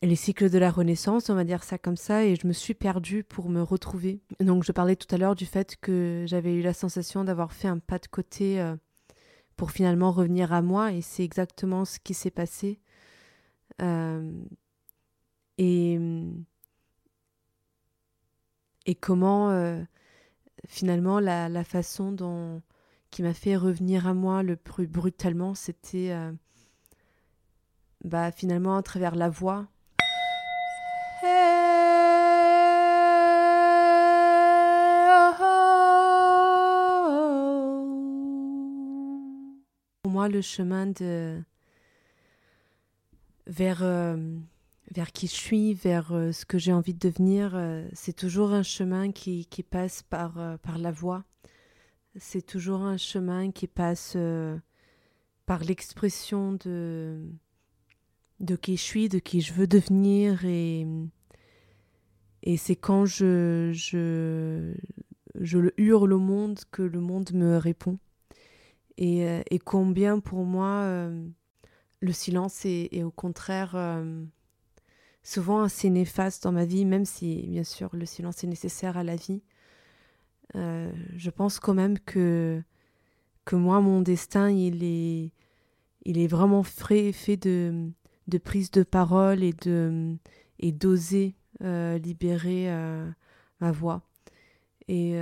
les 0.00 0.16
cycles 0.16 0.48
de 0.48 0.56
la 0.56 0.70
Renaissance, 0.70 1.28
on 1.28 1.34
va 1.34 1.44
dire 1.44 1.62
ça 1.62 1.76
comme 1.76 1.98
ça, 1.98 2.24
et 2.24 2.36
je 2.36 2.46
me 2.46 2.54
suis 2.54 2.72
perdue 2.72 3.22
pour 3.22 3.50
me 3.50 3.60
retrouver. 3.60 4.20
Donc, 4.38 4.64
je 4.64 4.72
parlais 4.72 4.96
tout 4.96 5.14
à 5.14 5.18
l'heure 5.18 5.34
du 5.34 5.44
fait 5.44 5.76
que 5.82 6.24
j'avais 6.26 6.54
eu 6.54 6.62
la 6.62 6.72
sensation 6.72 7.22
d'avoir 7.22 7.52
fait 7.52 7.68
un 7.68 7.78
pas 7.78 7.98
de 7.98 8.06
côté 8.06 8.64
pour 9.56 9.72
finalement 9.72 10.10
revenir 10.10 10.54
à 10.54 10.62
moi, 10.62 10.92
et 10.92 11.02
c'est 11.02 11.24
exactement 11.24 11.84
ce 11.84 11.98
qui 11.98 12.14
s'est 12.14 12.30
passé. 12.30 12.80
Euh, 13.80 14.30
et, 15.58 15.98
et 18.86 18.94
comment 18.94 19.50
euh, 19.50 19.82
finalement 20.66 21.20
la, 21.20 21.48
la, 21.48 21.64
façon 21.64 22.12
dont 22.12 22.62
qui 23.10 23.22
m'a 23.22 23.34
fait 23.34 23.56
revenir 23.56 24.06
à 24.06 24.14
moi 24.14 24.42
le 24.42 24.56
plus 24.56 24.86
brutalement, 24.86 25.54
c'était 25.54 26.12
euh, 26.12 26.32
bah, 28.04 28.30
finalement 28.32 28.76
à 28.76 28.82
travers 28.82 29.16
la 29.16 29.28
voix. 29.28 29.66
Pour 40.02 40.12
moi, 40.12 40.28
le 40.28 40.40
chemin 40.40 40.86
de 40.86 41.42
vers, 43.50 43.82
euh, 43.82 44.16
vers 44.92 45.12
qui 45.12 45.26
je 45.26 45.34
suis, 45.34 45.74
vers 45.74 46.12
euh, 46.12 46.32
ce 46.32 46.46
que 46.46 46.56
j'ai 46.56 46.72
envie 46.72 46.94
de 46.94 47.08
devenir. 47.08 47.52
Euh, 47.54 47.86
c'est 47.92 48.14
toujours 48.14 48.52
un 48.52 48.62
chemin 48.62 49.10
qui, 49.12 49.44
qui 49.46 49.62
passe 49.62 50.02
par, 50.02 50.58
par 50.62 50.78
la 50.78 50.92
voix. 50.92 51.24
C'est 52.16 52.46
toujours 52.46 52.82
un 52.82 52.96
chemin 52.96 53.50
qui 53.50 53.66
passe 53.66 54.16
par 55.46 55.62
l'expression 55.62 56.54
de, 56.54 57.24
de 58.40 58.56
qui 58.56 58.76
je 58.76 58.82
suis, 58.82 59.08
de 59.08 59.18
qui 59.20 59.40
je 59.40 59.52
veux 59.52 59.68
devenir. 59.68 60.44
Et, 60.44 60.86
et 62.42 62.56
c'est 62.56 62.74
quand 62.74 63.06
je, 63.06 63.70
je, 63.72 64.74
je 65.38 65.58
le 65.58 65.72
hurle 65.80 66.12
au 66.12 66.18
monde 66.18 66.58
que 66.72 66.82
le 66.82 66.98
monde 66.98 67.30
me 67.32 67.58
répond. 67.58 67.98
Et, 68.96 69.24
et 69.48 69.58
combien 69.60 70.18
pour 70.18 70.44
moi 70.44 71.10
le 72.00 72.12
silence 72.12 72.64
est, 72.64 73.02
au 73.02 73.10
contraire 73.10 73.72
euh, 73.74 74.24
souvent 75.22 75.62
assez 75.62 75.90
néfaste 75.90 76.44
dans 76.44 76.52
ma 76.52 76.64
vie, 76.64 76.84
même 76.84 77.04
si 77.04 77.46
bien 77.46 77.64
sûr 77.64 77.90
le 77.94 78.06
silence 78.06 78.42
est 78.42 78.46
nécessaire 78.46 78.96
à 78.96 79.04
la 79.04 79.16
vie. 79.16 79.42
Euh, 80.56 80.90
je 81.16 81.30
pense 81.30 81.60
quand 81.60 81.74
même 81.74 81.98
que, 81.98 82.62
moi, 83.52 83.80
mon 83.80 84.00
destin, 84.00 84.48
il 84.48 84.84
est, 84.84 85.32
il 86.04 86.18
est 86.18 86.28
vraiment 86.28 86.62
fait 86.62 87.36
de, 87.36 87.90
de 88.28 88.38
prise 88.38 88.70
de 88.70 88.84
parole 88.84 89.42
et 89.42 90.72
d'oser 90.72 91.34
euh, 91.62 91.98
libérer 91.98 92.70
ma 93.60 93.72
voix. 93.72 94.02
Et, 94.92 95.12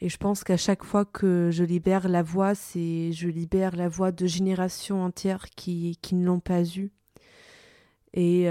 et 0.00 0.08
je 0.08 0.16
pense 0.16 0.42
qu'à 0.42 0.56
chaque 0.56 0.84
fois 0.84 1.04
que 1.04 1.50
je 1.52 1.62
libère 1.62 2.08
la 2.08 2.22
voix, 2.22 2.54
c'est 2.54 3.12
je 3.12 3.28
libère 3.28 3.76
la 3.76 3.86
voix 3.86 4.10
de 4.10 4.26
générations 4.26 5.04
entières 5.04 5.50
qui, 5.50 5.98
qui 6.00 6.14
ne 6.14 6.24
l'ont 6.24 6.40
pas 6.40 6.64
eue. 6.64 6.90
Et 8.14 8.48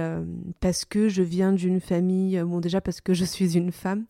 parce 0.60 0.86
que 0.86 1.10
je 1.10 1.24
viens 1.24 1.52
d'une 1.52 1.80
famille, 1.80 2.40
bon 2.44 2.60
déjà 2.60 2.80
parce 2.80 3.02
que 3.02 3.16
je 3.16 3.26
suis 3.26 3.58
une 3.58 3.72
femme, 3.72 4.06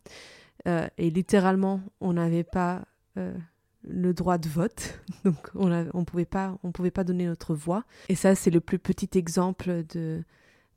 et 0.65 1.09
littéralement 1.09 1.80
on 2.01 2.11
n'avait 2.11 2.43
pas 2.43 2.84
le 3.88 4.13
droit 4.13 4.38
de 4.38 4.49
vote, 4.49 4.99
donc 5.26 5.49
on 5.55 5.70
ne 5.70 6.03
pouvait, 6.03 6.26
pas, 6.26 6.57
pouvait 6.74 6.91
pas 6.91 7.03
donner 7.03 7.26
notre 7.26 7.55
voix. 7.55 7.84
Et 8.09 8.15
ça, 8.15 8.36
c'est 8.36 8.51
le 8.51 8.59
plus 8.59 8.80
petit 8.80 9.18
exemple 9.18 9.84
de, 9.93 10.24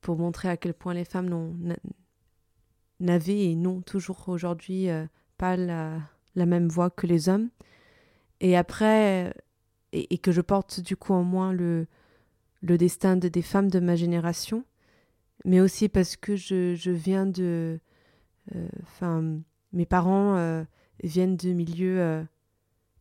pour 0.00 0.16
montrer 0.16 0.48
à 0.48 0.56
quel 0.56 0.74
point 0.74 0.94
les 0.94 1.04
femmes 1.04 1.54
n'avaient 3.00 3.44
et 3.44 3.54
n'ont 3.56 3.82
toujours 3.82 4.28
aujourd'hui 4.28 4.88
euh, 4.88 5.04
pas 5.40 5.56
la, 5.56 6.00
même 6.36 6.68
voix 6.68 6.90
que 6.90 7.06
les 7.06 7.28
hommes. 7.28 7.48
Et 8.40 8.56
après, 8.56 9.34
et, 9.92 10.18
que 10.18 10.32
je 10.32 10.40
porte 10.40 10.80
du 10.80 10.96
coup 10.96 11.12
en 11.12 11.24
moi 11.24 11.52
le, 11.52 11.86
le 12.62 12.78
destin 12.78 13.16
de, 13.16 13.28
des 13.28 13.42
femmes 13.42 13.70
de 13.70 13.80
ma 13.80 13.96
génération, 13.96 14.64
mais 15.44 15.60
aussi 15.60 15.88
parce 15.88 16.16
que 16.16 16.36
je, 16.36 16.74
je 16.74 16.90
viens 16.90 17.26
de... 17.26 17.80
Euh, 18.54 18.68
enfin, 18.82 19.40
mes 19.72 19.86
parents 19.86 20.36
euh, 20.36 20.64
viennent 21.02 21.36
de 21.36 21.52
milieux 21.52 22.26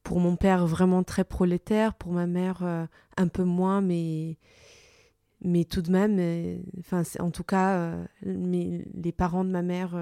pour 0.09 0.19
mon 0.19 0.35
père 0.35 0.65
vraiment 0.65 1.03
très 1.03 1.23
prolétaire, 1.23 1.93
pour 1.93 2.11
ma 2.11 2.25
mère 2.25 2.63
euh, 2.63 2.85
un 3.17 3.27
peu 3.27 3.43
moins, 3.43 3.79
mais, 3.79 4.37
mais 5.41 5.65
tout 5.65 5.83
de 5.83 5.91
même, 5.91 6.17
euh, 6.19 6.57
enfin, 6.79 7.03
en 7.19 7.31
tout 7.31 7.43
cas, 7.43 7.75
euh, 7.75 8.05
les 8.23 9.11
parents 9.11 9.45
de 9.45 9.51
ma 9.51 9.61
mère 9.61 9.95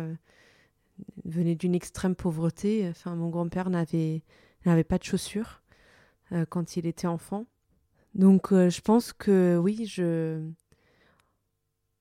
venaient 1.25 1.55
d'une 1.55 1.75
extrême 1.75 2.15
pauvreté. 2.15 2.87
Enfin, 2.89 3.15
mon 3.15 3.29
grand-père 3.29 3.69
n'avait, 3.69 4.23
n'avait 4.65 4.83
pas 4.83 4.97
de 4.97 5.03
chaussures 5.03 5.61
quand 6.49 6.75
il 6.75 6.85
était 6.85 7.07
enfant. 7.07 7.45
Donc, 8.13 8.49
je 8.51 8.81
pense 8.81 9.13
que 9.13 9.57
oui, 9.57 9.85
je. 9.85 10.45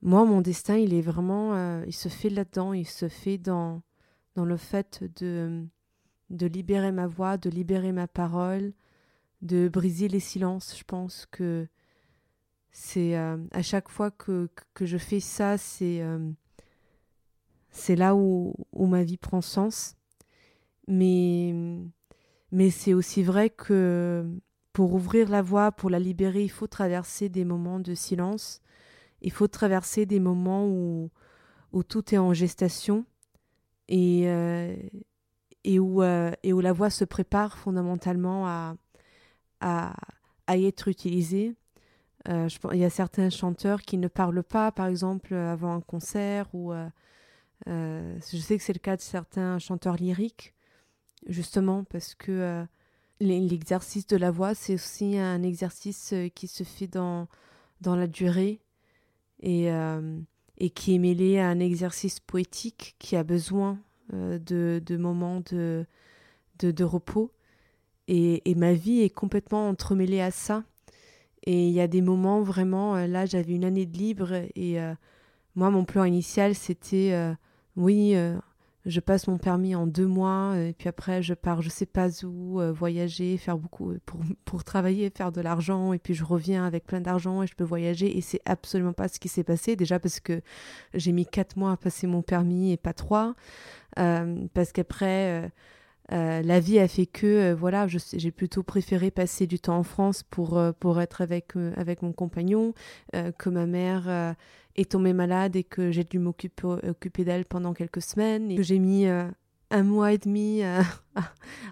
Moi, 0.03 0.25
mon 0.25 0.41
destin, 0.41 0.77
il 0.77 0.95
est 0.95 1.01
vraiment. 1.03 1.83
il 1.85 1.95
se 1.95 2.09
fait 2.09 2.31
là-dedans, 2.31 2.73
il 2.73 2.87
se 2.87 3.09
fait 3.09 3.39
dans, 3.39 3.83
dans 4.35 4.45
le 4.45 4.57
fait 4.57 5.05
de 5.21 5.67
de 6.31 6.47
libérer 6.47 6.93
ma 6.93 7.07
voix, 7.07 7.37
de 7.37 7.51
libérer 7.51 7.93
ma 7.93 8.09
parole, 8.09 8.73
de 9.43 9.69
briser 9.69 10.09
les 10.09 10.21
silences. 10.21 10.77
Je 10.77 10.85
pense 10.85 11.27
que 11.27 11.69
c'est 12.73 13.17
euh, 13.17 13.39
à 13.53 13.63
chaque 13.63 13.89
fois 13.89 14.11
que, 14.11 14.51
que, 14.75 14.87
je 14.87 14.99
fais 14.99 15.21
ça, 15.21 15.57
c'est 15.59 16.03
euh, 16.03 16.31
c'est 17.77 17.97
là 17.97 18.17
où, 18.17 18.55
où, 18.73 18.87
ma 18.87 19.05
vie 19.05 19.19
prend 19.19 19.43
sens. 19.43 19.97
Mais, 20.89 21.55
mais 22.53 22.71
c'est 22.71 22.95
aussi 22.95 23.23
vrai 23.23 23.51
que 23.51 24.25
pour 24.73 24.95
ouvrir 24.95 25.29
la 25.29 25.43
voie, 25.43 25.73
pour 25.73 25.91
la 25.91 25.99
libérer, 25.99 26.43
il 26.43 26.51
faut 26.51 26.67
traverser 26.67 27.29
des 27.29 27.45
moments 27.45 27.79
de 27.79 27.95
silence. 27.95 28.63
Il 29.21 29.31
faut 29.33 29.49
traverser 29.49 30.07
des 30.07 30.21
moments 30.21 30.67
où, 30.67 31.11
où 31.73 31.83
tout 31.83 32.15
est 32.15 32.19
en 32.19 32.33
gestation. 32.33 33.05
Et, 33.89 34.25
euh, 34.27 34.75
et 35.65 35.79
où, 35.79 36.03
euh, 36.03 36.33
et 36.43 36.53
où 36.53 36.61
la 36.61 36.73
voix 36.73 36.91
se 36.91 37.05
prépare 37.05 37.59
fondamentalement 37.59 38.47
à, 38.47 38.75
à, 39.61 39.95
à 40.47 40.57
y 40.57 40.67
être 40.67 40.89
utilisée. 40.89 41.55
Euh, 42.29 42.49
il 42.73 42.79
y 42.79 42.85
a 42.85 42.91
certains 42.91 43.31
chanteurs 43.31 43.83
qui 43.83 43.99
ne 43.99 44.09
parlent 44.09 44.43
pas, 44.43 44.73
par 44.73 44.87
exemple, 44.87 45.35
avant 45.35 45.75
un 45.75 45.81
concert, 45.81 46.49
ou 46.55 46.73
euh, 47.69 48.19
je 48.31 48.39
sais 48.39 48.57
que 48.57 48.63
c'est 48.63 48.73
le 48.73 48.79
cas 48.79 48.97
de 48.97 49.03
certains 49.03 49.59
chanteurs 49.59 49.97
lyriques, 49.97 50.55
justement 51.27 51.85
parce 51.85 52.15
que 52.15 52.67
l'exercice 53.21 54.07
de 54.07 54.17
la 54.17 54.31
voix, 54.31 54.55
c'est 54.55 54.75
aussi 54.75 55.19
un 55.19 55.43
exercice 55.43 56.15
qui 56.35 56.49
se 56.49 56.65
fait 56.65 56.87
dans, 56.87 57.29
dans 57.81 57.97
la 57.97 58.07
durée 58.07 58.61
et, 59.41 59.69
et 60.59 60.71
qui 60.71 60.95
est 60.95 60.99
mêlé 60.99 61.39
à 61.39 61.49
un 61.49 61.59
exercice 61.59 62.21
poétique 62.21 62.95
qui 62.99 63.17
a 63.17 63.25
besoin 63.25 63.79
euh, 64.15 64.39
de, 64.39 64.81
de, 64.85 64.97
moments 64.97 65.43
de, 65.51 65.85
de, 66.61 66.85
repos. 66.85 67.33
Et, 68.07 68.49
et, 68.49 68.55
ma 68.55 68.73
vie 68.73 69.01
est 69.01 69.11
complètement 69.11 69.69
entremêlée 69.69 70.21
à 70.21 70.31
ça. 70.31 70.63
Et 71.45 71.67
il 71.67 71.73
y 71.73 71.81
a 71.81 71.89
des 71.89 72.03
moments 72.03 72.41
vraiment, 72.41 72.95
euh, 72.95 73.07
là 73.09 73.27
j'avais 73.27 73.53
une 73.53 73.65
année 73.65 73.87
de 73.87 73.97
libre 73.99 74.33
et 74.55 74.81
euh, 74.81 74.95
moi 75.57 75.71
mon 75.71 75.85
plan 75.85 76.05
initial 76.05 76.55
c'était 76.55 77.13
oui, 77.77 78.17
je 78.85 79.01
passe 79.01 79.27
mon 79.27 79.39
permis 79.39 79.75
en 79.75 79.87
deux 79.87 80.07
mois 80.07 80.57
et 80.57 80.73
puis 80.73 80.89
après 80.89 81.23
je 81.23 81.35
pars 81.35 81.61
je 81.61 81.69
sais 81.69 81.87
pas 81.87 82.09
où, 82.25 82.61
voyager, 82.73 83.37
faire 83.37 83.59
beaucoup 83.59 83.95
pour, 84.07 84.21
pour 84.45 84.65
travailler, 84.65 85.11
faire 85.11 85.33
de 85.33 85.41
l'argent 85.41 85.93
et 85.93 85.99
puis 85.99 86.15
je 86.15 86.25
reviens 86.25 86.65
avec 86.65 86.87
plein 86.87 87.01
d'argent 87.01 87.43
et 87.43 87.47
je 87.47 87.55
peux 87.55 87.65
voyager 87.65 88.17
et 88.17 88.21
c'est 88.21 88.41
absolument 88.45 88.93
pas 88.93 89.09
ce 89.09 89.19
qui 89.19 89.29
s'est 89.29 89.45
passé 89.45 89.77
déjà 89.77 89.99
parce 89.99 90.21
que 90.21 90.41
j'ai 90.95 91.13
mis 91.13 91.27
quatre 91.27 91.57
mois 91.57 91.73
à 91.73 91.77
passer 91.77 92.07
mon 92.07 92.23
permis 92.23 92.73
et 92.73 92.77
pas 92.77 92.93
trois. 92.93 93.35
Euh, 93.99 94.47
parce 94.53 94.73
qu'après, 94.73 95.51
euh, 96.13 96.15
euh, 96.17 96.43
la 96.43 96.61
vie 96.61 96.79
a 96.79 96.89
fait 96.89 97.07
que 97.07 97.53
voilà, 97.53 97.87
j'ai 97.89 98.31
plutôt 98.31 98.63
préféré 98.63 99.11
passer 99.11 99.47
du 99.47 99.59
temps 99.59 99.79
en 99.79 99.83
France 99.83 100.23
pour, 100.23 100.61
pour 100.79 101.01
être 101.01 101.21
avec, 101.21 101.53
avec 101.77 102.03
mon 102.03 102.13
compagnon, 102.13 102.75
que 103.13 103.51
ma 103.51 103.67
mère 103.67 104.35
est 104.77 104.91
tombée 104.91 105.13
malade 105.13 105.57
et 105.57 105.65
que 105.65 105.91
j'ai 105.91 106.05
dû 106.05 106.19
m'occuper 106.19 106.67
occuper 106.89 107.25
d'elle 107.25 107.45
pendant 107.45 107.75
quelques 107.75 108.03
semaines 108.03 108.51
et 108.51 108.57
que 108.57 108.63
j'ai 108.63 108.79
mis 108.79 109.07
un 109.07 109.83
mois 109.83 110.13
et 110.13 110.19
demi 110.19 110.63
à, 110.65 110.83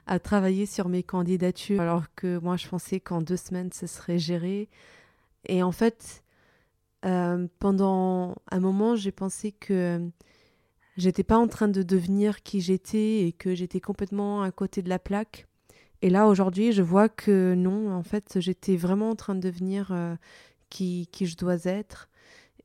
à, 0.06 0.18
travailler 0.18 0.66
sur 0.66 0.88
mes 0.88 1.02
candidatures 1.02 1.80
alors 1.80 2.04
que 2.14 2.38
moi 2.38 2.56
je 2.56 2.68
pensais 2.68 3.00
qu'en 3.00 3.22
deux 3.22 3.36
semaines 3.36 3.70
ce 3.72 3.86
serait 3.86 4.18
géré. 4.18 4.68
Et 5.46 5.62
en 5.62 5.72
fait, 5.72 6.24
pendant 7.02 8.34
un 8.50 8.60
moment 8.60 8.96
j'ai 8.96 9.12
pensé 9.12 9.52
que 9.52 10.00
j'étais 10.96 11.24
pas 11.24 11.38
en 11.38 11.48
train 11.48 11.68
de 11.68 11.82
devenir 11.82 12.42
qui 12.42 12.60
j'étais 12.60 13.26
et 13.26 13.32
que 13.32 13.54
j'étais 13.54 13.80
complètement 13.80 14.42
à 14.42 14.50
côté 14.50 14.82
de 14.82 14.88
la 14.88 14.98
plaque. 14.98 15.46
Et 16.02 16.10
là, 16.10 16.26
aujourd'hui, 16.26 16.72
je 16.72 16.82
vois 16.82 17.08
que 17.08 17.54
non, 17.54 17.92
en 17.92 18.02
fait, 18.02 18.38
j'étais 18.40 18.76
vraiment 18.76 19.10
en 19.10 19.16
train 19.16 19.34
de 19.34 19.40
devenir 19.40 19.88
euh, 19.90 20.14
qui, 20.70 21.08
qui 21.12 21.26
je 21.26 21.36
dois 21.36 21.64
être. 21.64 22.10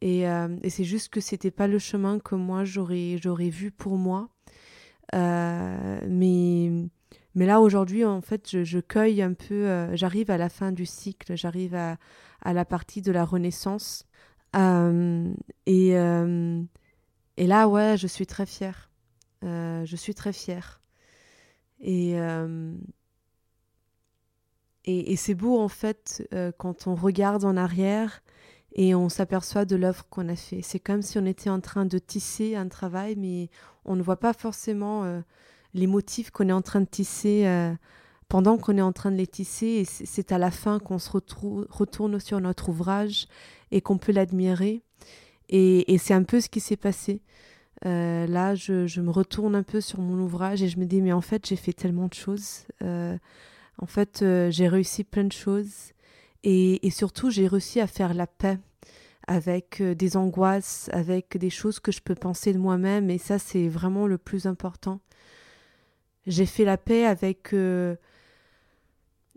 Et, 0.01 0.27
euh, 0.27 0.49
et 0.61 0.69
c'est 0.69 0.83
juste 0.83 1.09
que 1.09 1.21
c'était 1.21 1.51
pas 1.51 1.67
le 1.67 1.79
chemin 1.79 2.19
que 2.19 2.35
moi 2.35 2.63
j'aurais, 2.65 3.17
j'aurais 3.21 3.49
vu 3.49 3.71
pour 3.71 3.97
moi. 3.97 4.29
Euh, 5.15 5.99
mais, 6.07 6.71
mais 7.35 7.45
là, 7.45 7.61
aujourd'hui, 7.61 8.05
en 8.05 8.21
fait, 8.21 8.49
je, 8.49 8.63
je, 8.63 8.79
cueille 8.79 9.21
un 9.21 9.33
peu, 9.33 9.95
j'arrive 9.95 10.31
à 10.31 10.37
la 10.37 10.49
fin 10.49 10.71
du 10.71 10.85
cycle, 10.85 11.35
j'arrive 11.35 11.75
à, 11.75 11.97
à 12.41 12.53
la 12.53 12.65
partie 12.65 13.01
de 13.01 13.11
la 13.11 13.25
renaissance. 13.25 14.05
et 14.53 15.95
et 17.39 17.47
là, 17.47 17.69
ouais, 17.69 17.95
je 17.97 18.05
suis 18.05 18.27
très 18.27 18.45
fière. 18.45 18.89
Euh, 19.45 19.85
je 19.85 19.95
suis 19.95 20.13
très 20.13 20.33
fière. 20.33 20.81
Et, 21.79 22.19
euh, 22.19 22.73
et, 24.83 25.15
c'est 25.15 25.35
beau, 25.35 25.57
en 25.57 25.69
fait, 25.69 26.27
euh, 26.33 26.51
quand 26.57 26.85
on 26.85 26.95
regarde 26.95 27.45
en 27.45 27.55
arrière 27.55 28.21
et 28.73 28.93
on 28.93 29.07
s'aperçoit 29.07 29.63
de 29.63 29.77
l'œuvre 29.77 30.05
qu'on 30.09 30.27
a 30.27 30.35
fait. 30.35 30.61
C'est 30.61 30.81
comme 30.81 31.01
si 31.01 31.17
on 31.17 31.25
était 31.25 31.49
en 31.49 31.61
train 31.61 31.85
de 31.85 31.97
tisser 31.97 32.57
un 32.57 32.67
travail, 32.67 33.15
mais 33.15 33.49
on 33.85 33.95
ne 33.95 34.03
voit 34.03 34.19
pas 34.19 34.33
forcément 34.33 35.23
les 35.73 35.87
motifs 35.87 36.31
qu'on 36.31 36.49
est 36.49 36.53
en 36.53 36.61
train 36.61 36.81
de 36.81 36.85
tisser 36.85 37.49
pendant 38.27 38.57
qu'on 38.57 38.77
est 38.77 38.81
en 38.81 38.91
train 38.91 39.11
de 39.11 39.15
les 39.15 39.27
tisser. 39.27 39.65
Et 39.65 39.85
c'est 39.85 40.33
à 40.33 40.37
la 40.37 40.51
fin 40.51 40.79
qu'on 40.79 40.99
se 40.99 41.09
retourne 41.09 42.19
sur 42.19 42.41
notre 42.41 42.67
ouvrage 42.67 43.27
et 43.71 43.79
qu'on 43.79 43.97
peut 43.97 44.11
l'admirer. 44.11 44.83
Et, 45.49 45.97
c'est 45.97 46.13
un 46.13 46.23
peu 46.23 46.41
ce 46.41 46.49
qui 46.49 46.59
s'est 46.59 46.77
passé. 46.77 47.21
Euh, 47.85 48.27
là, 48.27 48.55
je, 48.55 49.01
me 49.01 49.09
retourne 49.09 49.55
un 49.55 49.63
peu 49.63 49.81
sur 49.81 49.99
mon 49.99 50.21
ouvrage 50.21 50.61
et 50.61 50.67
je 50.67 50.79
me 50.79 50.85
dis, 50.85 51.01
mais 51.01 51.11
en 51.11 51.21
fait, 51.21 51.47
j'ai 51.47 51.55
fait 51.55 51.73
tellement 51.73 52.07
de 52.07 52.13
choses. 52.13 52.65
Euh, 52.83 53.17
en 53.77 53.87
fait, 53.87 54.21
euh, 54.21 54.51
j'ai 54.51 54.67
réussi 54.67 55.03
plein 55.03 55.23
de 55.23 55.31
choses. 55.31 55.93
Et, 56.43 56.85
et 56.85 56.91
surtout, 56.91 57.29
j'ai 57.31 57.47
réussi 57.47 57.79
à 57.79 57.87
faire 57.87 58.13
la 58.13 58.27
paix 58.27 58.59
avec 59.27 59.81
des 59.81 60.17
angoisses, 60.17 60.89
avec 60.91 61.37
des 61.37 61.49
choses 61.49 61.79
que 61.79 61.91
je 61.91 62.01
peux 62.01 62.15
penser 62.15 62.53
de 62.53 62.59
moi-même. 62.59 63.09
Et 63.09 63.17
ça, 63.17 63.39
c'est 63.39 63.67
vraiment 63.67 64.07
le 64.07 64.17
plus 64.17 64.45
important. 64.45 64.99
J'ai 66.27 66.45
fait 66.45 66.65
la 66.65 66.77
paix 66.77 67.05
avec 67.05 67.53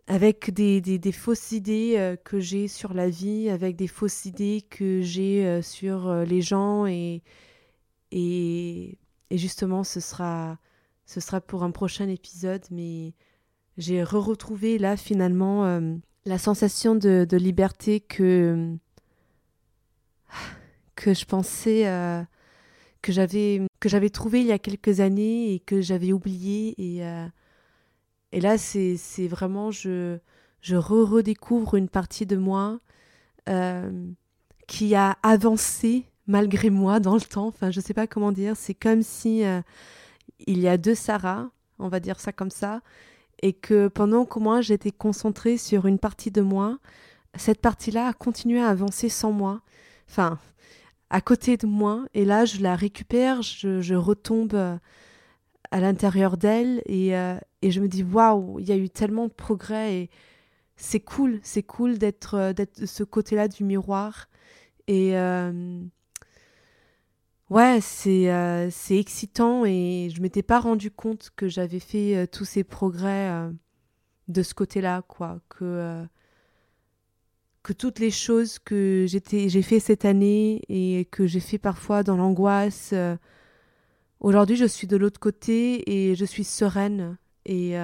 avec 0.06 0.52
des, 0.52 0.80
des, 0.80 1.12
fausses 1.12 1.52
idées 1.52 1.94
euh, 1.96 2.16
que 2.16 2.40
j'ai 2.40 2.68
sur 2.68 2.92
la 2.94 3.08
vie, 3.08 3.48
avec 3.48 3.76
des 3.76 3.86
fausses 3.86 4.24
idées 4.24 4.62
que 4.68 5.00
j'ai 5.00 5.46
euh, 5.46 5.62
sur 5.62 6.08
euh, 6.08 6.24
les 6.24 6.42
gens 6.42 6.86
et, 6.86 7.22
et, 8.10 8.98
et, 9.30 9.38
justement 9.38 9.84
ce 9.84 10.00
sera, 10.00 10.58
ce 11.06 11.20
sera 11.20 11.40
pour 11.40 11.62
un 11.62 11.70
prochain 11.70 12.08
épisode, 12.08 12.64
mais 12.70 13.14
j'ai 13.78 14.02
re-retrouvé 14.02 14.78
là 14.78 14.96
finalement 14.96 15.80
la 16.26 16.38
sensation 16.38 16.94
de, 16.94 17.24
de, 17.28 17.36
liberté 17.38 18.00
que, 18.00 18.76
que 20.94 21.14
je 21.14 21.24
pensais 21.24 21.84
que 23.00 23.12
j'avais 23.12 23.62
que 23.80 23.88
j'avais 23.88 24.10
trouvé 24.10 24.40
il 24.40 24.46
y 24.46 24.52
a 24.52 24.58
quelques 24.58 25.00
années 25.00 25.54
et 25.54 25.58
que 25.58 25.80
j'avais 25.80 26.12
oublié 26.12 26.74
et 26.76 27.02
et 28.32 28.40
là 28.40 28.58
c'est 28.58 29.28
vraiment 29.28 29.70
je 29.70 30.18
je 30.60 30.76
redécouvre 30.76 31.74
une 31.76 31.88
partie 31.88 32.26
de 32.26 32.36
moi 32.36 32.80
qui 34.66 34.94
a 34.94 35.18
avancé 35.22 36.06
malgré 36.26 36.70
moi 36.70 37.00
dans 37.00 37.14
le 37.14 37.20
temps. 37.20 37.48
Enfin, 37.48 37.70
je 37.70 37.80
sais 37.80 37.94
pas 37.94 38.06
comment 38.06 38.32
dire. 38.32 38.56
C'est 38.56 38.74
comme 38.74 39.02
si 39.02 39.44
euh, 39.44 39.60
il 40.46 40.58
y 40.60 40.68
a 40.68 40.76
deux 40.76 40.94
Sarah, 40.94 41.50
on 41.78 41.88
va 41.88 42.00
dire 42.00 42.20
ça 42.20 42.32
comme 42.32 42.50
ça, 42.50 42.80
et 43.42 43.52
que 43.52 43.88
pendant 43.88 44.24
que 44.24 44.38
moi 44.38 44.60
j'étais 44.60 44.92
concentrée 44.92 45.56
sur 45.56 45.86
une 45.86 45.98
partie 45.98 46.30
de 46.30 46.42
moi, 46.42 46.78
cette 47.36 47.60
partie-là 47.60 48.08
a 48.08 48.12
continué 48.12 48.60
à 48.60 48.68
avancer 48.68 49.08
sans 49.08 49.32
moi. 49.32 49.62
Enfin, 50.08 50.38
à 51.10 51.20
côté 51.20 51.56
de 51.56 51.66
moi. 51.66 52.06
Et 52.14 52.24
là, 52.24 52.44
je 52.44 52.62
la 52.62 52.74
récupère, 52.76 53.42
je, 53.42 53.94
retombe 53.94 54.54
euh, 54.54 54.76
à 55.72 55.80
l'intérieur 55.80 56.36
d'elle 56.36 56.82
et, 56.86 57.16
euh, 57.16 57.36
et, 57.62 57.70
je 57.72 57.80
me 57.80 57.88
dis 57.88 58.04
waouh, 58.04 58.60
il 58.60 58.68
y 58.68 58.72
a 58.72 58.76
eu 58.76 58.88
tellement 58.88 59.26
de 59.26 59.32
progrès 59.32 59.94
et 59.96 60.10
c'est 60.76 61.00
cool, 61.00 61.40
c'est 61.42 61.62
cool 61.62 61.98
d'être 61.98 62.52
d'être 62.52 62.80
de 62.80 62.86
ce 62.86 63.02
côté-là 63.04 63.48
du 63.48 63.64
miroir. 63.64 64.28
Et 64.88 65.16
Ouais, 67.52 67.80
c'est 67.82 68.32
euh, 68.32 68.70
c'est 68.70 68.98
excitant 68.98 69.66
et 69.66 70.08
je 70.14 70.22
m'étais 70.22 70.42
pas 70.42 70.58
rendu 70.58 70.90
compte 70.90 71.30
que 71.36 71.48
j'avais 71.48 71.80
fait 71.80 72.16
euh, 72.16 72.26
tous 72.26 72.46
ces 72.46 72.64
progrès 72.64 73.28
euh, 73.28 73.50
de 74.28 74.42
ce 74.42 74.54
côté-là, 74.54 75.02
quoi. 75.06 75.38
Que, 75.50 76.02
que 77.62 77.74
toutes 77.74 77.98
les 77.98 78.10
choses 78.10 78.58
que 78.58 79.04
j'ai 79.06 79.62
fait 79.62 79.80
cette 79.80 80.06
année 80.06 80.62
et 80.70 81.04
que 81.10 81.26
j'ai 81.26 81.40
fait 81.40 81.58
parfois 81.58 82.02
dans 82.02 82.16
l'angoisse, 82.16 82.94
aujourd'hui 84.22 84.56
je 84.56 84.64
suis 84.64 84.86
de 84.86 84.96
l'autre 84.96 85.20
côté 85.20 85.90
et 85.90 86.14
je 86.14 86.24
suis 86.24 86.44
sereine. 86.44 87.18
Et, 87.44 87.74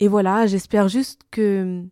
et 0.00 0.08
voilà, 0.08 0.46
j'espère 0.46 0.88
juste 0.88 1.22
que. 1.30 1.84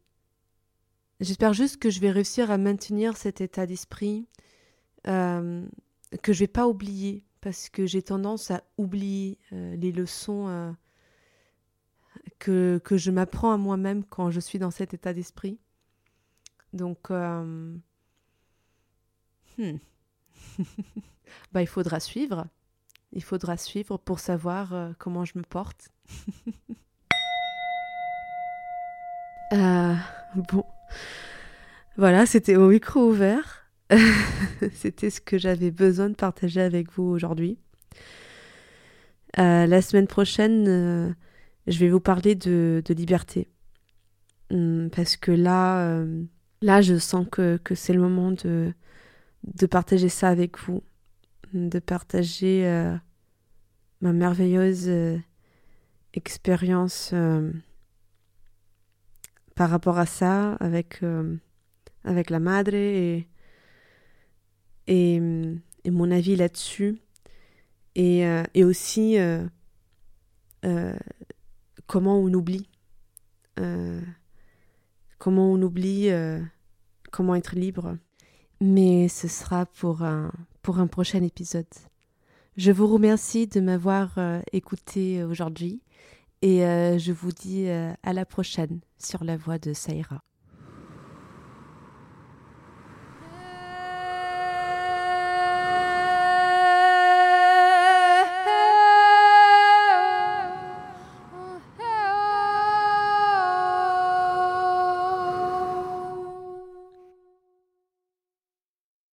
J'espère 1.20 1.52
juste 1.52 1.78
que 1.78 1.90
je 1.90 1.98
vais 2.00 2.12
réussir 2.12 2.50
à 2.52 2.58
maintenir 2.58 3.16
cet 3.16 3.40
état 3.40 3.66
d'esprit 3.66 4.28
euh, 5.08 5.66
que 6.22 6.32
je 6.32 6.40
vais 6.40 6.46
pas 6.46 6.68
oublier 6.68 7.24
parce 7.40 7.68
que 7.68 7.86
j'ai 7.86 8.02
tendance 8.02 8.50
à 8.50 8.62
oublier 8.76 9.38
euh, 9.52 9.74
les 9.76 9.90
leçons 9.90 10.48
euh, 10.48 10.70
que, 12.38 12.80
que 12.84 12.96
je 12.96 13.10
m'apprends 13.10 13.52
à 13.52 13.56
moi-même 13.56 14.04
quand 14.04 14.30
je 14.30 14.38
suis 14.38 14.60
dans 14.60 14.70
cet 14.70 14.94
état 14.94 15.12
d'esprit. 15.12 15.58
Donc, 16.72 17.10
hmm. 17.10 17.78
bah, 21.52 21.62
il 21.62 21.66
faudra 21.66 22.00
suivre. 22.00 22.46
Il 23.12 23.22
faudra 23.22 23.56
suivre 23.56 23.96
pour 23.96 24.20
savoir 24.20 24.92
comment 24.98 25.24
je 25.24 25.38
me 25.38 25.42
porte. 25.42 25.88
bon, 29.50 30.64
voilà, 31.96 32.26
c'était 32.26 32.56
au 32.56 32.68
micro 32.68 33.08
ouvert. 33.08 33.68
C'était 34.74 35.10
ce 35.10 35.20
que 35.20 35.38
j'avais 35.38 35.70
besoin 35.70 36.10
de 36.10 36.14
partager 36.14 36.60
avec 36.60 36.92
vous 36.92 37.04
aujourd'hui. 37.04 37.58
Euh, 39.38 39.66
la 39.66 39.82
semaine 39.82 40.06
prochaine, 40.06 40.66
euh, 40.68 41.12
je 41.66 41.78
vais 41.78 41.88
vous 41.88 42.00
parler 42.00 42.34
de, 42.34 42.82
liberté. 42.88 43.48
Hum, 44.50 44.90
parce 44.94 45.16
que 45.16 45.30
là, 45.30 45.80
euh, 45.88 46.22
là, 46.62 46.80
je 46.82 46.98
sens 46.98 47.26
que, 47.30 47.58
c'est 47.74 47.92
le 47.92 48.00
moment 48.00 48.32
de, 48.32 48.72
de 49.44 49.66
partager 49.66 50.08
ça 50.08 50.28
avec 50.28 50.58
vous. 50.58 50.82
De 51.52 51.78
partager 51.78 52.64
ma 54.00 54.12
merveilleuse 54.12 54.90
expérience 56.12 57.14
par 59.54 59.70
rapport 59.70 59.98
à 59.98 60.06
ça 60.06 60.52
avec, 60.54 61.00
avec 62.04 62.30
la 62.30 62.38
madre 62.38 62.74
et 62.74 63.28
et, 64.88 65.20
mon 65.90 66.10
avis 66.10 66.36
là-dessus. 66.36 66.98
Et, 67.94 68.26
euh, 68.26 68.42
et, 68.54 68.64
aussi 68.64 69.18
euh, 69.18 69.44
euh, 70.64 70.96
comment 71.86 72.18
on 72.18 72.32
oublie. 72.32 72.68
comment 75.18 75.52
on 75.52 75.60
oublie 75.62 76.10
comment 77.10 77.34
être 77.34 77.56
libre. 77.56 77.96
Mais 78.60 79.08
ce 79.08 79.28
sera 79.28 79.66
pour 79.66 80.02
un, 80.02 80.32
pour 80.62 80.78
un 80.78 80.86
prochain 80.86 81.22
épisode. 81.22 81.66
Je 82.56 82.72
vous 82.72 82.86
remercie 82.86 83.46
de 83.46 83.60
m'avoir 83.60 84.18
écouté 84.52 85.22
aujourd'hui 85.22 85.80
et 86.42 86.58
je 86.98 87.12
vous 87.12 87.30
dis 87.30 87.68
à 87.68 88.12
la 88.12 88.24
prochaine 88.24 88.80
sur 88.98 89.22
la 89.22 89.36
voie 89.36 89.58
de 89.58 89.72
Saïra. 89.72 90.24